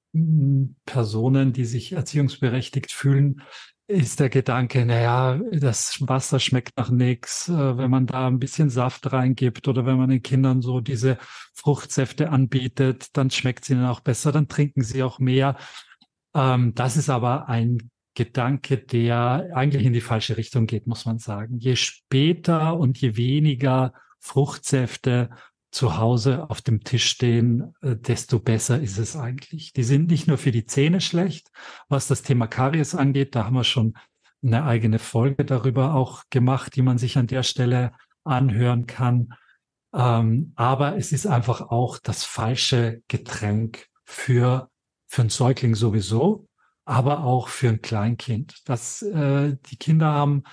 Personen, 0.86 1.54
die 1.54 1.66
sich 1.66 1.92
erziehungsberechtigt 1.94 2.92
fühlen, 2.92 3.42
ist 3.90 4.20
der 4.20 4.30
Gedanke, 4.30 4.86
naja, 4.86 5.40
das 5.52 6.08
Wasser 6.08 6.40
schmeckt 6.40 6.78
nach 6.78 6.92
nichts, 6.92 7.50
äh, 7.50 7.78
wenn 7.78 7.90
man 7.90 8.06
da 8.06 8.28
ein 8.28 8.38
bisschen 8.38 8.70
Saft 8.70 9.12
reingibt 9.12 9.68
oder 9.68 9.84
wenn 9.88 9.98
man 9.98 10.12
den 10.12 10.22
Kindern 10.22 10.62
so 10.62 10.80
diese 10.80 11.18
Fruchtsäfte 11.56 12.30
anbietet, 12.30 13.18
dann 13.18 13.32
schmeckt 13.32 13.64
es 13.64 13.72
ihnen 13.72 13.86
auch 13.86 14.02
besser, 14.02 14.32
dann 14.32 14.48
trinken 14.48 14.84
sie 14.84 15.02
auch 15.02 15.18
mehr. 15.18 15.58
Ähm, 16.36 16.76
das 16.76 16.98
ist 16.98 17.10
aber 17.10 17.50
ein 17.50 17.90
Gedanke, 18.14 18.78
der 18.78 19.50
eigentlich 19.56 19.86
in 19.86 19.94
die 19.94 20.02
falsche 20.02 20.38
Richtung 20.38 20.68
geht, 20.68 20.86
muss 20.86 21.06
man 21.06 21.18
sagen. 21.18 21.58
Je 21.58 21.76
später 21.76 22.78
und 22.78 23.00
je 23.00 23.18
weniger 23.18 23.94
Fruchtsäfte 24.20 25.32
zu 25.72 25.98
Hause 25.98 26.50
auf 26.50 26.62
dem 26.62 26.84
Tisch 26.84 27.06
stehen, 27.06 27.74
äh, 27.82 27.96
desto 27.96 28.40
besser 28.40 28.80
ist 28.80 28.98
es 28.98 29.16
eigentlich. 29.16 29.74
Die 29.74 29.84
sind 29.84 30.10
nicht 30.10 30.28
nur 30.28 30.38
für 30.38 30.52
die 30.52 30.66
Zähne 30.66 31.02
schlecht, 31.02 31.52
was 31.88 32.08
das 32.08 32.24
Thema 32.24 32.48
Karies 32.48 32.96
angeht. 32.96 33.36
Da 33.36 33.46
haben 33.46 33.56
wir 33.56 33.64
schon 33.64 33.94
eine 34.42 34.64
eigene 34.64 35.00
Folge 35.00 35.46
darüber 35.46 35.94
auch 35.94 36.24
gemacht, 36.30 36.76
die 36.76 36.82
man 36.82 36.98
sich 36.98 37.18
an 37.18 37.28
der 37.28 37.44
Stelle 37.44 37.92
anhören 38.24 38.88
kann. 38.88 39.34
Ähm, 39.94 40.54
aber 40.56 40.98
es 40.98 41.12
ist 41.12 41.28
einfach 41.28 41.62
auch 41.62 42.00
das 42.00 42.24
falsche 42.24 43.02
Getränk 43.08 43.88
für, 44.06 44.70
für 45.08 45.22
ein 45.24 45.30
Säugling 45.30 45.76
sowieso, 45.76 46.48
aber 46.86 47.24
auch 47.24 47.48
für 47.48 47.70
ein 47.70 47.82
Kleinkind. 47.82 48.62
Das, 48.66 49.02
äh, 49.02 49.56
die 49.66 49.78
Kinder 49.78 50.08
haben 50.08 50.44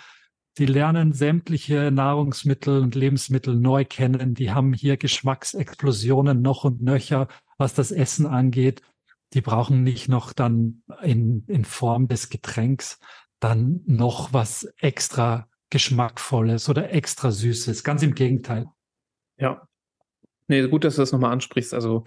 die 0.59 0.67
lernen 0.67 1.13
sämtliche 1.13 1.91
Nahrungsmittel 1.91 2.81
und 2.81 2.95
Lebensmittel 2.95 3.55
neu 3.55 3.85
kennen. 3.85 4.35
Die 4.35 4.53
haben 4.53 4.73
hier 4.73 4.97
Geschmacksexplosionen 4.97 6.41
noch 6.41 6.65
und 6.65 6.83
nöcher, 6.83 7.29
was 7.59 7.75
das 7.75 7.93
Essen 7.93 8.27
angeht. 8.27 8.83
Die 9.35 9.43
brauchen 9.43 9.83
nicht 9.83 10.09
noch 10.09 10.33
dann 10.33 10.83
in, 11.03 11.45
in 11.47 11.65
Form 11.65 12.09
des 12.09 12.31
Getränks 12.31 12.99
dann 13.39 13.83
noch 13.87 14.33
was 14.33 14.65
extra 14.79 15.49
Geschmackvolles 15.71 16.69
oder 16.69 16.91
extra 16.91 17.31
Süßes. 17.31 17.85
Ganz 17.85 18.03
im 18.03 18.15
Gegenteil. 18.15 18.67
Ja. 19.37 19.69
Nee, 20.49 20.67
gut, 20.69 20.85
dass 20.85 20.95
du 20.95 21.03
das 21.03 21.13
nochmal 21.13 21.33
ansprichst. 21.33 21.75
Also 21.75 22.05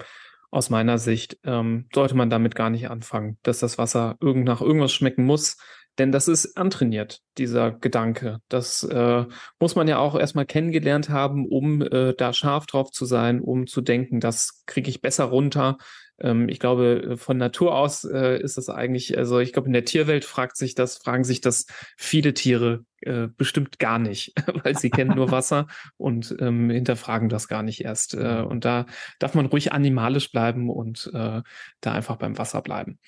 aus 0.49 0.69
meiner 0.69 0.97
Sicht 0.97 1.37
ähm, 1.43 1.87
sollte 1.93 2.15
man 2.15 2.29
damit 2.29 2.55
gar 2.55 2.69
nicht 2.69 2.89
anfangen, 2.89 3.37
dass 3.43 3.59
das 3.59 3.77
Wasser 3.77 4.17
irgend 4.21 4.45
nach 4.45 4.61
irgendwas 4.61 4.93
schmecken 4.93 5.25
muss. 5.25 5.57
Denn 5.99 6.13
das 6.13 6.29
ist 6.29 6.57
antrainiert, 6.57 7.19
dieser 7.37 7.71
Gedanke. 7.71 8.39
Das 8.47 8.83
äh, 8.83 9.25
muss 9.59 9.75
man 9.75 9.87
ja 9.89 9.99
auch 9.99 10.17
erstmal 10.17 10.45
kennengelernt 10.45 11.09
haben, 11.09 11.45
um 11.45 11.81
äh, 11.81 12.13
da 12.15 12.31
scharf 12.31 12.65
drauf 12.65 12.91
zu 12.91 13.03
sein, 13.05 13.41
um 13.41 13.67
zu 13.67 13.81
denken, 13.81 14.21
das 14.21 14.63
kriege 14.65 14.89
ich 14.89 15.01
besser 15.01 15.25
runter. 15.25 15.77
Ähm, 16.19 16.47
ich 16.47 16.59
glaube, 16.59 17.15
von 17.17 17.37
Natur 17.37 17.75
aus 17.75 18.05
äh, 18.05 18.41
ist 18.41 18.57
das 18.57 18.69
eigentlich, 18.69 19.17
also 19.17 19.39
ich 19.39 19.51
glaube, 19.51 19.67
in 19.67 19.73
der 19.73 19.83
Tierwelt 19.83 20.23
fragt 20.23 20.55
sich 20.55 20.73
das, 20.73 20.97
fragen 20.97 21.25
sich 21.25 21.41
das 21.41 21.65
viele 21.97 22.33
Tiere 22.33 22.85
äh, 23.01 23.27
bestimmt 23.27 23.79
gar 23.79 23.99
nicht, 23.99 24.33
weil 24.63 24.77
sie 24.77 24.89
kennen 24.89 25.15
nur 25.15 25.31
Wasser 25.31 25.67
und 25.97 26.35
ähm, 26.39 26.69
hinterfragen 26.69 27.29
das 27.29 27.47
gar 27.47 27.63
nicht 27.63 27.83
erst. 27.83 28.13
Äh, 28.13 28.43
und 28.47 28.65
da 28.65 28.85
darf 29.19 29.35
man 29.35 29.45
ruhig 29.45 29.73
animalisch 29.73 30.31
bleiben 30.31 30.69
und 30.69 31.09
äh, 31.13 31.41
da 31.81 31.91
einfach 31.91 32.17
beim 32.17 32.37
Wasser 32.37 32.61
bleiben. 32.61 32.99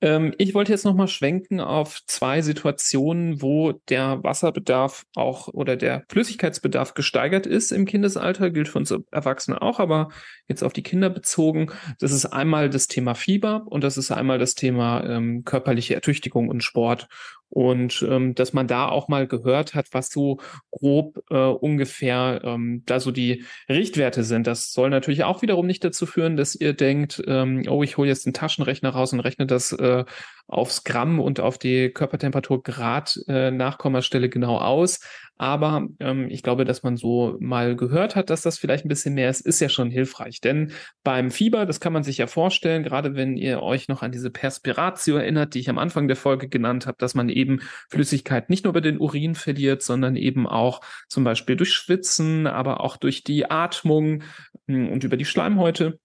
Ähm, 0.00 0.34
ich 0.38 0.54
wollte 0.54 0.72
jetzt 0.72 0.84
nochmal 0.84 1.08
schwenken 1.08 1.60
auf 1.60 2.00
zwei 2.06 2.42
Situationen, 2.42 3.42
wo 3.42 3.72
der 3.72 4.22
Wasserbedarf 4.22 5.04
auch 5.14 5.48
oder 5.48 5.76
der 5.76 6.04
Flüssigkeitsbedarf 6.08 6.94
gesteigert 6.94 7.46
ist 7.46 7.72
im 7.72 7.84
Kindesalter, 7.84 8.50
gilt 8.50 8.68
für 8.68 8.78
uns 8.78 8.94
Erwachsene 9.10 9.60
auch, 9.60 9.78
aber 9.78 10.08
jetzt 10.48 10.62
auf 10.62 10.72
die 10.72 10.82
Kinder 10.82 11.10
bezogen. 11.10 11.70
Das 11.98 12.12
ist 12.12 12.26
einmal 12.26 12.70
das 12.70 12.88
Thema 12.88 13.14
Fieber 13.14 13.64
und 13.66 13.84
das 13.84 13.96
ist 13.96 14.10
einmal 14.10 14.38
das 14.38 14.54
Thema 14.54 15.04
ähm, 15.04 15.44
körperliche 15.44 15.94
Ertüchtigung 15.94 16.48
und 16.48 16.62
Sport. 16.62 17.08
Und 17.50 18.06
ähm, 18.08 18.34
dass 18.34 18.52
man 18.52 18.68
da 18.68 18.88
auch 18.88 19.08
mal 19.08 19.26
gehört 19.26 19.74
hat, 19.74 19.88
was 19.92 20.10
so 20.10 20.38
grob 20.70 21.18
äh, 21.30 21.36
ungefähr 21.36 22.40
ähm, 22.44 22.84
da 22.86 23.00
so 23.00 23.10
die 23.10 23.44
Richtwerte 23.68 24.22
sind. 24.22 24.46
Das 24.46 24.72
soll 24.72 24.88
natürlich 24.88 25.24
auch 25.24 25.42
wiederum 25.42 25.66
nicht 25.66 25.84
dazu 25.84 26.06
führen, 26.06 26.36
dass 26.36 26.54
ihr 26.54 26.72
denkt, 26.74 27.22
ähm, 27.26 27.64
oh, 27.68 27.82
ich 27.82 27.96
hole 27.96 28.08
jetzt 28.08 28.24
den 28.24 28.34
Taschenrechner 28.34 28.90
raus 28.90 29.12
und 29.12 29.20
rechne 29.20 29.46
das 29.46 29.72
äh, 29.72 30.04
aufs 30.50 30.84
Gramm 30.84 31.20
und 31.20 31.40
auf 31.40 31.58
die 31.58 31.90
Körpertemperatur 31.90 32.62
Grad 32.62 33.18
äh, 33.28 33.50
Nachkommastelle 33.50 34.28
genau 34.28 34.58
aus. 34.58 35.00
Aber 35.38 35.86
ähm, 36.00 36.28
ich 36.28 36.42
glaube, 36.42 36.66
dass 36.66 36.82
man 36.82 36.98
so 36.98 37.36
mal 37.40 37.74
gehört 37.74 38.14
hat, 38.14 38.28
dass 38.28 38.42
das 38.42 38.58
vielleicht 38.58 38.84
ein 38.84 38.88
bisschen 38.88 39.14
mehr 39.14 39.30
ist, 39.30 39.40
ist 39.40 39.60
ja 39.60 39.70
schon 39.70 39.90
hilfreich. 39.90 40.42
Denn 40.42 40.72
beim 41.02 41.30
Fieber, 41.30 41.64
das 41.64 41.80
kann 41.80 41.94
man 41.94 42.02
sich 42.02 42.18
ja 42.18 42.26
vorstellen, 42.26 42.82
gerade 42.82 43.14
wenn 43.14 43.38
ihr 43.38 43.62
euch 43.62 43.88
noch 43.88 44.02
an 44.02 44.12
diese 44.12 44.30
Perspiratio 44.30 45.16
erinnert, 45.16 45.54
die 45.54 45.60
ich 45.60 45.70
am 45.70 45.78
Anfang 45.78 46.08
der 46.08 46.16
Folge 46.16 46.50
genannt 46.50 46.86
habe, 46.86 46.98
dass 46.98 47.14
man 47.14 47.30
eben 47.30 47.60
Flüssigkeit 47.88 48.50
nicht 48.50 48.64
nur 48.64 48.72
über 48.72 48.82
den 48.82 48.98
Urin 48.98 49.34
verliert, 49.34 49.82
sondern 49.82 50.14
eben 50.16 50.46
auch 50.46 50.82
zum 51.08 51.24
Beispiel 51.24 51.56
durch 51.56 51.72
Schwitzen, 51.72 52.46
aber 52.46 52.80
auch 52.80 52.98
durch 52.98 53.24
die 53.24 53.50
Atmung 53.50 54.24
hm, 54.66 54.90
und 54.90 55.04
über 55.04 55.16
die 55.16 55.24
Schleimhäute. 55.24 55.98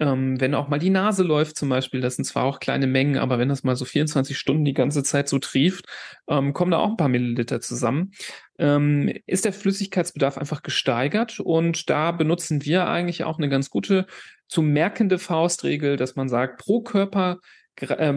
Ähm, 0.00 0.40
wenn 0.40 0.54
auch 0.54 0.68
mal 0.68 0.78
die 0.78 0.90
Nase 0.90 1.22
läuft 1.22 1.56
zum 1.56 1.68
Beispiel, 1.68 2.00
das 2.00 2.16
sind 2.16 2.24
zwar 2.24 2.44
auch 2.44 2.60
kleine 2.60 2.86
Mengen, 2.86 3.18
aber 3.18 3.38
wenn 3.38 3.48
das 3.48 3.64
mal 3.64 3.76
so 3.76 3.84
24 3.84 4.38
Stunden 4.38 4.64
die 4.64 4.74
ganze 4.74 5.02
Zeit 5.02 5.28
so 5.28 5.38
trieft, 5.38 5.86
ähm, 6.28 6.52
kommen 6.52 6.70
da 6.70 6.78
auch 6.78 6.90
ein 6.90 6.96
paar 6.96 7.08
Milliliter 7.08 7.60
zusammen. 7.60 8.12
Ähm, 8.58 9.12
ist 9.26 9.44
der 9.44 9.52
Flüssigkeitsbedarf 9.52 10.38
einfach 10.38 10.62
gesteigert 10.62 11.40
und 11.40 11.90
da 11.90 12.12
benutzen 12.12 12.64
wir 12.64 12.88
eigentlich 12.88 13.24
auch 13.24 13.38
eine 13.38 13.48
ganz 13.48 13.70
gute 13.70 14.06
zu 14.48 14.62
merkende 14.62 15.18
Faustregel, 15.18 15.96
dass 15.96 16.16
man 16.16 16.28
sagt, 16.28 16.58
pro 16.60 16.80
Körper 16.80 17.38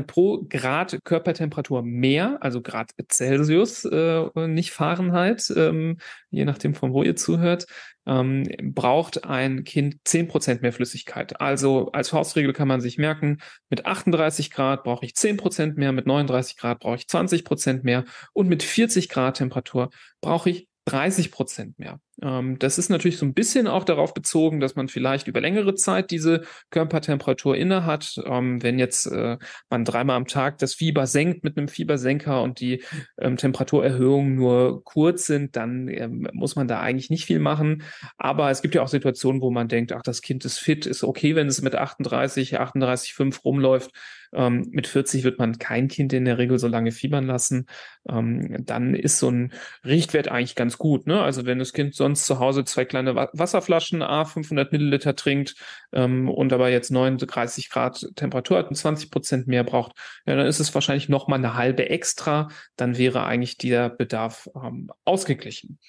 pro 0.07 0.45
Grad 0.49 0.99
Körpertemperatur 1.03 1.83
mehr, 1.83 2.37
also 2.41 2.61
Grad 2.61 2.91
Celsius, 3.09 3.85
äh, 3.85 4.47
nicht 4.47 4.71
Fahrenheit, 4.71 5.51
ähm, 5.55 5.97
je 6.29 6.45
nachdem 6.45 6.75
von 6.75 6.93
wo 6.93 7.03
ihr 7.03 7.15
zuhört, 7.15 7.65
ähm, 8.05 8.47
braucht 8.73 9.25
ein 9.25 9.63
Kind 9.63 9.97
zehn 10.05 10.27
Prozent 10.27 10.61
mehr 10.61 10.73
Flüssigkeit. 10.73 11.39
Also 11.39 11.91
als 11.91 12.09
Faustregel 12.09 12.53
kann 12.53 12.67
man 12.67 12.81
sich 12.81 12.97
merken, 12.97 13.37
mit 13.69 13.85
38 13.85 14.51
Grad 14.51 14.83
brauche 14.83 15.05
ich 15.05 15.15
zehn 15.15 15.37
Prozent 15.37 15.77
mehr, 15.77 15.91
mit 15.91 16.07
39 16.07 16.57
Grad 16.57 16.79
brauche 16.79 16.95
ich 16.95 17.07
20 17.07 17.45
Prozent 17.45 17.83
mehr 17.83 18.05
und 18.33 18.47
mit 18.47 18.63
40 18.63 19.09
Grad 19.09 19.37
Temperatur 19.37 19.89
brauche 20.21 20.49
ich 20.49 20.67
30 20.85 21.31
Prozent 21.31 21.77
mehr. 21.77 21.99
Ähm, 22.23 22.57
das 22.57 22.77
ist 22.77 22.89
natürlich 22.89 23.17
so 23.17 23.25
ein 23.25 23.33
bisschen 23.33 23.67
auch 23.67 23.83
darauf 23.83 24.13
bezogen, 24.13 24.59
dass 24.59 24.75
man 24.75 24.87
vielleicht 24.87 25.27
über 25.27 25.39
längere 25.39 25.75
Zeit 25.75 26.09
diese 26.09 26.41
Körpertemperatur 26.71 27.55
inne 27.55 27.85
hat. 27.85 28.19
Ähm, 28.25 28.63
wenn 28.63 28.79
jetzt 28.79 29.05
äh, 29.05 29.37
man 29.69 29.85
dreimal 29.85 30.17
am 30.17 30.27
Tag 30.27 30.57
das 30.57 30.73
Fieber 30.73 31.05
senkt 31.05 31.43
mit 31.43 31.57
einem 31.57 31.67
Fiebersenker 31.67 32.41
und 32.41 32.59
die 32.59 32.83
ähm, 33.19 33.37
Temperaturerhöhungen 33.37 34.35
nur 34.35 34.83
kurz 34.83 35.27
sind, 35.27 35.55
dann 35.55 35.87
ähm, 35.87 36.27
muss 36.33 36.55
man 36.55 36.67
da 36.67 36.79
eigentlich 36.79 37.11
nicht 37.11 37.25
viel 37.25 37.39
machen. 37.39 37.83
Aber 38.17 38.49
es 38.49 38.61
gibt 38.61 38.73
ja 38.73 38.81
auch 38.81 38.87
Situationen, 38.87 39.41
wo 39.41 39.51
man 39.51 39.67
denkt, 39.67 39.91
ach, 39.93 40.01
das 40.03 40.21
Kind 40.21 40.45
ist 40.45 40.57
fit, 40.57 40.87
ist 40.87 41.03
okay, 41.03 41.35
wenn 41.35 41.47
es 41.47 41.61
mit 41.61 41.75
38, 41.75 42.59
38,5 42.59 43.41
rumläuft. 43.43 43.91
Ähm, 44.33 44.67
mit 44.71 44.87
40 44.87 45.23
wird 45.23 45.39
man 45.39 45.57
kein 45.59 45.87
Kind 45.87 46.13
in 46.13 46.25
der 46.25 46.37
Regel 46.37 46.57
so 46.59 46.67
lange 46.67 46.91
fiebern 46.91 47.25
lassen. 47.25 47.67
Ähm, 48.09 48.65
dann 48.65 48.95
ist 48.95 49.19
so 49.19 49.29
ein 49.29 49.53
Richtwert 49.85 50.29
eigentlich 50.29 50.55
ganz 50.55 50.77
gut. 50.77 51.07
Ne? 51.07 51.21
Also 51.21 51.45
wenn 51.45 51.59
das 51.59 51.73
Kind 51.73 51.95
sonst 51.95 52.25
zu 52.25 52.39
Hause 52.39 52.63
zwei 52.63 52.85
kleine 52.85 53.15
Wasserflaschen, 53.15 54.01
a 54.01 54.25
500 54.25 54.71
Milliliter 54.71 55.15
trinkt 55.15 55.55
ähm, 55.91 56.29
und 56.29 56.53
aber 56.53 56.69
jetzt 56.69 56.91
39 56.91 57.69
Grad 57.69 58.07
Temperatur 58.15 58.57
hat 58.57 58.69
und 58.69 58.75
20 58.75 59.11
Prozent 59.11 59.47
mehr 59.47 59.63
braucht, 59.63 59.93
ja, 60.25 60.35
dann 60.35 60.47
ist 60.47 60.59
es 60.59 60.73
wahrscheinlich 60.73 61.09
noch 61.09 61.27
mal 61.27 61.35
eine 61.35 61.55
halbe 61.55 61.89
extra. 61.89 62.49
Dann 62.75 62.97
wäre 62.97 63.23
eigentlich 63.25 63.57
der 63.57 63.89
Bedarf 63.89 64.49
ähm, 64.55 64.89
ausgeglichen. 65.05 65.79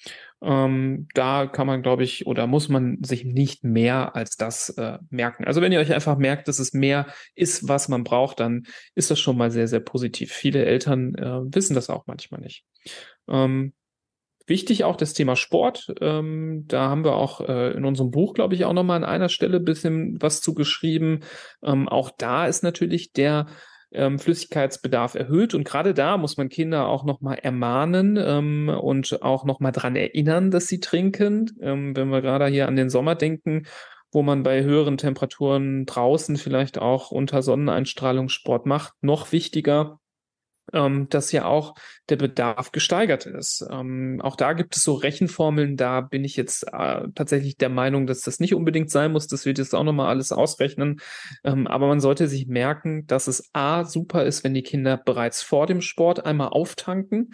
Ähm, 0.43 1.07
da 1.13 1.47
kann 1.47 1.67
man, 1.67 1.81
glaube 1.81 2.03
ich, 2.03 2.27
oder 2.27 2.47
muss 2.47 2.67
man 2.67 2.97
sich 3.01 3.23
nicht 3.23 3.63
mehr 3.63 4.15
als 4.15 4.35
das 4.35 4.69
äh, 4.69 4.99
merken. 5.09 5.45
Also 5.45 5.61
wenn 5.61 5.71
ihr 5.71 5.79
euch 5.79 5.93
einfach 5.93 6.17
merkt, 6.17 6.47
dass 6.47 6.59
es 6.59 6.73
mehr 6.73 7.07
ist, 7.33 7.67
was 7.67 7.87
man 7.87 8.03
braucht, 8.03 8.41
dann 8.41 8.63
ist 8.93 9.09
das 9.09 9.19
schon 9.19 9.37
mal 9.37 9.51
sehr, 9.51 9.67
sehr 9.67 9.79
positiv. 9.79 10.31
Viele 10.33 10.65
Eltern 10.65 11.15
äh, 11.15 11.55
wissen 11.55 11.75
das 11.75 11.89
auch 11.89 12.05
manchmal 12.07 12.41
nicht. 12.41 12.65
Ähm, 13.29 13.73
Wichtig 14.45 14.83
auch 14.83 14.97
das 14.97 15.13
Thema 15.13 15.37
Sport. 15.37 15.93
Ähm, 16.01 16.65
da 16.67 16.89
haben 16.89 17.05
wir 17.05 17.15
auch 17.15 17.39
äh, 17.39 17.71
in 17.71 17.85
unserem 17.85 18.11
Buch, 18.11 18.33
glaube 18.33 18.55
ich, 18.55 18.65
auch 18.65 18.73
nochmal 18.73 18.97
an 18.97 19.05
einer 19.05 19.29
Stelle 19.29 19.61
bisschen 19.61 20.21
was 20.21 20.41
zu 20.41 20.53
geschrieben. 20.53 21.21
Ähm, 21.63 21.87
auch 21.87 22.11
da 22.17 22.45
ist 22.45 22.61
natürlich 22.61 23.13
der 23.13 23.45
ähm, 23.93 24.19
Flüssigkeitsbedarf 24.19 25.15
erhöht. 25.15 25.53
Und 25.53 25.63
gerade 25.63 25.93
da 25.93 26.17
muss 26.17 26.37
man 26.37 26.49
Kinder 26.49 26.87
auch 26.87 27.03
nochmal 27.03 27.39
ermahnen 27.41 28.17
ähm, 28.21 28.69
und 28.69 29.21
auch 29.21 29.45
nochmal 29.45 29.71
dran 29.71 29.95
erinnern, 29.95 30.51
dass 30.51 30.67
sie 30.67 30.79
trinken. 30.79 31.51
Ähm, 31.61 31.95
wenn 31.95 32.09
wir 32.09 32.21
gerade 32.21 32.47
hier 32.47 32.67
an 32.67 32.75
den 32.75 32.89
Sommer 32.89 33.15
denken, 33.15 33.63
wo 34.11 34.21
man 34.21 34.43
bei 34.43 34.63
höheren 34.63 34.97
Temperaturen 34.97 35.85
draußen 35.85 36.37
vielleicht 36.37 36.77
auch 36.77 37.11
unter 37.11 37.41
Sonneneinstrahlung 37.41 38.29
Sport 38.29 38.65
macht, 38.65 38.93
noch 39.01 39.31
wichtiger. 39.31 39.99
Ähm, 40.71 41.09
dass 41.09 41.31
ja 41.31 41.45
auch 41.45 41.75
der 42.09 42.15
Bedarf 42.15 42.71
gesteigert 42.71 43.25
ist. 43.25 43.65
Ähm, 43.69 44.21
auch 44.21 44.35
da 44.35 44.53
gibt 44.53 44.75
es 44.75 44.83
so 44.83 44.93
Rechenformeln, 44.93 45.75
da 45.75 46.01
bin 46.01 46.23
ich 46.23 46.35
jetzt 46.35 46.65
äh, 46.71 47.07
tatsächlich 47.15 47.57
der 47.57 47.69
Meinung, 47.69 48.07
dass 48.07 48.21
das 48.21 48.39
nicht 48.39 48.53
unbedingt 48.53 48.89
sein 48.89 49.11
muss, 49.11 49.27
das 49.27 49.45
wird 49.45 49.57
jetzt 49.57 49.75
auch 49.75 49.83
nochmal 49.83 50.07
alles 50.07 50.31
ausrechnen. 50.31 51.01
Ähm, 51.43 51.67
aber 51.67 51.87
man 51.87 51.99
sollte 51.99 52.27
sich 52.27 52.47
merken, 52.47 53.05
dass 53.07 53.27
es 53.27 53.49
A 53.53 53.83
super 53.85 54.23
ist, 54.23 54.43
wenn 54.43 54.53
die 54.53 54.63
Kinder 54.63 54.97
bereits 54.97 55.41
vor 55.41 55.67
dem 55.67 55.81
Sport 55.81 56.25
einmal 56.25 56.49
auftanken 56.49 57.33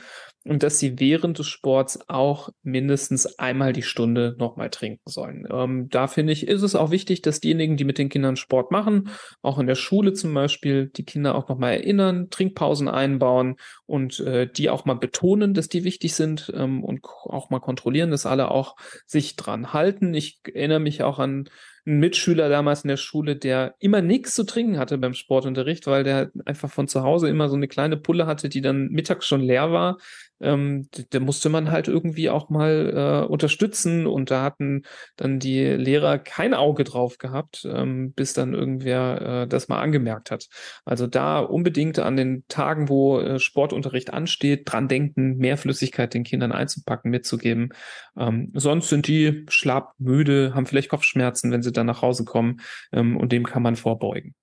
und 0.50 0.64
dass 0.64 0.80
sie 0.80 1.00
während 1.00 1.38
des 1.38 1.46
Sports 1.46 2.00
auch 2.10 2.50
mindestens 2.64 3.38
einmal 3.38 3.72
die 3.72 3.84
Stunde 3.84 4.36
nochmal 4.40 4.72
trinken 4.72 5.08
sollen. 5.08 5.48
Ähm, 5.52 5.90
da 5.90 6.08
finde 6.08 6.34
ich, 6.34 6.48
ist 6.48 6.64
es 6.64 6.74
auch 6.74 6.90
wichtig, 6.90 7.22
dass 7.22 7.40
diejenigen, 7.40 7.78
die 7.78 7.84
mit 7.84 8.00
den 8.00 8.10
Kindern 8.10 8.36
Sport 8.36 8.72
machen, 8.72 9.10
auch 9.44 9.60
in 9.60 9.68
der 9.68 9.76
Schule 9.76 10.14
zum 10.14 10.34
Beispiel, 10.34 10.88
die 10.88 11.06
Kinder 11.06 11.36
auch 11.36 11.50
nochmal 11.50 11.74
erinnern, 11.74 12.32
Trinkpausen 12.32 12.88
einbauen 12.88 13.58
und 13.86 14.22
äh, 14.22 14.52
die 14.52 14.72
auch 14.72 14.86
mal 14.86 14.96
betonen, 14.96 15.54
dass 15.54 15.70
die 15.70 15.84
wichtig 15.84 16.16
sind 16.16 16.52
ähm, 16.56 16.84
und 16.84 17.06
auch 17.06 17.52
mal 17.52 17.60
kontrollieren, 17.60 18.10
dass 18.10 18.26
alle 18.26 18.50
auch 18.50 18.76
sich 19.06 19.36
dran 19.36 19.72
halten. 19.72 20.16
Ich 20.16 20.40
erinnere 20.52 20.80
mich 20.80 21.04
auch 21.04 21.20
an 21.20 21.48
einen 21.90 22.00
Mitschüler 22.00 22.50
damals 22.50 22.84
in 22.84 22.88
der 22.90 22.98
Schule, 22.98 23.36
der 23.36 23.76
immer 23.80 24.02
nichts 24.02 24.34
zu 24.36 24.44
trinken 24.44 24.78
hatte 24.78 24.98
beim 24.98 25.14
Sportunterricht, 25.14 25.88
weil 25.88 26.04
der 26.04 26.32
einfach 26.46 26.70
von 26.70 26.88
zu 26.88 27.04
Hause 27.04 27.30
immer 27.30 27.50
so 27.50 27.56
eine 27.56 27.68
kleine 27.68 27.98
Pulle 27.98 28.28
hatte, 28.28 28.50
die 28.50 28.62
dann 28.62 28.90
mittags 28.90 29.28
schon 29.28 29.42
leer 29.42 29.72
war 29.72 29.98
ähm, 30.42 30.88
da 31.10 31.20
musste 31.20 31.50
man 31.50 31.72
halt 31.72 31.88
irgendwie 31.88 32.30
auch 32.30 32.50
mal 32.50 33.24
äh, 33.26 33.28
unterstützen 33.28 34.08
und 34.08 34.32
da 34.32 34.44
hatten 34.44 34.84
dann 35.18 35.40
die 35.40 35.64
Lehrer 35.64 36.18
kein 36.18 36.54
Auge 36.54 36.84
drauf 36.84 37.18
gehabt, 37.18 37.68
ähm, 37.70 38.14
bis 38.14 38.34
dann 38.34 38.54
irgendwer 38.54 39.44
äh, 39.44 39.48
das 39.48 39.68
mal 39.68 39.82
angemerkt 39.82 40.32
hat. 40.32 40.48
Also 40.86 41.08
da 41.08 41.40
unbedingt 41.40 42.00
an 42.00 42.16
den 42.16 42.44
Tagen, 42.48 42.90
wo 42.90 43.20
äh, 43.20 43.40
Sportunterricht 43.40 44.14
ansteht, 44.14 44.72
dran 44.72 44.88
denken, 44.88 45.38
mehr 45.38 45.58
Flüssigkeit 45.58 46.14
den 46.14 46.24
Kindern 46.24 46.52
einzupacken, 46.52 47.12
mitzugeben. 47.12 47.74
Ähm, 48.18 48.52
sonst 48.54 48.90
sind 48.90 49.08
die 49.08 49.46
schlapp, 49.50 49.94
müde, 49.98 50.54
haben 50.56 50.66
vielleicht 50.66 50.90
Kopfschmerzen, 50.90 51.52
wenn 51.52 51.62
sie 51.62 51.74
dann 51.80 51.88
nach 51.88 52.02
Hause 52.02 52.26
kommen 52.26 52.62
ähm, 52.92 53.18
und 53.18 53.32
dem 53.32 53.46
kann 53.46 53.64
man 53.64 53.76
vorbeugen. 53.76 54.36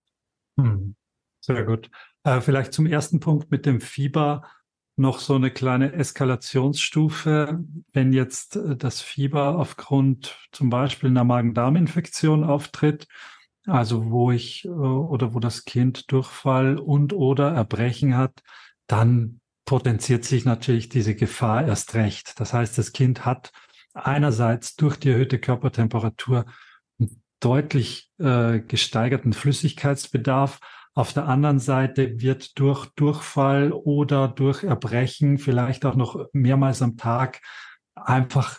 Hm. 0.58 0.96
Sehr 1.40 1.64
gut. 1.64 1.90
Äh, 2.24 2.40
vielleicht 2.40 2.72
zum 2.72 2.86
ersten 2.86 3.20
Punkt 3.20 3.50
mit 3.50 3.66
dem 3.66 3.80
Fieber 3.80 4.42
noch 4.96 5.20
so 5.20 5.34
eine 5.34 5.50
kleine 5.50 5.92
Eskalationsstufe, 5.92 7.62
wenn 7.92 8.12
jetzt 8.12 8.56
äh, 8.56 8.76
das 8.76 9.00
Fieber 9.00 9.58
aufgrund 9.58 10.36
zum 10.52 10.70
Beispiel 10.70 11.10
einer 11.10 11.24
Magen-Darm-Infektion 11.24 12.44
auftritt, 12.44 13.06
also 13.66 14.10
wo 14.10 14.30
ich 14.30 14.64
äh, 14.64 14.68
oder 14.68 15.34
wo 15.34 15.40
das 15.40 15.64
Kind 15.64 16.10
Durchfall 16.10 16.78
und 16.78 17.12
oder 17.12 17.52
Erbrechen 17.52 18.16
hat, 18.16 18.42
dann 18.86 19.40
potenziert 19.66 20.24
sich 20.24 20.44
natürlich 20.44 20.88
diese 20.88 21.14
Gefahr 21.14 21.66
erst 21.66 21.94
recht. 21.94 22.40
Das 22.40 22.52
heißt, 22.52 22.78
das 22.78 22.92
Kind 22.92 23.26
hat 23.26 23.52
einerseits 23.92 24.76
durch 24.76 24.96
die 24.96 25.10
erhöhte 25.10 25.38
Körpertemperatur 25.38 26.46
deutlich 27.40 28.10
äh, 28.18 28.60
gesteigerten 28.60 29.32
Flüssigkeitsbedarf, 29.32 30.60
auf 30.96 31.12
der 31.12 31.28
anderen 31.28 31.58
Seite 31.58 32.22
wird 32.22 32.58
durch 32.58 32.86
Durchfall 32.96 33.70
oder 33.70 34.28
durch 34.28 34.64
Erbrechen, 34.64 35.36
vielleicht 35.36 35.84
auch 35.84 35.94
noch 35.94 36.26
mehrmals 36.32 36.80
am 36.80 36.96
Tag, 36.96 37.42
einfach 37.94 38.58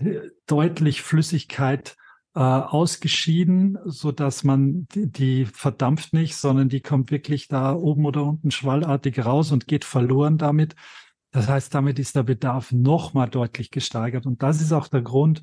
äh, 0.00 0.22
deutlich 0.46 1.02
Flüssigkeit 1.02 1.96
äh, 2.34 2.40
ausgeschieden, 2.40 3.78
so 3.84 4.10
dass 4.10 4.42
man 4.42 4.88
die, 4.88 5.10
die 5.10 5.44
verdampft 5.46 6.12
nicht, 6.12 6.34
sondern 6.34 6.68
die 6.68 6.80
kommt 6.80 7.12
wirklich 7.12 7.46
da 7.46 7.74
oben 7.74 8.06
oder 8.06 8.24
unten 8.24 8.50
schwallartig 8.50 9.24
raus 9.24 9.52
und 9.52 9.68
geht 9.68 9.84
verloren 9.84 10.38
damit. 10.38 10.74
Das 11.30 11.46
heißt, 11.46 11.72
damit 11.72 12.00
ist 12.00 12.16
der 12.16 12.24
Bedarf 12.24 12.72
nochmal 12.72 13.30
deutlich 13.30 13.70
gesteigert. 13.70 14.26
Und 14.26 14.42
das 14.42 14.60
ist 14.60 14.72
auch 14.72 14.88
der 14.88 15.02
Grund, 15.02 15.42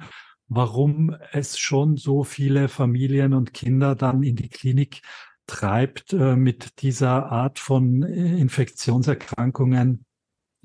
warum 0.49 1.15
es 1.31 1.57
schon 1.57 1.95
so 1.95 2.23
viele 2.23 2.67
Familien 2.67 3.33
und 3.33 3.53
Kinder 3.53 3.95
dann 3.95 4.23
in 4.23 4.35
die 4.35 4.49
Klinik 4.49 5.01
treibt 5.45 6.13
äh, 6.13 6.35
mit 6.35 6.81
dieser 6.81 7.31
Art 7.31 7.59
von 7.59 8.03
äh, 8.03 8.37
Infektionserkrankungen, 8.37 10.05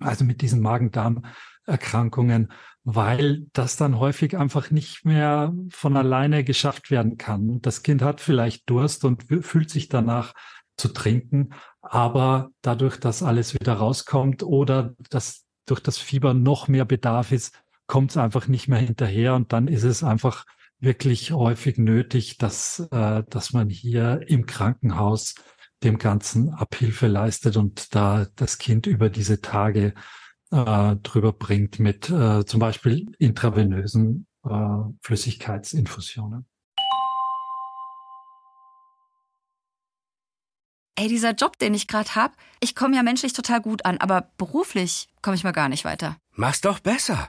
also 0.01 0.25
mit 0.25 0.43
diesen 0.43 0.61
Magen-Darm-Erkrankungen, 0.61 2.53
weil 2.83 3.47
das 3.53 3.77
dann 3.77 3.99
häufig 3.99 4.37
einfach 4.37 4.71
nicht 4.71 5.05
mehr 5.05 5.55
von 5.71 5.97
alleine 5.97 6.45
geschafft 6.45 6.91
werden 6.91 7.17
kann. 7.17 7.61
Das 7.63 7.83
Kind 7.83 8.03
hat 8.03 8.21
vielleicht 8.21 8.69
Durst 8.69 9.05
und 9.05 9.25
fühlt 9.43 9.71
sich 9.71 9.89
danach 9.89 10.35
zu 10.77 10.89
trinken, 10.89 11.51
aber 11.81 12.51
dadurch, 12.61 12.99
dass 12.99 13.23
alles 13.23 13.55
wieder 13.55 13.75
rauskommt 13.75 14.43
oder 14.43 14.95
dass 15.09 15.45
durch 15.67 15.81
das 15.81 15.97
Fieber 15.97 16.35
noch 16.35 16.69
mehr 16.69 16.85
Bedarf 16.85 17.33
ist, 17.33 17.64
kommt 17.87 18.11
es 18.11 18.17
einfach 18.17 18.49
nicht 18.49 18.69
mehr 18.69 18.79
hinterher 18.79 19.35
und 19.35 19.53
dann 19.53 19.69
ist 19.69 19.85
es 19.85 20.03
einfach 20.03 20.45
wirklich 20.81 21.33
häufig 21.33 21.79
nötig, 21.79 22.39
dass, 22.39 22.81
äh, 22.91 23.23
dass 23.29 23.53
man 23.53 23.69
hier 23.69 24.23
im 24.27 24.47
Krankenhaus 24.47 25.35
dem 25.83 25.99
Ganzen 25.99 26.51
Abhilfe 26.51 27.07
leistet 27.07 27.57
und 27.57 27.95
da 27.95 28.27
das 28.37 28.59
Kind 28.59 28.87
über 28.87 29.11
diese 29.11 29.41
Tage 29.41 29.95
äh, 30.51 30.97
drüber 30.97 31.33
bringt 31.33 31.79
mit 31.79 32.11
äh, 32.11 32.45
zum 32.45 32.61
Beispiel 32.61 33.15
intravenösen 33.19 34.27
äh, 34.45 34.49
Flüssigkeitsinfusionen. 35.03 36.47
Ey, 40.97 41.09
dieser 41.09 41.33
Job, 41.33 41.59
den 41.59 41.75
ich 41.75 41.89
gerade 41.89 42.15
hab, 42.15 42.37
ich 42.61 42.77
komme 42.77 42.95
ja 42.95 43.03
menschlich 43.03 43.33
total 43.33 43.61
gut 43.61 43.85
an, 43.85 43.99
aber 43.99 44.31
beruflich 44.39 45.09
komme 45.23 45.35
ich 45.35 45.43
mal 45.43 45.51
gar 45.51 45.69
nicht 45.69 45.85
weiter. 45.85 46.17
Mach's 46.37 46.61
doch 46.61 46.79
besser. 46.79 47.29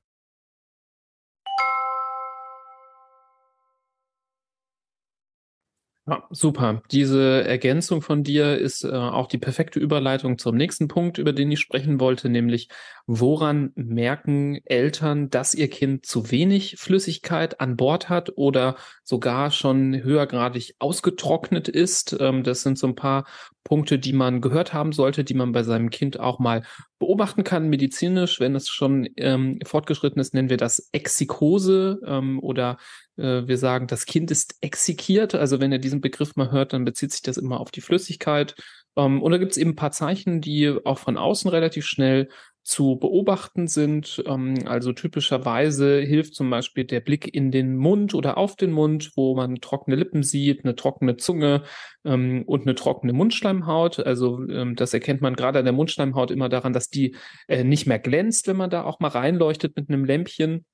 Ja, 6.07 6.27
super. 6.31 6.81
Diese 6.89 7.43
Ergänzung 7.43 8.01
von 8.01 8.23
dir 8.23 8.57
ist 8.57 8.83
äh, 8.83 8.89
auch 8.89 9.27
die 9.27 9.37
perfekte 9.37 9.79
Überleitung 9.79 10.39
zum 10.39 10.55
nächsten 10.55 10.87
Punkt, 10.87 11.19
über 11.19 11.31
den 11.31 11.51
ich 11.51 11.59
sprechen 11.59 11.99
wollte, 11.99 12.27
nämlich 12.27 12.69
woran 13.05 13.71
merken 13.75 14.59
Eltern, 14.65 15.29
dass 15.29 15.53
ihr 15.53 15.69
Kind 15.69 16.07
zu 16.07 16.31
wenig 16.31 16.77
Flüssigkeit 16.79 17.61
an 17.61 17.77
Bord 17.77 18.09
hat 18.09 18.31
oder 18.35 18.77
sogar 19.03 19.51
schon 19.51 20.01
höhergradig 20.01 20.73
ausgetrocknet 20.79 21.67
ist. 21.67 22.17
Ähm, 22.19 22.43
das 22.43 22.63
sind 22.63 22.79
so 22.79 22.87
ein 22.87 22.95
paar 22.95 23.25
Punkte, 23.63 23.99
die 23.99 24.13
man 24.13 24.41
gehört 24.41 24.73
haben 24.73 24.91
sollte, 24.91 25.23
die 25.23 25.33
man 25.33 25.51
bei 25.51 25.63
seinem 25.63 25.89
Kind 25.89 26.19
auch 26.19 26.39
mal 26.39 26.63
beobachten 26.99 27.43
kann, 27.43 27.69
medizinisch. 27.69 28.39
Wenn 28.39 28.55
es 28.55 28.69
schon 28.69 29.07
ähm, 29.17 29.59
fortgeschritten 29.65 30.19
ist, 30.19 30.33
nennen 30.33 30.49
wir 30.49 30.57
das 30.57 30.89
Exikose 30.91 31.99
ähm, 32.05 32.39
oder 32.39 32.77
äh, 33.17 33.47
wir 33.47 33.57
sagen, 33.57 33.87
das 33.87 34.05
Kind 34.05 34.31
ist 34.31 34.55
exikiert. 34.61 35.35
Also 35.35 35.59
wenn 35.59 35.71
ihr 35.71 35.79
diesen 35.79 36.01
Begriff 36.01 36.35
mal 36.35 36.51
hört, 36.51 36.73
dann 36.73 36.85
bezieht 36.85 37.11
sich 37.11 37.21
das 37.21 37.37
immer 37.37 37.59
auf 37.59 37.71
die 37.71 37.81
Flüssigkeit. 37.81 38.55
Ähm, 38.95 39.21
und 39.21 39.31
da 39.31 39.37
gibt 39.37 39.51
es 39.51 39.57
eben 39.57 39.71
ein 39.71 39.75
paar 39.75 39.91
Zeichen, 39.91 40.41
die 40.41 40.75
auch 40.83 40.99
von 40.99 41.17
außen 41.17 41.49
relativ 41.49 41.85
schnell 41.85 42.29
zu 42.63 42.97
beobachten 42.97 43.67
sind. 43.67 44.23
Ähm, 44.27 44.55
also 44.65 44.93
typischerweise 44.93 45.99
hilft 45.99 46.35
zum 46.35 46.49
Beispiel 46.49 46.85
der 46.85 46.99
Blick 46.99 47.33
in 47.33 47.51
den 47.51 47.75
Mund 47.75 48.13
oder 48.13 48.37
auf 48.37 48.55
den 48.55 48.71
Mund, 48.71 49.11
wo 49.15 49.35
man 49.35 49.55
trockene 49.55 49.95
Lippen 49.95 50.23
sieht, 50.23 50.63
eine 50.63 50.75
trockene 50.75 51.17
Zunge 51.17 51.63
ähm, 52.05 52.43
und 52.45 52.61
eine 52.61 52.75
trockene 52.75 53.13
Mundschleimhaut. 53.13 53.99
Also 53.99 54.47
ähm, 54.47 54.75
das 54.75 54.93
erkennt 54.93 55.21
man 55.21 55.35
gerade 55.35 55.59
an 55.59 55.65
der 55.65 55.73
Mundschleimhaut 55.73 56.29
immer 56.31 56.49
daran, 56.49 56.73
dass 56.73 56.89
die 56.89 57.15
äh, 57.47 57.63
nicht 57.63 57.87
mehr 57.87 57.99
glänzt, 57.99 58.47
wenn 58.47 58.57
man 58.57 58.69
da 58.69 58.83
auch 58.83 58.99
mal 58.99 59.09
reinleuchtet 59.09 59.75
mit 59.75 59.89
einem 59.89 60.05
Lämpchen. 60.05 60.65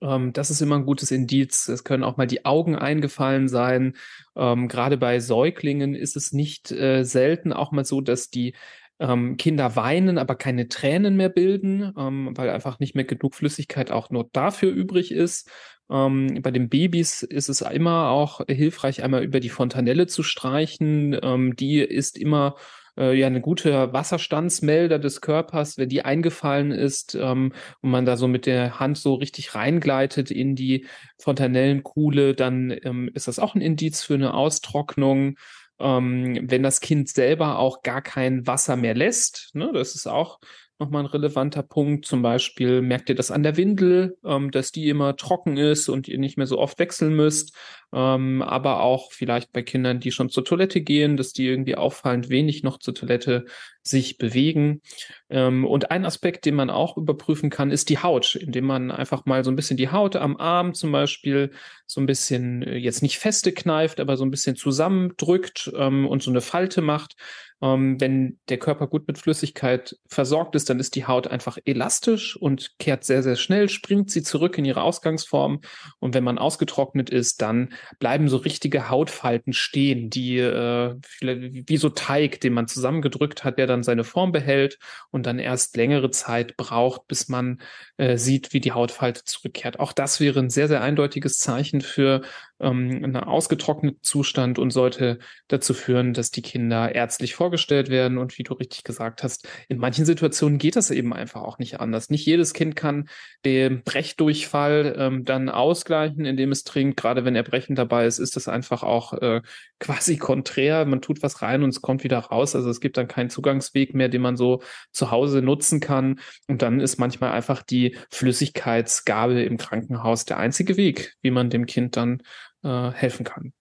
Das 0.00 0.50
ist 0.50 0.60
immer 0.60 0.76
ein 0.76 0.84
gutes 0.84 1.10
Indiz. 1.10 1.66
Es 1.66 1.82
können 1.82 2.04
auch 2.04 2.18
mal 2.18 2.26
die 2.26 2.44
Augen 2.44 2.76
eingefallen 2.76 3.48
sein. 3.48 3.94
Gerade 4.34 4.98
bei 4.98 5.18
Säuglingen 5.18 5.94
ist 5.94 6.14
es 6.14 6.30
nicht 6.34 6.70
äh, 6.70 7.04
selten 7.04 7.54
auch 7.54 7.72
mal 7.72 7.86
so, 7.86 8.02
dass 8.02 8.28
die 8.28 8.54
ähm, 9.00 9.36
Kinder 9.36 9.76
weinen, 9.76 10.18
aber 10.18 10.34
keine 10.34 10.68
Tränen 10.68 11.16
mehr 11.16 11.28
bilden, 11.28 11.92
ähm, 11.96 12.30
weil 12.34 12.50
einfach 12.50 12.78
nicht 12.80 12.94
mehr 12.94 13.04
genug 13.04 13.34
Flüssigkeit 13.34 13.90
auch 13.90 14.10
nur 14.10 14.28
dafür 14.32 14.70
übrig 14.70 15.12
ist. 15.12 15.50
Ähm, 15.90 16.40
bei 16.42 16.50
den 16.50 16.68
Babys 16.68 17.22
ist 17.22 17.48
es 17.48 17.60
immer 17.60 18.10
auch 18.10 18.40
hilfreich, 18.48 19.02
einmal 19.02 19.24
über 19.24 19.40
die 19.40 19.48
Fontanelle 19.48 20.06
zu 20.06 20.22
streichen. 20.22 21.18
Ähm, 21.22 21.56
die 21.56 21.78
ist 21.78 22.18
immer 22.18 22.56
äh, 22.98 23.14
ja 23.18 23.26
eine 23.26 23.40
gute 23.40 23.92
Wasserstandsmelder 23.92 24.98
des 24.98 25.20
Körpers, 25.20 25.78
wenn 25.78 25.88
die 25.88 26.04
eingefallen 26.04 26.72
ist 26.72 27.14
ähm, 27.14 27.52
und 27.80 27.90
man 27.90 28.04
da 28.04 28.16
so 28.16 28.28
mit 28.28 28.44
der 28.46 28.80
Hand 28.80 28.98
so 28.98 29.14
richtig 29.14 29.54
reingleitet 29.54 30.30
in 30.30 30.56
die 30.56 30.86
Fontanellenkuhle, 31.18 32.34
dann 32.34 32.76
ähm, 32.82 33.10
ist 33.14 33.28
das 33.28 33.38
auch 33.38 33.54
ein 33.54 33.60
Indiz 33.60 34.02
für 34.02 34.14
eine 34.14 34.34
Austrocknung 34.34 35.36
ähm, 35.80 36.38
wenn 36.50 36.62
das 36.62 36.80
Kind 36.80 37.08
selber 37.08 37.58
auch 37.58 37.82
gar 37.82 38.02
kein 38.02 38.46
Wasser 38.46 38.76
mehr 38.76 38.94
lässt. 38.94 39.50
Ne, 39.54 39.70
das 39.72 39.94
ist 39.94 40.06
auch 40.06 40.38
nochmal 40.78 41.02
ein 41.02 41.06
relevanter 41.06 41.62
Punkt. 41.62 42.06
Zum 42.06 42.22
Beispiel 42.22 42.82
merkt 42.82 43.08
ihr 43.08 43.14
das 43.14 43.30
an 43.30 43.42
der 43.42 43.56
Windel, 43.56 44.16
ähm, 44.24 44.50
dass 44.50 44.72
die 44.72 44.88
immer 44.88 45.16
trocken 45.16 45.56
ist 45.56 45.88
und 45.88 46.08
ihr 46.08 46.18
nicht 46.18 46.36
mehr 46.36 46.46
so 46.46 46.58
oft 46.58 46.78
wechseln 46.78 47.14
müsst. 47.14 47.54
Ähm, 47.92 48.42
aber 48.42 48.80
auch 48.80 49.12
vielleicht 49.12 49.52
bei 49.52 49.62
Kindern, 49.62 50.00
die 50.00 50.10
schon 50.10 50.28
zur 50.28 50.44
Toilette 50.44 50.82
gehen, 50.82 51.16
dass 51.16 51.32
die 51.32 51.46
irgendwie 51.46 51.76
auffallend 51.76 52.28
wenig 52.28 52.62
noch 52.62 52.78
zur 52.78 52.94
Toilette 52.94 53.46
sich 53.82 54.18
bewegen. 54.18 54.82
Ähm, 55.30 55.64
und 55.64 55.90
ein 55.90 56.04
Aspekt, 56.04 56.44
den 56.44 56.54
man 56.54 56.70
auch 56.70 56.96
überprüfen 56.96 57.48
kann, 57.50 57.70
ist 57.70 57.88
die 57.88 57.98
Haut, 57.98 58.34
indem 58.34 58.66
man 58.66 58.90
einfach 58.90 59.24
mal 59.24 59.42
so 59.44 59.50
ein 59.50 59.56
bisschen 59.56 59.76
die 59.76 59.90
Haut 59.90 60.16
am 60.16 60.36
Arm 60.36 60.74
zum 60.74 60.92
Beispiel 60.92 61.50
so 61.86 62.00
ein 62.00 62.06
bisschen 62.06 62.62
äh, 62.62 62.76
jetzt 62.76 63.02
nicht 63.02 63.18
feste 63.18 63.52
kneift, 63.52 64.00
aber 64.00 64.16
so 64.16 64.24
ein 64.24 64.30
bisschen 64.30 64.56
zusammendrückt 64.56 65.72
ähm, 65.74 66.06
und 66.06 66.22
so 66.22 66.30
eine 66.30 66.42
Falte 66.42 66.82
macht. 66.82 67.16
Ähm, 67.60 68.00
wenn 68.00 68.38
der 68.48 68.58
Körper 68.58 68.86
gut 68.86 69.08
mit 69.08 69.18
Flüssigkeit 69.18 69.96
versorgt 70.06 70.54
ist, 70.54 70.70
dann 70.70 70.78
ist 70.78 70.94
die 70.94 71.06
Haut 71.06 71.26
einfach 71.26 71.58
elastisch 71.64 72.36
und 72.36 72.78
kehrt 72.78 73.04
sehr, 73.04 73.22
sehr 73.22 73.36
schnell, 73.36 73.68
springt 73.68 74.10
sie 74.10 74.22
zurück 74.22 74.58
in 74.58 74.64
ihre 74.64 74.82
Ausgangsform. 74.82 75.60
Und 75.98 76.14
wenn 76.14 76.24
man 76.24 76.38
ausgetrocknet 76.38 77.10
ist, 77.10 77.42
dann 77.42 77.70
bleiben 77.98 78.28
so 78.28 78.36
richtige 78.38 78.88
Hautfalten 78.88 79.52
stehen, 79.52 80.10
die 80.10 80.38
äh, 80.38 80.94
wie 81.20 81.76
so 81.76 81.88
Teig, 81.88 82.40
den 82.40 82.52
man 82.52 82.68
zusammengedrückt 82.68 83.44
hat, 83.44 83.58
der 83.58 83.66
dann 83.66 83.82
seine 83.82 84.04
Form 84.04 84.32
behält 84.32 84.78
und 85.10 85.26
dann 85.26 85.38
erst 85.38 85.76
längere 85.76 86.10
Zeit 86.10 86.56
braucht, 86.56 87.06
bis 87.08 87.28
man 87.28 87.60
äh, 87.96 88.16
sieht, 88.16 88.52
wie 88.52 88.60
die 88.60 88.72
Hautfalte 88.72 89.24
zurückkehrt. 89.24 89.80
Auch 89.80 89.92
das 89.92 90.20
wäre 90.20 90.40
ein 90.40 90.50
sehr, 90.50 90.68
sehr 90.68 90.82
eindeutiges 90.82 91.38
Zeichen 91.38 91.80
für 91.80 92.22
ähm, 92.60 93.02
einen 93.04 93.16
ausgetrockneten 93.16 94.02
Zustand 94.02 94.58
und 94.58 94.70
sollte 94.70 95.18
dazu 95.48 95.74
führen, 95.74 96.12
dass 96.12 96.30
die 96.30 96.42
Kinder 96.42 96.94
ärztlich 96.94 97.34
vorgestellt 97.34 97.88
werden. 97.88 98.18
Und 98.18 98.38
wie 98.38 98.42
du 98.42 98.54
richtig 98.54 98.84
gesagt 98.84 99.22
hast, 99.22 99.48
in 99.68 99.78
manchen 99.78 100.04
Situationen 100.04 100.58
geht 100.58 100.76
das 100.76 100.90
eben 100.90 101.12
einfach 101.12 101.42
auch 101.42 101.58
nicht 101.58 101.80
anders. 101.80 102.10
Nicht 102.10 102.26
jedes 102.26 102.54
Kind 102.54 102.76
kann 102.76 103.08
den 103.44 103.82
Brechdurchfall 103.82 104.94
ähm, 104.98 105.24
dann 105.24 105.48
ausgleichen, 105.48 106.24
indem 106.24 106.52
es 106.52 106.64
trinkt. 106.64 106.98
Gerade 106.98 107.24
wenn 107.24 107.36
Erbrechen 107.36 107.76
dabei 107.76 108.06
ist, 108.06 108.18
ist 108.18 108.36
das 108.36 108.48
einfach 108.48 108.82
auch 108.82 109.12
äh, 109.14 109.40
quasi 109.78 110.16
konträr. 110.16 110.84
Man 110.84 111.00
tut 111.00 111.22
was 111.22 111.42
rein 111.42 111.62
und 111.62 111.70
es 111.70 111.82
kommt 111.82 112.04
wieder 112.04 112.18
raus. 112.18 112.56
Also 112.56 112.70
es 112.70 112.80
gibt 112.80 112.96
dann 112.96 113.08
keinen 113.08 113.30
Zugangsweg 113.30 113.94
mehr, 113.94 114.08
den 114.08 114.22
man 114.22 114.36
so 114.36 114.62
zu 114.90 115.10
Hause 115.10 115.42
nutzen 115.42 115.80
kann. 115.80 116.20
Und 116.48 116.62
dann 116.62 116.80
ist 116.80 116.98
manchmal 116.98 117.32
einfach 117.32 117.62
die 117.62 117.96
Flüssigkeitsgabe 118.10 119.42
im 119.42 119.56
Krankenhaus 119.56 120.24
der 120.24 120.38
einzige 120.38 120.76
Weg, 120.76 121.14
wie 121.22 121.30
man 121.30 121.50
dem 121.50 121.66
Kind 121.66 121.96
dann 121.96 122.22
äh, 122.62 122.90
helfen 122.90 123.24
kann. 123.24 123.52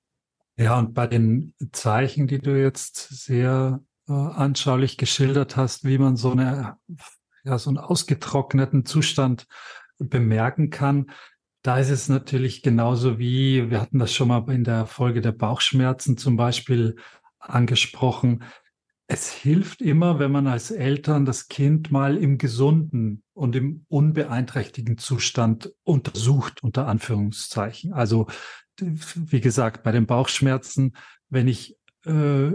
Ja, 0.57 0.77
und 0.79 0.93
bei 0.93 1.07
den 1.07 1.53
Zeichen, 1.71 2.27
die 2.27 2.39
du 2.39 2.59
jetzt 2.59 3.09
sehr 3.09 3.81
äh, 4.07 4.13
anschaulich 4.13 4.97
geschildert 4.97 5.55
hast, 5.55 5.83
wie 5.83 5.97
man 5.97 6.15
so 6.15 6.31
eine, 6.31 6.77
ja, 7.43 7.57
so 7.59 7.69
einen 7.69 7.77
ausgetrockneten 7.77 8.85
Zustand 8.85 9.45
bemerken 9.99 10.69
kann, 10.69 11.11
da 11.61 11.77
ist 11.79 11.89
es 11.89 12.07
natürlich 12.07 12.61
genauso 12.61 13.19
wie, 13.19 13.69
wir 13.69 13.81
hatten 13.81 13.99
das 13.99 14.13
schon 14.13 14.29
mal 14.29 14.49
in 14.49 14.63
der 14.63 14.85
Folge 14.85 15.21
der 15.21 15.31
Bauchschmerzen 15.33 16.17
zum 16.17 16.37
Beispiel 16.37 16.95
angesprochen. 17.39 18.43
Es 19.07 19.31
hilft 19.31 19.81
immer, 19.81 20.17
wenn 20.17 20.31
man 20.31 20.47
als 20.47 20.71
Eltern 20.71 21.25
das 21.25 21.49
Kind 21.49 21.91
mal 21.91 22.17
im 22.17 22.37
gesunden 22.37 23.23
und 23.33 23.55
im 23.55 23.85
unbeeinträchtigten 23.89 24.97
Zustand 24.97 25.73
untersucht, 25.83 26.63
unter 26.63 26.87
Anführungszeichen. 26.87 27.93
Also 27.93 28.27
wie 28.79 29.41
gesagt, 29.41 29.83
bei 29.83 29.91
den 29.91 30.05
Bauchschmerzen, 30.05 30.93
wenn 31.29 31.47
ich 31.47 31.77
äh, 32.05 32.51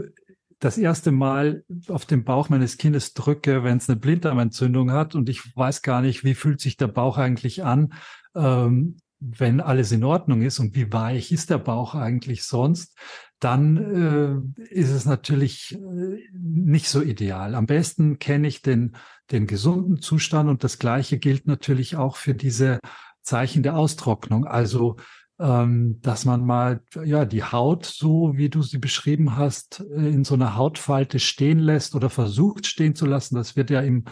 das 0.58 0.78
erste 0.78 1.10
Mal 1.10 1.64
auf 1.88 2.06
den 2.06 2.24
Bauch 2.24 2.48
meines 2.48 2.76
Kindes 2.76 3.14
drücke, 3.14 3.64
wenn 3.64 3.78
es 3.78 3.88
eine 3.88 3.98
Blinddarmentzündung 3.98 4.92
hat 4.92 5.14
und 5.14 5.28
ich 5.28 5.56
weiß 5.56 5.82
gar 5.82 6.00
nicht, 6.02 6.22
wie 6.22 6.34
fühlt 6.34 6.60
sich 6.60 6.76
der 6.76 6.86
Bauch 6.86 7.18
eigentlich 7.18 7.64
an, 7.64 7.94
ähm, 8.36 8.96
wenn 9.18 9.60
alles 9.60 9.92
in 9.92 10.04
Ordnung 10.04 10.42
ist 10.42 10.58
und 10.58 10.74
wie 10.74 10.92
weich 10.92 11.32
ist 11.32 11.50
der 11.50 11.58
Bauch 11.58 11.94
eigentlich 11.94 12.44
sonst, 12.44 12.96
dann 13.38 14.52
äh, 14.56 14.64
ist 14.72 14.90
es 14.90 15.04
natürlich 15.04 15.74
äh, 15.74 16.28
nicht 16.32 16.88
so 16.88 17.02
ideal. 17.02 17.54
Am 17.56 17.66
besten 17.66 18.18
kenne 18.20 18.46
ich 18.46 18.62
den, 18.62 18.96
den 19.32 19.48
gesunden 19.48 20.00
Zustand 20.00 20.48
und 20.48 20.62
das 20.62 20.78
Gleiche 20.78 21.18
gilt 21.18 21.46
natürlich 21.46 21.96
auch 21.96 22.16
für 22.16 22.34
diese 22.34 22.78
Zeichen 23.22 23.62
der 23.62 23.76
Austrocknung. 23.76 24.46
Also 24.46 24.96
dass 25.42 26.24
man 26.24 26.46
mal 26.46 26.82
ja 27.04 27.24
die 27.24 27.42
Haut 27.42 27.84
so 27.84 28.36
wie 28.36 28.48
du 28.48 28.62
sie 28.62 28.78
beschrieben 28.78 29.36
hast 29.36 29.80
äh, 29.80 30.08
in 30.08 30.24
so 30.24 30.34
einer 30.34 30.56
Hautfalte 30.56 31.18
stehen 31.18 31.58
lässt 31.58 31.96
oder 31.96 32.10
versucht 32.10 32.66
stehen 32.66 32.94
zu 32.94 33.06
lassen. 33.06 33.34
Das 33.34 33.56
wird 33.56 33.70
ja 33.70 33.80
im 33.80 34.04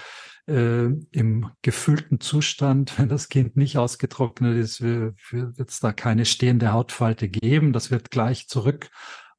äh, 0.48 0.86
im 1.12 1.50
gefüllten 1.62 2.18
Zustand, 2.20 2.92
wenn 2.98 3.08
das 3.08 3.28
Kind 3.28 3.56
nicht 3.56 3.78
ausgetrocknet 3.78 4.56
ist, 4.56 4.80
wird 4.80 5.14
es 5.68 5.78
da 5.78 5.92
keine 5.92 6.24
stehende 6.24 6.72
Hautfalte 6.72 7.28
geben. 7.28 7.72
Das 7.72 7.90
wird 7.90 8.10
gleich 8.10 8.48
zurück 8.48 8.90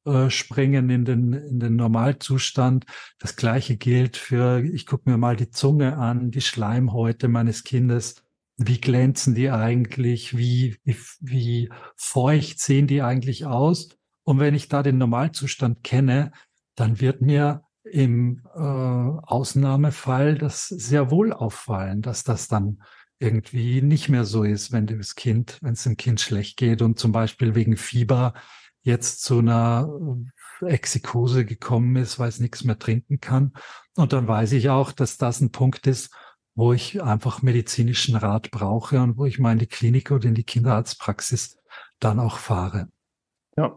äh, 0.04 0.30
springen 0.30 0.88
in 0.90 1.04
den, 1.04 1.32
in 1.32 1.60
den 1.60 1.76
Normalzustand. 1.76 2.86
Das 3.18 3.36
gleiche 3.36 3.76
gilt 3.76 4.16
für, 4.16 4.64
ich 4.64 4.86
gucke 4.86 5.10
mir 5.10 5.18
mal 5.18 5.36
die 5.36 5.50
Zunge 5.50 5.96
an, 5.98 6.30
die 6.30 6.40
Schleimhäute 6.40 7.28
meines 7.28 7.64
Kindes 7.64 8.24
wie 8.66 8.80
glänzen 8.80 9.34
die 9.34 9.50
eigentlich, 9.50 10.36
wie, 10.36 10.76
wie, 10.84 10.96
wie 11.20 11.70
feucht 11.96 12.60
sehen 12.60 12.86
die 12.86 13.02
eigentlich 13.02 13.46
aus. 13.46 13.90
Und 14.24 14.38
wenn 14.38 14.54
ich 14.54 14.68
da 14.68 14.82
den 14.82 14.98
Normalzustand 14.98 15.82
kenne, 15.82 16.32
dann 16.74 17.00
wird 17.00 17.20
mir 17.20 17.62
im 17.84 18.42
äh, 18.54 18.58
Ausnahmefall 18.58 20.36
das 20.36 20.68
sehr 20.68 21.10
wohl 21.10 21.32
auffallen, 21.32 22.02
dass 22.02 22.24
das 22.24 22.48
dann 22.48 22.82
irgendwie 23.18 23.82
nicht 23.82 24.08
mehr 24.08 24.24
so 24.24 24.44
ist, 24.44 24.72
wenn 24.72 24.86
das 24.86 25.14
Kind, 25.14 25.58
wenn 25.62 25.74
es 25.74 25.84
dem 25.84 25.96
Kind 25.96 26.20
schlecht 26.20 26.56
geht 26.56 26.82
und 26.82 26.98
zum 26.98 27.12
Beispiel 27.12 27.54
wegen 27.54 27.76
Fieber 27.76 28.34
jetzt 28.82 29.22
zu 29.22 29.38
einer 29.38 29.88
Exikose 30.60 31.44
gekommen 31.44 31.96
ist, 31.96 32.18
weil 32.18 32.28
es 32.28 32.40
nichts 32.40 32.64
mehr 32.64 32.78
trinken 32.78 33.20
kann. 33.20 33.52
Und 33.94 34.12
dann 34.12 34.26
weiß 34.26 34.52
ich 34.52 34.70
auch, 34.70 34.92
dass 34.92 35.18
das 35.18 35.40
ein 35.40 35.52
Punkt 35.52 35.86
ist, 35.86 36.12
wo 36.54 36.72
ich 36.72 37.02
einfach 37.02 37.42
medizinischen 37.42 38.16
Rat 38.16 38.50
brauche 38.50 39.00
und 39.00 39.16
wo 39.16 39.26
ich 39.26 39.38
mal 39.38 39.52
in 39.52 39.58
die 39.58 39.66
Klinik 39.66 40.10
oder 40.10 40.28
in 40.28 40.34
die 40.34 40.44
Kinderarztpraxis 40.44 41.56
dann 41.98 42.20
auch 42.20 42.38
fahre. 42.38 42.88
Ja, 43.56 43.76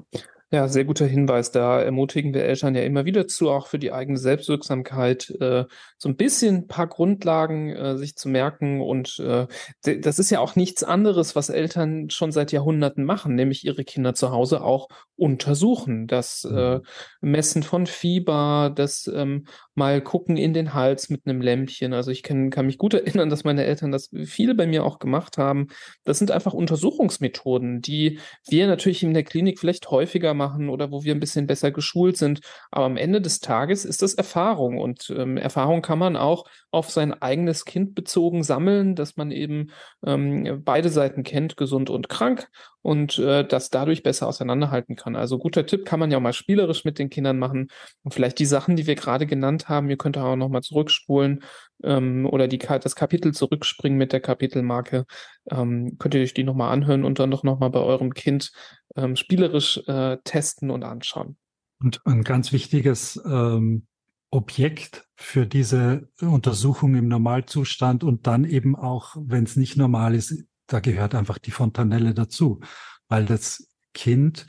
ja, 0.52 0.70
sehr 0.70 0.86
guter 0.86 1.06
Hinweis. 1.08 1.52
Da 1.52 1.82
ermutigen 1.82 2.34
wir 2.34 2.46
Eltern 2.46 2.76
ja 2.76 2.84
immer 2.84 3.04
wieder 3.04 3.28
zu, 3.28 3.50
auch 3.50 3.68
für 3.68 3.80
die 3.80 3.92
eigene 3.92 4.18
Selbstwirksamkeit, 4.18 5.32
äh, 5.42 5.66
so 5.98 6.08
ein 6.08 6.16
bisschen 6.16 6.56
ein 6.56 6.68
paar 6.68 6.88
Grundlagen 6.88 7.76
äh, 7.76 7.98
sich 7.98 8.16
zu 8.16 8.30
merken. 8.30 8.80
Und 8.80 9.20
äh, 9.20 9.48
das 9.84 10.18
ist 10.18 10.30
ja 10.30 10.40
auch 10.40 10.56
nichts 10.56 10.84
anderes, 10.84 11.36
was 11.36 11.50
Eltern 11.50 12.10
schon 12.10 12.32
seit 12.32 12.52
Jahrhunderten 12.52 13.04
machen, 13.04 13.36
nämlich 13.36 13.66
ihre 13.66 13.84
Kinder 13.84 14.14
zu 14.14 14.32
Hause 14.32 14.64
auch 14.64 14.88
untersuchen. 15.18 16.08
Das 16.08 16.46
äh, 16.46 16.76
mhm. 16.76 16.82
Messen 17.22 17.64
von 17.64 17.86
Fieber, 17.86 18.72
das 18.74 19.08
ähm, 19.14 19.48
mal 19.76 20.02
gucken 20.02 20.38
in 20.38 20.54
den 20.54 20.74
Hals 20.74 21.10
mit 21.10 21.28
einem 21.28 21.42
Lämpchen. 21.42 21.94
Also 21.94 22.12
ich 22.12 22.24
kann, 22.24 22.50
kann 22.50 22.66
mich 22.66 22.78
gut 22.78 22.94
erinnern, 22.94 23.30
dass 23.30 23.44
meine 23.44 23.66
Eltern 23.66 23.92
das 23.92 24.10
viel 24.26 24.56
bei 24.56 24.66
mir 24.66 24.84
auch 24.84 25.00
gemacht 25.00 25.38
haben. 25.38 25.68
Das 26.04 26.18
sind 26.18 26.32
einfach 26.32 26.54
Untersuchungsmethoden, 26.54 27.82
die 27.82 28.20
wir 28.48 28.68
natürlich 28.68 29.04
in 29.04 29.14
der 29.14 29.24
Klinik 29.24 29.60
vielleicht 29.60 29.92
häufiger 29.92 30.34
machen 30.34 30.70
oder 30.70 30.92
wo 30.92 31.04
wir 31.04 31.14
ein 31.14 31.20
bisschen 31.20 31.46
besser 31.46 31.72
geschult 31.72 32.18
sind. 32.18 32.40
Aber 32.72 32.86
am 32.86 32.98
Ende 32.98 33.22
des 33.22 33.42
Tages 33.42 33.86
ist 33.86 34.02
das 34.02 34.14
Erfahrung 34.14 34.80
und 34.80 35.14
ähm, 35.16 35.38
Erfahrung 35.38 35.82
kann 35.82 36.00
man 36.00 36.16
auch 36.16 36.46
auf 36.72 36.90
sein 36.90 37.14
eigenes 37.14 37.66
Kind 37.66 37.96
bezogen 37.96 38.44
sammeln, 38.44 38.96
dass 38.96 39.18
man 39.18 39.32
eben 39.32 39.72
ähm, 40.06 40.62
beide 40.64 40.90
Seiten 40.90 41.24
kennt, 41.24 41.58
gesund 41.58 41.90
und 41.90 42.10
krank 42.10 42.50
und 42.86 43.18
äh, 43.18 43.44
das 43.44 43.72
dadurch 43.72 44.04
besser 44.04 44.28
auseinanderhalten 44.28 44.96
kann. 44.96 45.16
Also 45.16 45.40
guter 45.40 45.66
Tipp 45.66 45.86
kann 45.86 46.00
man 46.00 46.12
ja 46.12 46.20
auch 46.20 46.22
mal 46.22 46.34
spielerisch 46.34 46.86
mit 46.86 47.00
den 47.00 47.10
Kindern 47.10 47.40
machen 47.40 47.70
und 48.04 48.14
vielleicht 48.14 48.38
die 48.38 48.46
Sachen, 48.46 48.76
die 48.76 48.86
wir 48.86 48.94
gerade 48.94 49.26
genannt 49.26 49.70
haben, 49.70 49.90
ihr 49.90 49.98
könnt 49.98 50.20
auch 50.20 50.36
noch 50.36 50.50
mal 50.50 50.62
zurückspulen 50.62 51.44
ähm, 51.84 52.28
oder 52.28 52.48
die, 52.48 52.60
das 52.60 52.96
Kapitel 52.96 53.34
zurückspringen 53.34 53.98
mit 53.98 54.14
der 54.14 54.20
Kapitelmarke. 54.20 55.06
Ähm, 55.50 55.98
könnt 55.98 56.14
ihr 56.14 56.22
euch 56.22 56.36
die 56.36 56.44
noch 56.44 56.54
mal 56.54 56.70
anhören 56.70 57.06
und 57.06 57.18
dann 57.18 57.32
doch 57.32 57.42
noch 57.42 57.58
mal 57.58 57.70
bei 57.70 57.80
eurem 57.80 58.14
Kind 58.14 58.52
ähm, 58.96 59.16
spielerisch 59.16 59.82
äh, 59.88 60.18
testen 60.24 60.70
und 60.70 60.84
anschauen. 60.84 61.38
Und 61.80 62.06
ein 62.06 62.24
ganz 62.24 62.52
wichtiges 62.52 63.20
ähm, 63.26 63.88
Objekt 64.30 65.08
für 65.16 65.48
diese 65.48 66.08
Untersuchung 66.22 66.94
im 66.94 67.08
Normalzustand 67.08 68.04
und 68.04 68.28
dann 68.28 68.46
eben 68.46 68.76
auch, 68.76 69.16
wenn 69.20 69.46
es 69.46 69.56
nicht 69.56 69.76
normal 69.76 70.14
ist, 70.14 70.46
da 70.68 70.80
gehört 70.80 71.16
einfach 71.16 71.38
die 71.38 71.52
Fontanelle 71.52 72.14
dazu, 72.14 72.60
weil 73.08 73.26
das 73.26 73.70
Kind, 73.94 74.48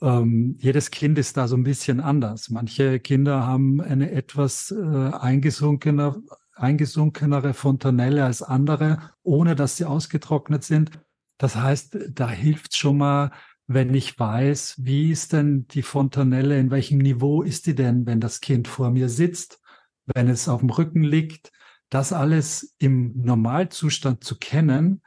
ähm, 0.00 0.56
jedes 0.58 0.90
Kind 0.90 1.18
ist 1.18 1.36
da 1.36 1.48
so 1.48 1.56
ein 1.56 1.64
bisschen 1.64 2.00
anders. 2.00 2.50
Manche 2.50 3.00
Kinder 3.00 3.46
haben 3.46 3.80
eine 3.80 4.10
etwas 4.12 4.70
äh, 4.70 4.76
eingesunkener, 4.76 6.16
eingesunkenere 6.54 7.54
Fontanelle 7.54 8.24
als 8.24 8.42
andere, 8.42 9.10
ohne 9.22 9.54
dass 9.54 9.76
sie 9.76 9.84
ausgetrocknet 9.84 10.64
sind. 10.64 10.92
Das 11.38 11.56
heißt, 11.56 11.98
da 12.10 12.28
hilft 12.28 12.76
schon 12.76 12.98
mal, 12.98 13.32
wenn 13.66 13.94
ich 13.94 14.18
weiß, 14.18 14.76
wie 14.78 15.10
ist 15.10 15.32
denn 15.32 15.66
die 15.68 15.82
Fontanelle, 15.82 16.58
in 16.58 16.70
welchem 16.70 16.98
Niveau 16.98 17.42
ist 17.42 17.66
die 17.66 17.74
denn, 17.74 18.04
wenn 18.04 18.20
das 18.20 18.40
Kind 18.40 18.68
vor 18.68 18.90
mir 18.90 19.08
sitzt, 19.08 19.60
wenn 20.06 20.28
es 20.28 20.48
auf 20.48 20.60
dem 20.60 20.70
Rücken 20.70 21.02
liegt, 21.02 21.52
das 21.88 22.12
alles 22.12 22.74
im 22.78 23.12
Normalzustand 23.16 24.24
zu 24.24 24.38
kennen, 24.38 25.02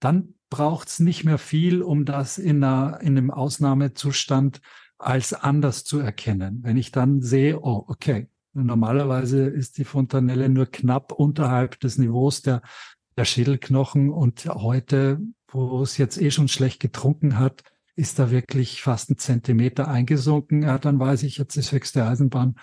dann 0.00 0.34
braucht 0.50 0.88
es 0.88 0.98
nicht 0.98 1.24
mehr 1.24 1.38
viel, 1.38 1.82
um 1.82 2.04
das 2.04 2.38
in, 2.38 2.62
einer, 2.62 3.00
in 3.00 3.18
einem 3.18 3.30
Ausnahmezustand 3.30 4.60
als 4.98 5.32
anders 5.32 5.84
zu 5.84 5.98
erkennen. 5.98 6.60
Wenn 6.62 6.76
ich 6.76 6.90
dann 6.90 7.20
sehe, 7.20 7.60
oh, 7.60 7.84
okay, 7.86 8.28
normalerweise 8.52 9.46
ist 9.46 9.78
die 9.78 9.84
Fontanelle 9.84 10.48
nur 10.48 10.66
knapp 10.66 11.12
unterhalb 11.12 11.78
des 11.80 11.98
Niveaus 11.98 12.42
der, 12.42 12.62
der 13.16 13.24
Schädelknochen 13.24 14.10
und 14.10 14.46
heute, 14.46 15.20
wo 15.48 15.82
es 15.82 15.98
jetzt 15.98 16.20
eh 16.20 16.30
schon 16.30 16.48
schlecht 16.48 16.80
getrunken 16.80 17.38
hat, 17.38 17.62
ist 17.94 18.18
da 18.18 18.30
wirklich 18.30 18.82
fast 18.82 19.10
ein 19.10 19.18
Zentimeter 19.18 19.88
eingesunken. 19.88 20.62
Ja, 20.62 20.78
dann 20.78 21.00
weiß 21.00 21.24
ich, 21.24 21.36
jetzt 21.36 21.56
ist 21.56 21.72
höchste 21.72 22.06
Eisenbahn. 22.06 22.56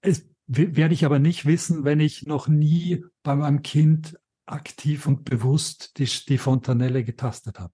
Es 0.00 0.26
werde 0.46 0.94
ich 0.94 1.04
aber 1.04 1.18
nicht 1.18 1.46
wissen, 1.46 1.84
wenn 1.84 2.00
ich 2.00 2.26
noch 2.26 2.48
nie 2.48 3.04
bei 3.22 3.34
meinem 3.34 3.62
Kind 3.62 4.18
aktiv 4.46 5.06
und 5.06 5.24
bewusst 5.24 5.98
die, 5.98 6.08
die 6.28 6.38
Fontanelle 6.38 7.04
getastet 7.04 7.58
habe. 7.58 7.72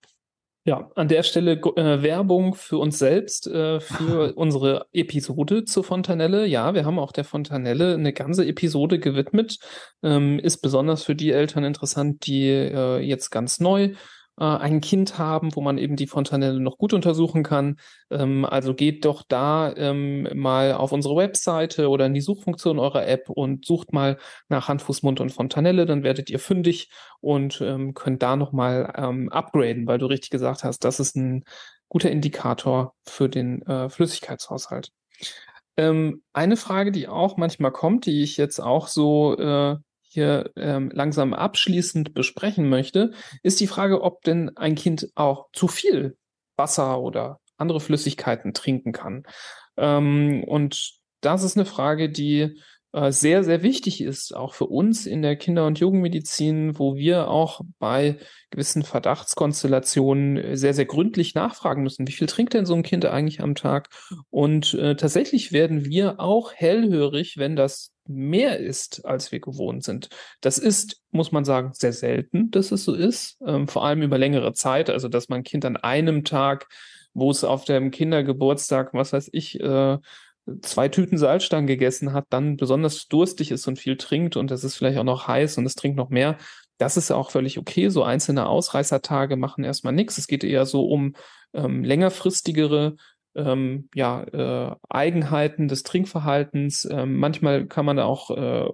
Ja, 0.64 0.90
an 0.94 1.08
der 1.08 1.22
Stelle 1.22 1.52
äh, 1.52 2.02
Werbung 2.02 2.54
für 2.54 2.76
uns 2.76 2.98
selbst, 2.98 3.46
äh, 3.46 3.80
für 3.80 4.34
unsere 4.36 4.86
Episode 4.92 5.64
zur 5.64 5.84
Fontanelle. 5.84 6.46
Ja, 6.46 6.74
wir 6.74 6.84
haben 6.84 6.98
auch 6.98 7.12
der 7.12 7.24
Fontanelle 7.24 7.94
eine 7.94 8.12
ganze 8.12 8.46
Episode 8.46 8.98
gewidmet. 8.98 9.58
Ähm, 10.02 10.38
ist 10.38 10.58
besonders 10.58 11.02
für 11.02 11.14
die 11.14 11.30
Eltern 11.30 11.64
interessant, 11.64 12.26
die 12.26 12.48
äh, 12.48 12.98
jetzt 12.98 13.30
ganz 13.30 13.58
neu 13.58 13.94
äh, 14.40 14.44
ein 14.44 14.80
Kind 14.80 15.18
haben, 15.18 15.54
wo 15.54 15.60
man 15.60 15.78
eben 15.78 15.96
die 15.96 16.06
Fontanelle 16.06 16.58
noch 16.60 16.78
gut 16.78 16.92
untersuchen 16.92 17.42
kann. 17.42 17.76
Ähm, 18.10 18.44
also 18.44 18.74
geht 18.74 19.04
doch 19.04 19.22
da 19.22 19.72
ähm, 19.76 20.26
mal 20.34 20.72
auf 20.72 20.92
unsere 20.92 21.16
Webseite 21.16 21.88
oder 21.88 22.06
in 22.06 22.14
die 22.14 22.20
Suchfunktion 22.20 22.78
eurer 22.78 23.06
App 23.06 23.28
und 23.28 23.64
sucht 23.66 23.92
mal 23.92 24.18
nach 24.48 24.68
Hand, 24.68 24.84
Mund 25.02 25.20
und 25.20 25.30
Fontanelle, 25.30 25.86
dann 25.86 26.02
werdet 26.02 26.30
ihr 26.30 26.38
fündig 26.38 26.90
und 27.20 27.60
ähm, 27.60 27.94
könnt 27.94 28.22
da 28.22 28.34
nochmal 28.34 28.92
ähm, 28.96 29.28
upgraden, 29.28 29.86
weil 29.86 29.98
du 29.98 30.06
richtig 30.06 30.30
gesagt 30.30 30.64
hast, 30.64 30.84
das 30.84 30.98
ist 30.98 31.16
ein 31.16 31.44
guter 31.88 32.10
Indikator 32.10 32.94
für 33.04 33.28
den 33.28 33.62
äh, 33.62 33.88
Flüssigkeitshaushalt. 33.88 34.90
Ähm, 35.76 36.22
eine 36.32 36.56
Frage, 36.56 36.92
die 36.92 37.08
auch 37.08 37.36
manchmal 37.36 37.72
kommt, 37.72 38.06
die 38.06 38.22
ich 38.22 38.36
jetzt 38.36 38.58
auch 38.58 38.88
so 38.88 39.36
äh, 39.38 39.76
hier 40.10 40.50
ähm, 40.56 40.90
langsam 40.92 41.32
abschließend 41.34 42.14
besprechen 42.14 42.68
möchte, 42.68 43.12
ist 43.42 43.60
die 43.60 43.68
Frage, 43.68 44.02
ob 44.02 44.22
denn 44.22 44.56
ein 44.56 44.74
Kind 44.74 45.08
auch 45.14 45.46
zu 45.52 45.68
viel 45.68 46.16
Wasser 46.56 47.00
oder 47.00 47.38
andere 47.56 47.80
Flüssigkeiten 47.80 48.52
trinken 48.52 48.92
kann. 48.92 49.22
Ähm, 49.76 50.42
und 50.44 50.94
das 51.20 51.44
ist 51.44 51.56
eine 51.56 51.66
Frage, 51.66 52.10
die 52.10 52.60
äh, 52.92 53.12
sehr, 53.12 53.44
sehr 53.44 53.62
wichtig 53.62 54.00
ist, 54.00 54.34
auch 54.34 54.54
für 54.54 54.66
uns 54.66 55.06
in 55.06 55.22
der 55.22 55.36
Kinder- 55.36 55.66
und 55.66 55.78
Jugendmedizin, 55.78 56.76
wo 56.76 56.96
wir 56.96 57.28
auch 57.28 57.60
bei 57.78 58.18
gewissen 58.50 58.82
Verdachtskonstellationen 58.82 60.56
sehr, 60.56 60.74
sehr 60.74 60.86
gründlich 60.86 61.36
nachfragen 61.36 61.84
müssen. 61.84 62.08
Wie 62.08 62.12
viel 62.12 62.26
trinkt 62.26 62.54
denn 62.54 62.66
so 62.66 62.74
ein 62.74 62.82
Kind 62.82 63.04
eigentlich 63.04 63.42
am 63.42 63.54
Tag? 63.54 63.90
Und 64.28 64.74
äh, 64.74 64.96
tatsächlich 64.96 65.52
werden 65.52 65.84
wir 65.84 66.18
auch 66.18 66.52
hellhörig, 66.52 67.36
wenn 67.36 67.54
das 67.54 67.92
mehr 68.10 68.58
ist, 68.58 69.04
als 69.04 69.32
wir 69.32 69.40
gewohnt 69.40 69.84
sind. 69.84 70.08
Das 70.40 70.58
ist, 70.58 71.00
muss 71.10 71.32
man 71.32 71.44
sagen, 71.44 71.72
sehr 71.72 71.92
selten, 71.92 72.50
dass 72.50 72.72
es 72.72 72.84
so 72.84 72.94
ist, 72.94 73.38
ähm, 73.46 73.68
vor 73.68 73.84
allem 73.84 74.02
über 74.02 74.18
längere 74.18 74.52
Zeit. 74.52 74.90
Also, 74.90 75.08
dass 75.08 75.28
man 75.28 75.40
ein 75.40 75.44
Kind 75.44 75.64
an 75.64 75.76
einem 75.76 76.24
Tag, 76.24 76.68
wo 77.14 77.30
es 77.30 77.44
auf 77.44 77.64
dem 77.64 77.90
Kindergeburtstag, 77.90 78.94
was 78.94 79.12
weiß 79.12 79.30
ich, 79.32 79.60
äh, 79.60 79.98
zwei 80.62 80.88
Tüten 80.88 81.18
Salzstangen 81.18 81.66
gegessen 81.66 82.12
hat, 82.12 82.26
dann 82.30 82.56
besonders 82.56 83.06
durstig 83.08 83.50
ist 83.50 83.66
und 83.66 83.78
viel 83.78 83.96
trinkt 83.96 84.36
und 84.36 84.50
es 84.50 84.64
ist 84.64 84.76
vielleicht 84.76 84.98
auch 84.98 85.04
noch 85.04 85.28
heiß 85.28 85.58
und 85.58 85.66
es 85.66 85.74
trinkt 85.74 85.96
noch 85.96 86.08
mehr. 86.08 86.38
Das 86.78 86.96
ist 86.96 87.10
ja 87.10 87.16
auch 87.16 87.30
völlig 87.30 87.58
okay. 87.58 87.88
So 87.90 88.02
einzelne 88.02 88.46
Ausreißertage 88.46 89.36
machen 89.36 89.64
erstmal 89.64 89.92
nichts. 89.92 90.18
Es 90.18 90.26
geht 90.26 90.44
eher 90.44 90.64
so 90.66 90.86
um 90.86 91.14
ähm, 91.52 91.84
längerfristigere 91.84 92.96
ähm, 93.34 93.88
ja, 93.94 94.22
äh, 94.22 94.76
Eigenheiten 94.88 95.68
des 95.68 95.82
Trinkverhaltens. 95.82 96.88
Ähm, 96.90 97.16
manchmal 97.18 97.66
kann 97.66 97.84
man 97.86 97.98
auch, 97.98 98.30
äh, 98.30 98.68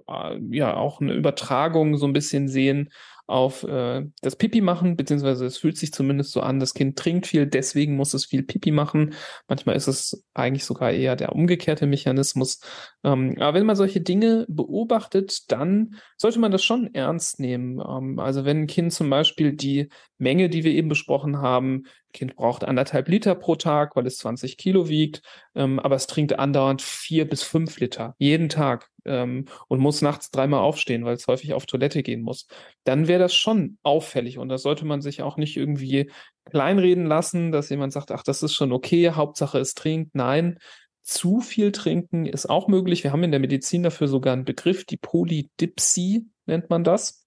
ja, 0.49 0.75
auch 0.75 1.01
eine 1.01 1.13
Übertragung 1.13 1.97
so 1.97 2.05
ein 2.05 2.13
bisschen 2.13 2.47
sehen 2.47 2.89
auf 3.27 3.63
äh, 3.63 4.05
das 4.21 4.37
Pipi 4.37 4.61
machen, 4.61 4.95
beziehungsweise 4.95 5.45
es 5.45 5.57
fühlt 5.57 5.77
sich 5.77 5.91
zumindest 5.91 6.31
so 6.31 6.41
an, 6.41 6.59
das 6.59 6.73
Kind 6.73 6.97
trinkt 6.97 7.27
viel, 7.27 7.45
deswegen 7.45 7.95
muss 7.95 8.13
es 8.13 8.25
viel 8.25 8.43
Pipi 8.43 8.71
machen. 8.71 9.13
Manchmal 9.47 9.75
ist 9.75 9.87
es 9.87 10.25
eigentlich 10.33 10.63
sogar 10.63 10.91
eher 10.91 11.15
der 11.17 11.33
umgekehrte 11.33 11.87
Mechanismus. 11.87 12.61
Ähm, 13.03 13.35
aber 13.39 13.59
wenn 13.59 13.65
man 13.65 13.75
solche 13.75 14.01
Dinge 14.01 14.45
beobachtet, 14.47 15.51
dann 15.51 15.95
sollte 16.15 16.39
man 16.39 16.51
das 16.51 16.63
schon 16.63 16.93
ernst 16.93 17.39
nehmen. 17.39 17.79
Ähm, 17.79 18.19
also 18.19 18.45
wenn 18.45 18.61
ein 18.61 18.67
Kind 18.67 18.93
zum 18.93 19.09
Beispiel 19.09 19.53
die 19.53 19.89
Menge, 20.17 20.49
die 20.49 20.63
wir 20.63 20.71
eben 20.71 20.89
besprochen 20.89 21.41
haben, 21.41 21.83
Kind 22.13 22.35
braucht 22.35 22.63
anderthalb 22.63 23.09
Liter 23.09 23.35
pro 23.35 23.55
Tag, 23.55 23.95
weil 23.95 24.07
es 24.07 24.17
20 24.17 24.57
Kilo 24.57 24.87
wiegt, 24.87 25.21
ähm, 25.53 25.79
aber 25.79 25.95
es 25.95 26.07
trinkt 26.07 26.39
andauernd 26.39 26.81
vier 26.81 27.27
bis 27.27 27.43
fünf 27.43 27.79
Liter 27.79 28.15
jeden 28.17 28.49
Tag 28.49 28.89
ähm, 29.07 29.45
und 29.67 29.79
muss 29.79 30.01
nachts 30.01 30.31
dreimal 30.31 30.61
aufstehen, 30.61 31.05
weil 31.05 31.15
es 31.15 31.27
häufig 31.27 31.53
auf 31.53 31.65
Toilette 31.65 32.03
gehen 32.03 32.21
muss. 32.21 32.47
Dann 32.83 33.07
wäre 33.07 33.19
das 33.19 33.35
schon 33.35 33.77
auffällig 33.83 34.37
und 34.37 34.49
da 34.49 34.57
sollte 34.57 34.85
man 34.85 35.01
sich 35.01 35.21
auch 35.21 35.37
nicht 35.37 35.57
irgendwie 35.57 36.11
kleinreden 36.45 37.05
lassen, 37.05 37.51
dass 37.51 37.69
jemand 37.69 37.93
sagt, 37.93 38.11
ach, 38.11 38.23
das 38.23 38.43
ist 38.43 38.53
schon 38.53 38.71
okay, 38.71 39.11
Hauptsache 39.11 39.59
es 39.59 39.73
trinkt. 39.73 40.15
Nein, 40.15 40.59
zu 41.03 41.39
viel 41.39 41.71
trinken 41.71 42.25
ist 42.25 42.49
auch 42.49 42.67
möglich. 42.67 43.03
Wir 43.03 43.11
haben 43.13 43.23
in 43.23 43.31
der 43.31 43.39
Medizin 43.39 43.83
dafür 43.83 44.07
sogar 44.07 44.33
einen 44.33 44.45
Begriff, 44.45 44.85
die 44.85 44.97
Polydipsie 44.97 46.27
nennt 46.45 46.69
man 46.69 46.83
das. 46.83 47.25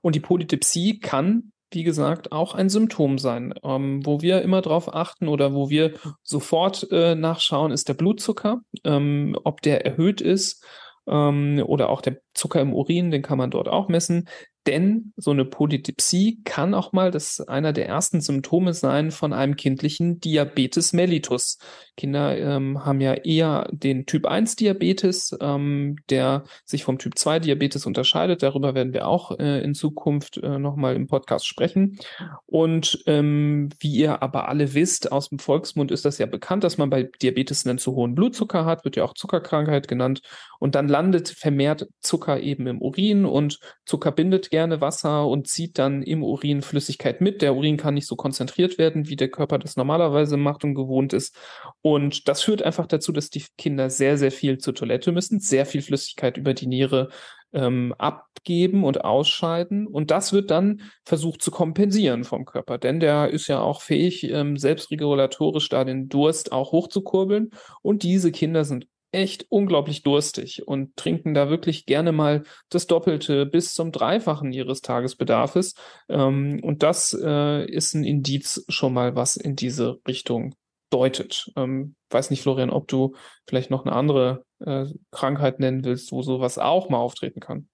Und 0.00 0.14
die 0.14 0.20
Polydipsie 0.20 1.00
kann 1.00 1.52
wie 1.70 1.82
gesagt, 1.82 2.32
auch 2.32 2.54
ein 2.54 2.68
Symptom 2.68 3.18
sein. 3.18 3.54
Ähm, 3.62 4.04
wo 4.04 4.20
wir 4.22 4.42
immer 4.42 4.62
darauf 4.62 4.94
achten 4.94 5.28
oder 5.28 5.54
wo 5.54 5.70
wir 5.70 5.94
sofort 6.22 6.86
äh, 6.90 7.14
nachschauen, 7.14 7.72
ist 7.72 7.88
der 7.88 7.94
Blutzucker, 7.94 8.60
ähm, 8.84 9.36
ob 9.44 9.62
der 9.62 9.84
erhöht 9.84 10.20
ist 10.20 10.64
ähm, 11.06 11.62
oder 11.64 11.90
auch 11.90 12.00
der 12.00 12.20
Zucker 12.36 12.60
im 12.60 12.72
Urin, 12.72 13.10
den 13.10 13.22
kann 13.22 13.38
man 13.38 13.50
dort 13.50 13.68
auch 13.68 13.88
messen. 13.88 14.28
Denn 14.66 15.12
so 15.16 15.30
eine 15.30 15.44
Polydipsie 15.44 16.40
kann 16.44 16.74
auch 16.74 16.92
mal 16.92 17.12
das 17.12 17.40
einer 17.40 17.72
der 17.72 17.86
ersten 17.86 18.20
Symptome 18.20 18.74
sein 18.74 19.12
von 19.12 19.32
einem 19.32 19.54
kindlichen 19.54 20.18
Diabetes 20.18 20.92
mellitus. 20.92 21.58
Kinder 21.96 22.36
ähm, 22.36 22.84
haben 22.84 23.00
ja 23.00 23.14
eher 23.14 23.68
den 23.70 24.06
Typ 24.06 24.26
1 24.26 24.56
Diabetes, 24.56 25.36
ähm, 25.40 25.96
der 26.10 26.44
sich 26.64 26.82
vom 26.82 26.98
Typ 26.98 27.16
2 27.16 27.38
Diabetes 27.38 27.86
unterscheidet. 27.86 28.42
Darüber 28.42 28.74
werden 28.74 28.92
wir 28.92 29.06
auch 29.06 29.38
äh, 29.38 29.60
in 29.62 29.74
Zukunft 29.74 30.38
äh, 30.38 30.58
nochmal 30.58 30.96
im 30.96 31.06
Podcast 31.06 31.46
sprechen. 31.46 31.98
Und 32.44 33.04
ähm, 33.06 33.68
wie 33.78 33.94
ihr 33.94 34.20
aber 34.20 34.48
alle 34.48 34.74
wisst, 34.74 35.12
aus 35.12 35.28
dem 35.28 35.38
Volksmund 35.38 35.92
ist 35.92 36.04
das 36.04 36.18
ja 36.18 36.26
bekannt, 36.26 36.64
dass 36.64 36.76
man 36.76 36.90
bei 36.90 37.04
Diabetes 37.22 37.66
einen 37.66 37.78
zu 37.78 37.94
hohen 37.94 38.16
Blutzucker 38.16 38.64
hat, 38.64 38.84
wird 38.84 38.96
ja 38.96 39.04
auch 39.04 39.14
Zuckerkrankheit 39.14 39.86
genannt. 39.86 40.22
Und 40.58 40.74
dann 40.74 40.88
landet 40.88 41.28
vermehrt 41.28 41.86
Zucker 42.00 42.25
eben 42.34 42.66
im 42.66 42.82
Urin 42.82 43.24
und 43.24 43.58
Zucker 43.84 44.12
bindet 44.12 44.50
gerne 44.50 44.80
Wasser 44.80 45.26
und 45.26 45.48
zieht 45.48 45.78
dann 45.78 46.02
im 46.02 46.22
Urin 46.22 46.62
Flüssigkeit 46.62 47.20
mit. 47.20 47.42
Der 47.42 47.54
Urin 47.54 47.76
kann 47.76 47.94
nicht 47.94 48.06
so 48.06 48.16
konzentriert 48.16 48.78
werden, 48.78 49.08
wie 49.08 49.16
der 49.16 49.28
Körper 49.28 49.58
das 49.58 49.76
normalerweise 49.76 50.36
macht 50.36 50.64
und 50.64 50.74
gewohnt 50.74 51.12
ist. 51.12 51.36
Und 51.82 52.28
das 52.28 52.42
führt 52.42 52.62
einfach 52.62 52.86
dazu, 52.86 53.12
dass 53.12 53.30
die 53.30 53.44
Kinder 53.56 53.90
sehr, 53.90 54.18
sehr 54.18 54.32
viel 54.32 54.58
zur 54.58 54.74
Toilette 54.74 55.12
müssen, 55.12 55.40
sehr 55.40 55.66
viel 55.66 55.82
Flüssigkeit 55.82 56.36
über 56.36 56.52
die 56.52 56.66
Niere 56.66 57.10
ähm, 57.52 57.94
abgeben 57.98 58.84
und 58.84 59.04
ausscheiden. 59.04 59.86
Und 59.86 60.10
das 60.10 60.32
wird 60.32 60.50
dann 60.50 60.82
versucht 61.04 61.42
zu 61.42 61.50
kompensieren 61.50 62.24
vom 62.24 62.44
Körper, 62.44 62.78
denn 62.78 63.00
der 63.00 63.30
ist 63.30 63.48
ja 63.48 63.60
auch 63.60 63.80
fähig, 63.80 64.24
ähm, 64.24 64.56
selbstregulatorisch 64.56 65.68
da 65.68 65.84
den 65.84 66.08
Durst 66.08 66.52
auch 66.52 66.72
hochzukurbeln. 66.72 67.50
Und 67.82 68.02
diese 68.02 68.32
Kinder 68.32 68.64
sind 68.64 68.86
echt 69.16 69.46
unglaublich 69.48 70.02
durstig 70.02 70.68
und 70.68 70.94
trinken 70.94 71.32
da 71.32 71.48
wirklich 71.48 71.86
gerne 71.86 72.12
mal 72.12 72.42
das 72.68 72.86
Doppelte 72.86 73.46
bis 73.46 73.72
zum 73.72 73.90
Dreifachen 73.90 74.52
ihres 74.52 74.82
Tagesbedarfes. 74.82 75.74
Ähm, 76.10 76.60
und 76.62 76.82
das 76.82 77.16
äh, 77.18 77.64
ist 77.64 77.94
ein 77.94 78.04
Indiz 78.04 78.64
schon 78.68 78.92
mal, 78.92 79.16
was 79.16 79.36
in 79.36 79.56
diese 79.56 79.98
Richtung 80.06 80.54
deutet. 80.90 81.50
Ähm, 81.56 81.96
weiß 82.10 82.28
nicht, 82.30 82.42
Florian, 82.42 82.70
ob 82.70 82.88
du 82.88 83.14
vielleicht 83.48 83.70
noch 83.70 83.86
eine 83.86 83.96
andere 83.96 84.44
äh, 84.60 84.84
Krankheit 85.10 85.60
nennen 85.60 85.82
willst, 85.84 86.12
wo 86.12 86.20
sowas 86.20 86.58
auch 86.58 86.90
mal 86.90 86.98
auftreten 86.98 87.40
kann. 87.40 87.68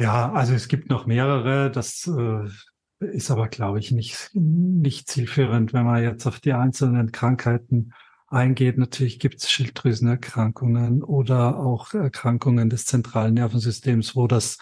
Ja, 0.00 0.32
also 0.32 0.52
es 0.52 0.66
gibt 0.66 0.90
noch 0.90 1.06
mehrere. 1.06 1.70
Das 1.70 2.08
äh, 2.08 3.06
ist 3.06 3.30
aber, 3.30 3.46
glaube 3.46 3.78
ich, 3.78 3.92
nicht, 3.92 4.30
nicht 4.32 5.08
zielführend, 5.08 5.72
wenn 5.72 5.84
man 5.84 6.02
jetzt 6.02 6.26
auf 6.26 6.40
die 6.40 6.52
einzelnen 6.52 7.12
Krankheiten 7.12 7.92
eingeht. 8.32 8.78
Natürlich 8.78 9.18
gibt 9.18 9.36
es 9.40 9.50
Schilddrüsenerkrankungen 9.50 11.02
oder 11.02 11.58
auch 11.58 11.94
Erkrankungen 11.94 12.70
des 12.70 12.86
zentralen 12.86 13.34
Nervensystems, 13.34 14.16
wo 14.16 14.26
das 14.26 14.58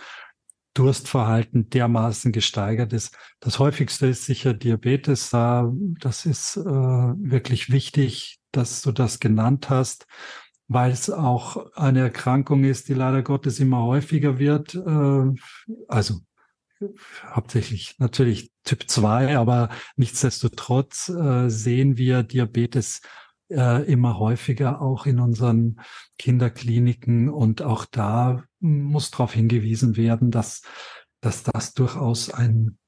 Durstverhalten 0.75 1.69
dermaßen 1.69 2.31
gesteigert 2.33 2.93
ist. 2.93 3.17
Das 3.41 3.59
häufigste 3.59 4.07
ist 4.07 4.25
sicher 4.25 4.55
Diabetes. 4.55 5.31
Das 5.31 6.27
ist 6.27 6.57
äh, 6.57 6.63
wirklich 6.63 7.71
wichtig, 7.71 8.41
dass 8.53 8.83
du 8.83 8.93
das 8.93 9.19
genannt 9.21 9.71
hast. 9.71 10.07
weil 10.73 10.93
es 10.93 11.11
auch 11.11 11.73
eine 11.75 11.99
Erkrankung 12.01 12.63
ist, 12.63 12.89
die 12.89 12.95
leider 12.95 13.23
Gottes 13.23 13.59
immer 13.59 13.83
häufiger 13.83 14.39
wird. 14.39 14.77
Äh, 14.77 15.35
also 15.89 16.21
hauptsächlich 17.27 17.97
natürlich 17.99 18.53
Typ 18.65 18.89
2, 18.89 19.37
aber 19.37 19.69
nichtsdestotrotz 19.97 21.09
äh, 21.09 21.49
sehen 21.49 21.97
wir 21.97 22.23
Diabetes 22.23 23.01
äh, 23.51 23.83
immer 23.91 24.19
häufiger 24.19 24.81
auch 24.81 25.07
in 25.07 25.21
unseren 25.21 25.81
Kinderkliniken 26.19 27.29
und 27.29 27.63
auch 27.63 27.85
da 27.85 28.45
muss 28.61 29.11
darauf 29.11 29.35
hingewiesen 29.35 29.97
werden, 29.97 30.31
dass, 30.31 30.63
dass 31.21 31.43
das 31.43 31.75
durchaus 31.75 32.31
ein 32.31 32.79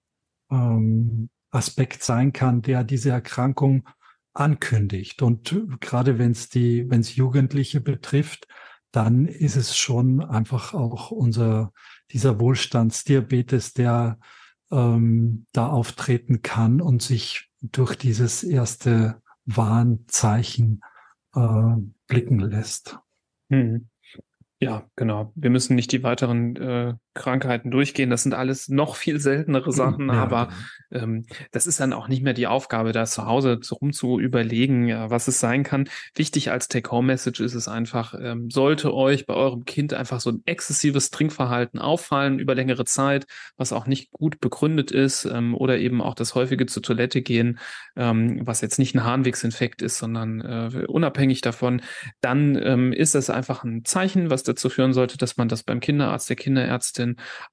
ähm, 0.51 1.31
Aspekt 1.51 2.03
sein 2.03 2.33
kann, 2.33 2.63
der 2.63 2.85
diese 2.85 3.11
Erkrankung 3.11 3.89
ankündigt. 4.35 5.23
Und 5.23 5.55
gerade 5.81 6.19
wenn 6.19 6.31
es 6.31 6.49
die, 6.49 6.89
wenn 6.89 7.01
es 7.01 7.17
Jugendliche 7.17 7.81
betrifft, 7.81 8.47
dann 8.91 9.27
ist 9.27 9.57
es 9.57 9.77
schon 9.77 10.23
einfach 10.23 10.75
auch 10.75 11.11
unser 11.11 11.73
dieser 12.11 12.39
Wohlstandsdiabetes, 12.39 13.73
der 13.73 14.19
ähm, 14.71 15.47
da 15.53 15.69
auftreten 15.69 16.43
kann 16.43 16.81
und 16.81 17.03
sich 17.03 17.49
durch 17.63 17.97
dieses 17.97 18.43
erste 18.43 19.22
Warnzeichen 19.45 20.83
äh, 21.35 21.77
blicken 22.07 22.39
lässt. 22.39 22.99
Hm. 23.51 23.89
Ja, 24.59 24.89
genau. 24.95 25.33
Wir 25.35 25.51
müssen 25.51 25.75
nicht 25.75 25.91
die 25.91 26.05
weiteren 26.05 26.57
äh, 26.57 26.95
Krankheiten 27.15 27.71
durchgehen. 27.71 28.11
Das 28.11 28.23
sind 28.23 28.35
alles 28.35 28.69
noch 28.69 28.97
viel 28.97 29.21
seltenere 29.21 29.71
mhm. 29.71 29.75
Sachen, 29.75 30.09
ja, 30.09 30.15
aber 30.15 30.49
genau. 30.91 31.05
ähm, 31.05 31.27
das 31.51 31.67
ist 31.67 31.81
dann 31.81 31.93
auch 31.93 32.09
nicht 32.09 32.23
mehr 32.23 32.33
die 32.33 32.47
Aufgabe, 32.47 32.93
da 32.93 33.05
zu 33.05 33.27
Hause 33.27 33.61
rum 33.71 33.93
zu 33.93 34.19
überlegen, 34.19 34.89
was 34.89 35.29
es 35.29 35.39
sein 35.39 35.63
kann. 35.63 35.89
Wichtig 36.15 36.51
als 36.51 36.69
Take-Home-Message 36.69 37.41
ist 37.41 37.55
es 37.55 37.69
einfach, 37.69 38.15
ähm, 38.21 38.51
sollte 38.51 38.95
euch 38.95 39.27
bei 39.27 39.35
eurem 39.35 39.65
Kind 39.65 39.95
einfach 39.95 40.21
so 40.21 40.31
ein 40.31 40.43
exzessives 40.47 41.11
Trinkverhalten 41.11 41.79
auffallen 41.79 42.39
über 42.39 42.55
längere 42.55 42.85
Zeit, 42.85 43.27
was 43.57 43.73
auch 43.73 43.87
nicht 43.87 44.11
gut 44.13 44.41
begründet 44.41 44.91
ist, 44.91 45.25
ähm, 45.25 45.55
oder 45.55 45.79
eben 45.79 46.01
auch 46.01 46.15
das 46.15 46.35
häufige 46.35 46.67
zur 46.67 46.83
Toilette 46.83 47.23
gehen, 47.23 47.59
ähm, 47.97 48.41
was 48.47 48.61
jetzt 48.61 48.79
nicht 48.79 48.95
ein 48.95 49.05
Harnwegsinfekt 49.05 49.83
ist, 49.83 49.99
sondern 49.99 50.41
äh, 50.41 50.87
unabhängig 50.87 51.43
davon, 51.43 51.83
dann 52.21 52.57
ähm, 52.63 52.93
ist 52.93 53.15
das 53.15 53.31
einfach 53.31 53.65
ein 53.65 53.85
Zeichen, 53.85 54.31
was 54.31 54.43
dazu 54.43 54.71
führen 54.71 54.93
sollte, 54.93 55.19
dass 55.19 55.37
man 55.37 55.49
das 55.49 55.63
beim 55.63 55.81
Kinderarzt, 55.81 56.29
der 56.29 56.37
Kinderärztin 56.37 57.02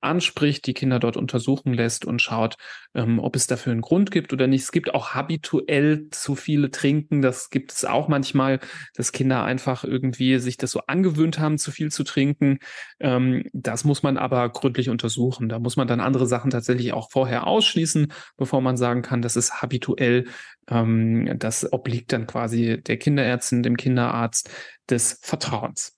anspricht, 0.01 0.65
die 0.65 0.73
Kinder 0.73 0.99
dort 0.99 1.17
untersuchen 1.17 1.73
lässt 1.73 2.05
und 2.05 2.21
schaut, 2.21 2.55
ähm, 2.93 3.19
ob 3.19 3.35
es 3.35 3.47
dafür 3.47 3.71
einen 3.71 3.81
Grund 3.81 4.11
gibt 4.11 4.33
oder 4.33 4.47
nicht. 4.47 4.63
Es 4.63 4.71
gibt 4.71 4.93
auch 4.93 5.13
habituell 5.13 6.07
zu 6.11 6.35
viele 6.35 6.71
Trinken. 6.71 7.21
Das 7.21 7.49
gibt 7.49 7.71
es 7.71 7.85
auch 7.85 8.07
manchmal, 8.07 8.59
dass 8.95 9.11
Kinder 9.11 9.43
einfach 9.43 9.83
irgendwie 9.83 10.39
sich 10.39 10.57
das 10.57 10.71
so 10.71 10.81
angewöhnt 10.87 11.39
haben, 11.39 11.57
zu 11.57 11.71
viel 11.71 11.91
zu 11.91 12.03
trinken. 12.03 12.59
Ähm, 12.99 13.43
das 13.53 13.83
muss 13.83 14.03
man 14.03 14.17
aber 14.17 14.49
gründlich 14.49 14.89
untersuchen. 14.89 15.49
Da 15.49 15.59
muss 15.59 15.77
man 15.77 15.87
dann 15.87 15.99
andere 15.99 16.27
Sachen 16.27 16.51
tatsächlich 16.51 16.93
auch 16.93 17.11
vorher 17.11 17.47
ausschließen, 17.47 18.11
bevor 18.37 18.61
man 18.61 18.77
sagen 18.77 19.01
kann, 19.01 19.21
das 19.21 19.35
ist 19.35 19.61
habituell. 19.61 20.25
Ähm, 20.69 21.37
das 21.37 21.71
obliegt 21.71 22.11
dann 22.13 22.27
quasi 22.27 22.81
der 22.81 22.97
Kinderärztin, 22.97 23.63
dem 23.63 23.77
Kinderarzt 23.77 24.49
des 24.89 25.19
Vertrauens. 25.21 25.95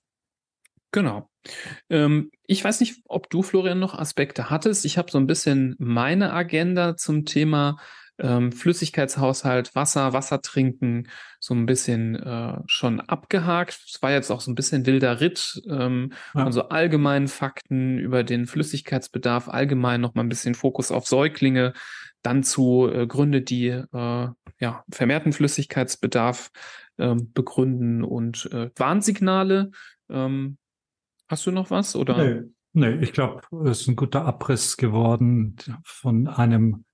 Genau. 0.92 1.31
Ähm, 1.90 2.30
ich 2.46 2.62
weiß 2.62 2.80
nicht, 2.80 3.02
ob 3.06 3.30
du, 3.30 3.42
Florian, 3.42 3.78
noch 3.78 3.98
Aspekte 3.98 4.50
hattest. 4.50 4.84
Ich 4.84 4.98
habe 4.98 5.10
so 5.10 5.18
ein 5.18 5.26
bisschen 5.26 5.74
meine 5.78 6.32
Agenda 6.32 6.96
zum 6.96 7.24
Thema 7.24 7.76
ähm, 8.18 8.52
Flüssigkeitshaushalt, 8.52 9.74
Wasser, 9.74 10.12
Wasser 10.12 10.42
trinken, 10.42 11.08
so 11.40 11.54
ein 11.54 11.66
bisschen 11.66 12.14
äh, 12.16 12.58
schon 12.66 13.00
abgehakt. 13.00 13.80
Es 13.88 14.02
war 14.02 14.12
jetzt 14.12 14.30
auch 14.30 14.40
so 14.40 14.50
ein 14.50 14.54
bisschen 14.54 14.86
wilder 14.86 15.20
Ritt 15.20 15.60
ähm, 15.68 16.12
ja. 16.34 16.44
von 16.44 16.52
so 16.52 16.68
allgemeinen 16.68 17.28
Fakten 17.28 17.98
über 17.98 18.22
den 18.22 18.46
Flüssigkeitsbedarf, 18.46 19.48
allgemein 19.48 20.00
noch 20.00 20.14
mal 20.14 20.22
ein 20.22 20.28
bisschen 20.28 20.54
Fokus 20.54 20.92
auf 20.92 21.06
Säuglinge, 21.06 21.72
dann 22.22 22.42
zu 22.44 22.88
äh, 22.92 23.06
Gründe, 23.06 23.42
die 23.42 23.68
äh, 23.68 24.28
ja, 24.58 24.84
vermehrten 24.90 25.32
Flüssigkeitsbedarf 25.32 26.50
äh, 26.98 27.16
begründen 27.16 28.04
und 28.04 28.48
äh, 28.52 28.70
Warnsignale. 28.76 29.70
Ähm, 30.08 30.58
Hast 31.32 31.46
du 31.46 31.50
noch 31.50 31.70
was? 31.70 31.96
Oder? 31.96 32.22
Nee, 32.22 32.42
nee 32.74 33.02
ich 33.02 33.14
glaube, 33.14 33.40
es 33.64 33.80
ist 33.80 33.88
ein 33.88 33.96
guter 33.96 34.26
Abriss 34.26 34.76
geworden 34.76 35.56
von 35.82 36.28
einem 36.28 36.84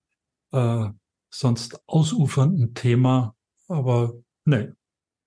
äh, 0.53 0.91
sonst 1.29 1.83
ausufernden 1.89 2.73
Thema. 2.73 3.35
Aber 3.67 4.15
nee, 4.45 4.69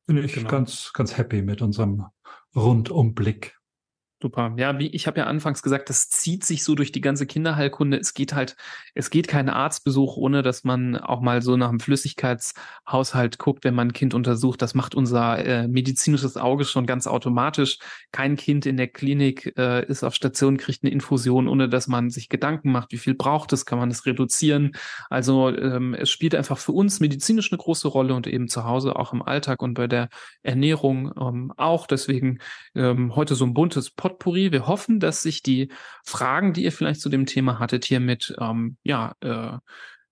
bin 0.05 0.15
ich 0.15 0.31
genau. 0.31 0.49
ganz, 0.49 0.93
ganz 0.93 1.17
happy 1.17 1.41
mit 1.41 1.61
unserem 1.61 2.05
Rundumblick. 2.55 3.59
Super. 4.21 4.53
Ja, 4.55 4.77
wie 4.77 4.85
ich 4.87 5.07
habe 5.07 5.19
ja 5.19 5.25
anfangs 5.25 5.63
gesagt, 5.63 5.89
das 5.89 6.09
zieht 6.09 6.43
sich 6.43 6.63
so 6.63 6.75
durch 6.75 6.91
die 6.91 7.01
ganze 7.01 7.25
Kinderheilkunde. 7.25 7.97
Es 7.97 8.13
geht 8.13 8.35
halt, 8.35 8.55
es 8.93 9.09
geht 9.09 9.27
kein 9.27 9.49
Arztbesuch, 9.49 10.15
ohne 10.15 10.43
dass 10.43 10.63
man 10.63 10.95
auch 10.95 11.21
mal 11.21 11.41
so 11.41 11.57
nach 11.57 11.69
dem 11.69 11.79
Flüssigkeitshaushalt 11.79 13.39
guckt, 13.39 13.63
wenn 13.63 13.73
man 13.73 13.87
ein 13.87 13.93
Kind 13.93 14.13
untersucht. 14.13 14.61
Das 14.61 14.75
macht 14.75 14.93
unser 14.93 15.43
äh, 15.43 15.67
medizinisches 15.67 16.37
Auge 16.37 16.65
schon 16.65 16.85
ganz 16.85 17.07
automatisch. 17.07 17.79
Kein 18.11 18.35
Kind 18.35 18.67
in 18.67 18.77
der 18.77 18.89
Klinik 18.89 19.57
äh, 19.57 19.87
ist 19.87 20.03
auf 20.03 20.13
Station, 20.13 20.57
kriegt 20.57 20.83
eine 20.83 20.91
Infusion, 20.91 21.47
ohne 21.47 21.67
dass 21.67 21.87
man 21.87 22.11
sich 22.11 22.29
Gedanken 22.29 22.71
macht, 22.71 22.91
wie 22.91 22.99
viel 22.99 23.15
braucht 23.15 23.53
es, 23.53 23.65
kann 23.65 23.79
man 23.79 23.89
es 23.89 24.05
reduzieren. 24.05 24.73
Also 25.09 25.49
ähm, 25.49 25.95
es 25.95 26.11
spielt 26.11 26.35
einfach 26.35 26.59
für 26.59 26.73
uns 26.73 26.99
medizinisch 26.99 27.51
eine 27.51 27.57
große 27.57 27.87
Rolle 27.87 28.13
und 28.13 28.27
eben 28.27 28.47
zu 28.47 28.65
Hause 28.65 28.97
auch 28.97 29.13
im 29.13 29.23
Alltag 29.23 29.63
und 29.63 29.73
bei 29.73 29.87
der 29.87 30.09
Ernährung 30.43 31.11
ähm, 31.19 31.51
auch. 31.57 31.87
Deswegen 31.87 32.37
ähm, 32.75 33.15
heute 33.15 33.33
so 33.33 33.45
ein 33.45 33.55
buntes 33.55 33.89
Pod 33.89 34.10
Potpourri. 34.11 34.51
Wir 34.51 34.67
hoffen, 34.67 34.99
dass 34.99 35.21
sich 35.21 35.43
die 35.43 35.71
Fragen, 36.03 36.53
die 36.53 36.63
ihr 36.63 36.71
vielleicht 36.71 37.01
zu 37.01 37.09
dem 37.09 37.25
Thema 37.25 37.59
hattet, 37.59 37.85
hiermit 37.85 38.33
ähm, 38.39 38.77
ja, 38.83 39.15
äh, 39.21 39.57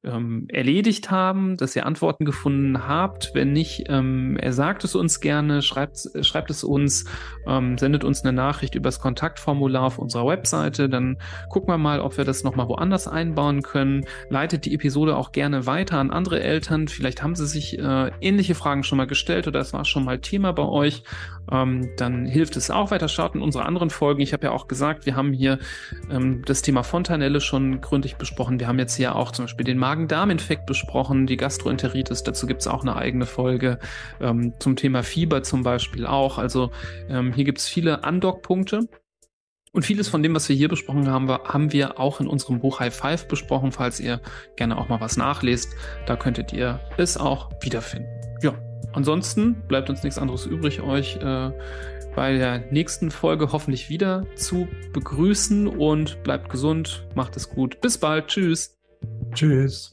ähm, 0.03 0.47
erledigt 0.49 1.11
haben, 1.11 1.57
dass 1.57 1.75
ihr 1.75 1.85
Antworten 1.85 2.23
gefunden 2.23 2.87
habt. 2.87 3.31
Wenn 3.33 3.51
nicht, 3.51 3.85
ähm, 3.89 4.37
er 4.37 4.53
sagt 4.53 4.85
es 4.85 4.95
uns 4.95 5.19
gerne, 5.19 5.61
schreibt, 5.61 6.09
schreibt 6.21 6.49
es 6.49 6.63
uns, 6.63 7.05
ähm, 7.45 7.77
sendet 7.77 8.05
uns 8.05 8.21
eine 8.21 8.31
Nachricht 8.31 8.75
übers 8.75 9.01
Kontaktformular 9.01 9.83
auf 9.83 9.99
unserer 9.99 10.25
Webseite. 10.25 10.87
Dann 10.87 11.17
gucken 11.49 11.69
wir 11.69 11.77
mal, 11.77 11.99
ob 11.99 12.17
wir 12.17 12.23
das 12.23 12.43
nochmal 12.43 12.69
woanders 12.69 13.07
einbauen 13.09 13.61
können. 13.61 14.05
Leitet 14.29 14.65
die 14.65 14.73
Episode 14.73 15.17
auch 15.17 15.33
gerne 15.33 15.65
weiter 15.65 15.97
an 15.97 16.11
andere 16.11 16.41
Eltern. 16.41 16.87
Vielleicht 16.87 17.21
haben 17.21 17.35
sie 17.35 17.47
sich 17.47 17.77
äh, 17.77 18.11
ähnliche 18.21 18.55
Fragen 18.55 18.83
schon 18.83 18.97
mal 18.97 19.07
gestellt 19.07 19.47
oder 19.47 19.59
es 19.59 19.73
war 19.73 19.83
schon 19.83 20.05
mal 20.05 20.19
Thema 20.19 20.53
bei 20.53 20.63
euch. 20.63 21.03
Ähm, 21.51 21.89
dann 21.97 22.25
hilft 22.25 22.55
es 22.55 22.71
auch 22.71 22.91
weiter. 22.91 23.09
Schaut 23.09 23.35
in 23.35 23.41
unsere 23.41 23.65
anderen 23.65 23.89
Folgen. 23.89 24.21
Ich 24.21 24.31
habe 24.31 24.45
ja 24.47 24.51
auch 24.51 24.67
gesagt, 24.67 25.05
wir 25.05 25.15
haben 25.15 25.33
hier 25.33 25.59
ähm, 26.09 26.43
das 26.45 26.61
Thema 26.61 26.83
Fontanelle 26.83 27.41
schon 27.41 27.81
gründlich 27.81 28.15
besprochen. 28.15 28.59
Wir 28.61 28.67
haben 28.67 28.79
jetzt 28.79 28.95
hier 28.95 29.15
auch 29.15 29.31
zum 29.31 29.45
Beispiel 29.45 29.65
den 29.65 29.77
Magen-Darm-Infekt 29.89 30.67
besprochen, 30.67 31.25
die 31.25 31.35
Gastroenteritis, 31.35 32.21
dazu 32.21 32.45
gibt 32.45 32.61
es 32.61 32.67
auch 32.67 32.81
eine 32.83 32.95
eigene 32.95 33.25
Folge. 33.25 33.79
Ähm, 34.21 34.53
zum 34.59 34.75
Thema 34.75 35.01
Fieber 35.01 35.41
zum 35.41 35.63
Beispiel 35.63 36.05
auch. 36.05 36.37
Also 36.37 36.69
ähm, 37.09 37.33
hier 37.33 37.43
gibt 37.43 37.57
es 37.57 37.67
viele 37.67 38.03
Andockpunkte. 38.03 38.87
Und 39.71 39.85
vieles 39.85 40.07
von 40.07 40.21
dem, 40.21 40.35
was 40.35 40.47
wir 40.47 40.55
hier 40.55 40.67
besprochen 40.67 41.09
haben, 41.09 41.27
haben 41.27 41.73
wir 41.73 41.99
auch 41.99 42.19
in 42.19 42.27
unserem 42.27 42.59
Buch 42.59 42.79
High 42.79 42.93
Five 42.95 43.27
besprochen. 43.27 43.71
Falls 43.71 43.99
ihr 43.99 44.21
gerne 44.57 44.77
auch 44.77 44.89
mal 44.89 45.01
was 45.01 45.17
nachlest, 45.17 45.73
da 46.05 46.15
könntet 46.15 46.53
ihr 46.53 46.79
es 46.97 47.17
auch 47.17 47.49
wiederfinden. 47.61 48.09
Ja, 48.43 48.53
ansonsten 48.93 49.55
bleibt 49.67 49.89
uns 49.89 50.03
nichts 50.03 50.19
anderes 50.19 50.45
übrig, 50.45 50.81
euch 50.81 51.17
äh, 51.17 51.51
bei 52.15 52.37
der 52.37 52.59
nächsten 52.71 53.09
Folge 53.09 53.51
hoffentlich 53.51 53.89
wieder 53.89 54.25
zu 54.35 54.67
begrüßen 54.93 55.67
und 55.67 56.21
bleibt 56.23 56.49
gesund, 56.49 57.07
macht 57.15 57.35
es 57.37 57.49
gut. 57.49 57.81
Bis 57.81 57.97
bald, 57.97 58.27
tschüss. 58.27 58.78
Tschüss. 59.33 59.89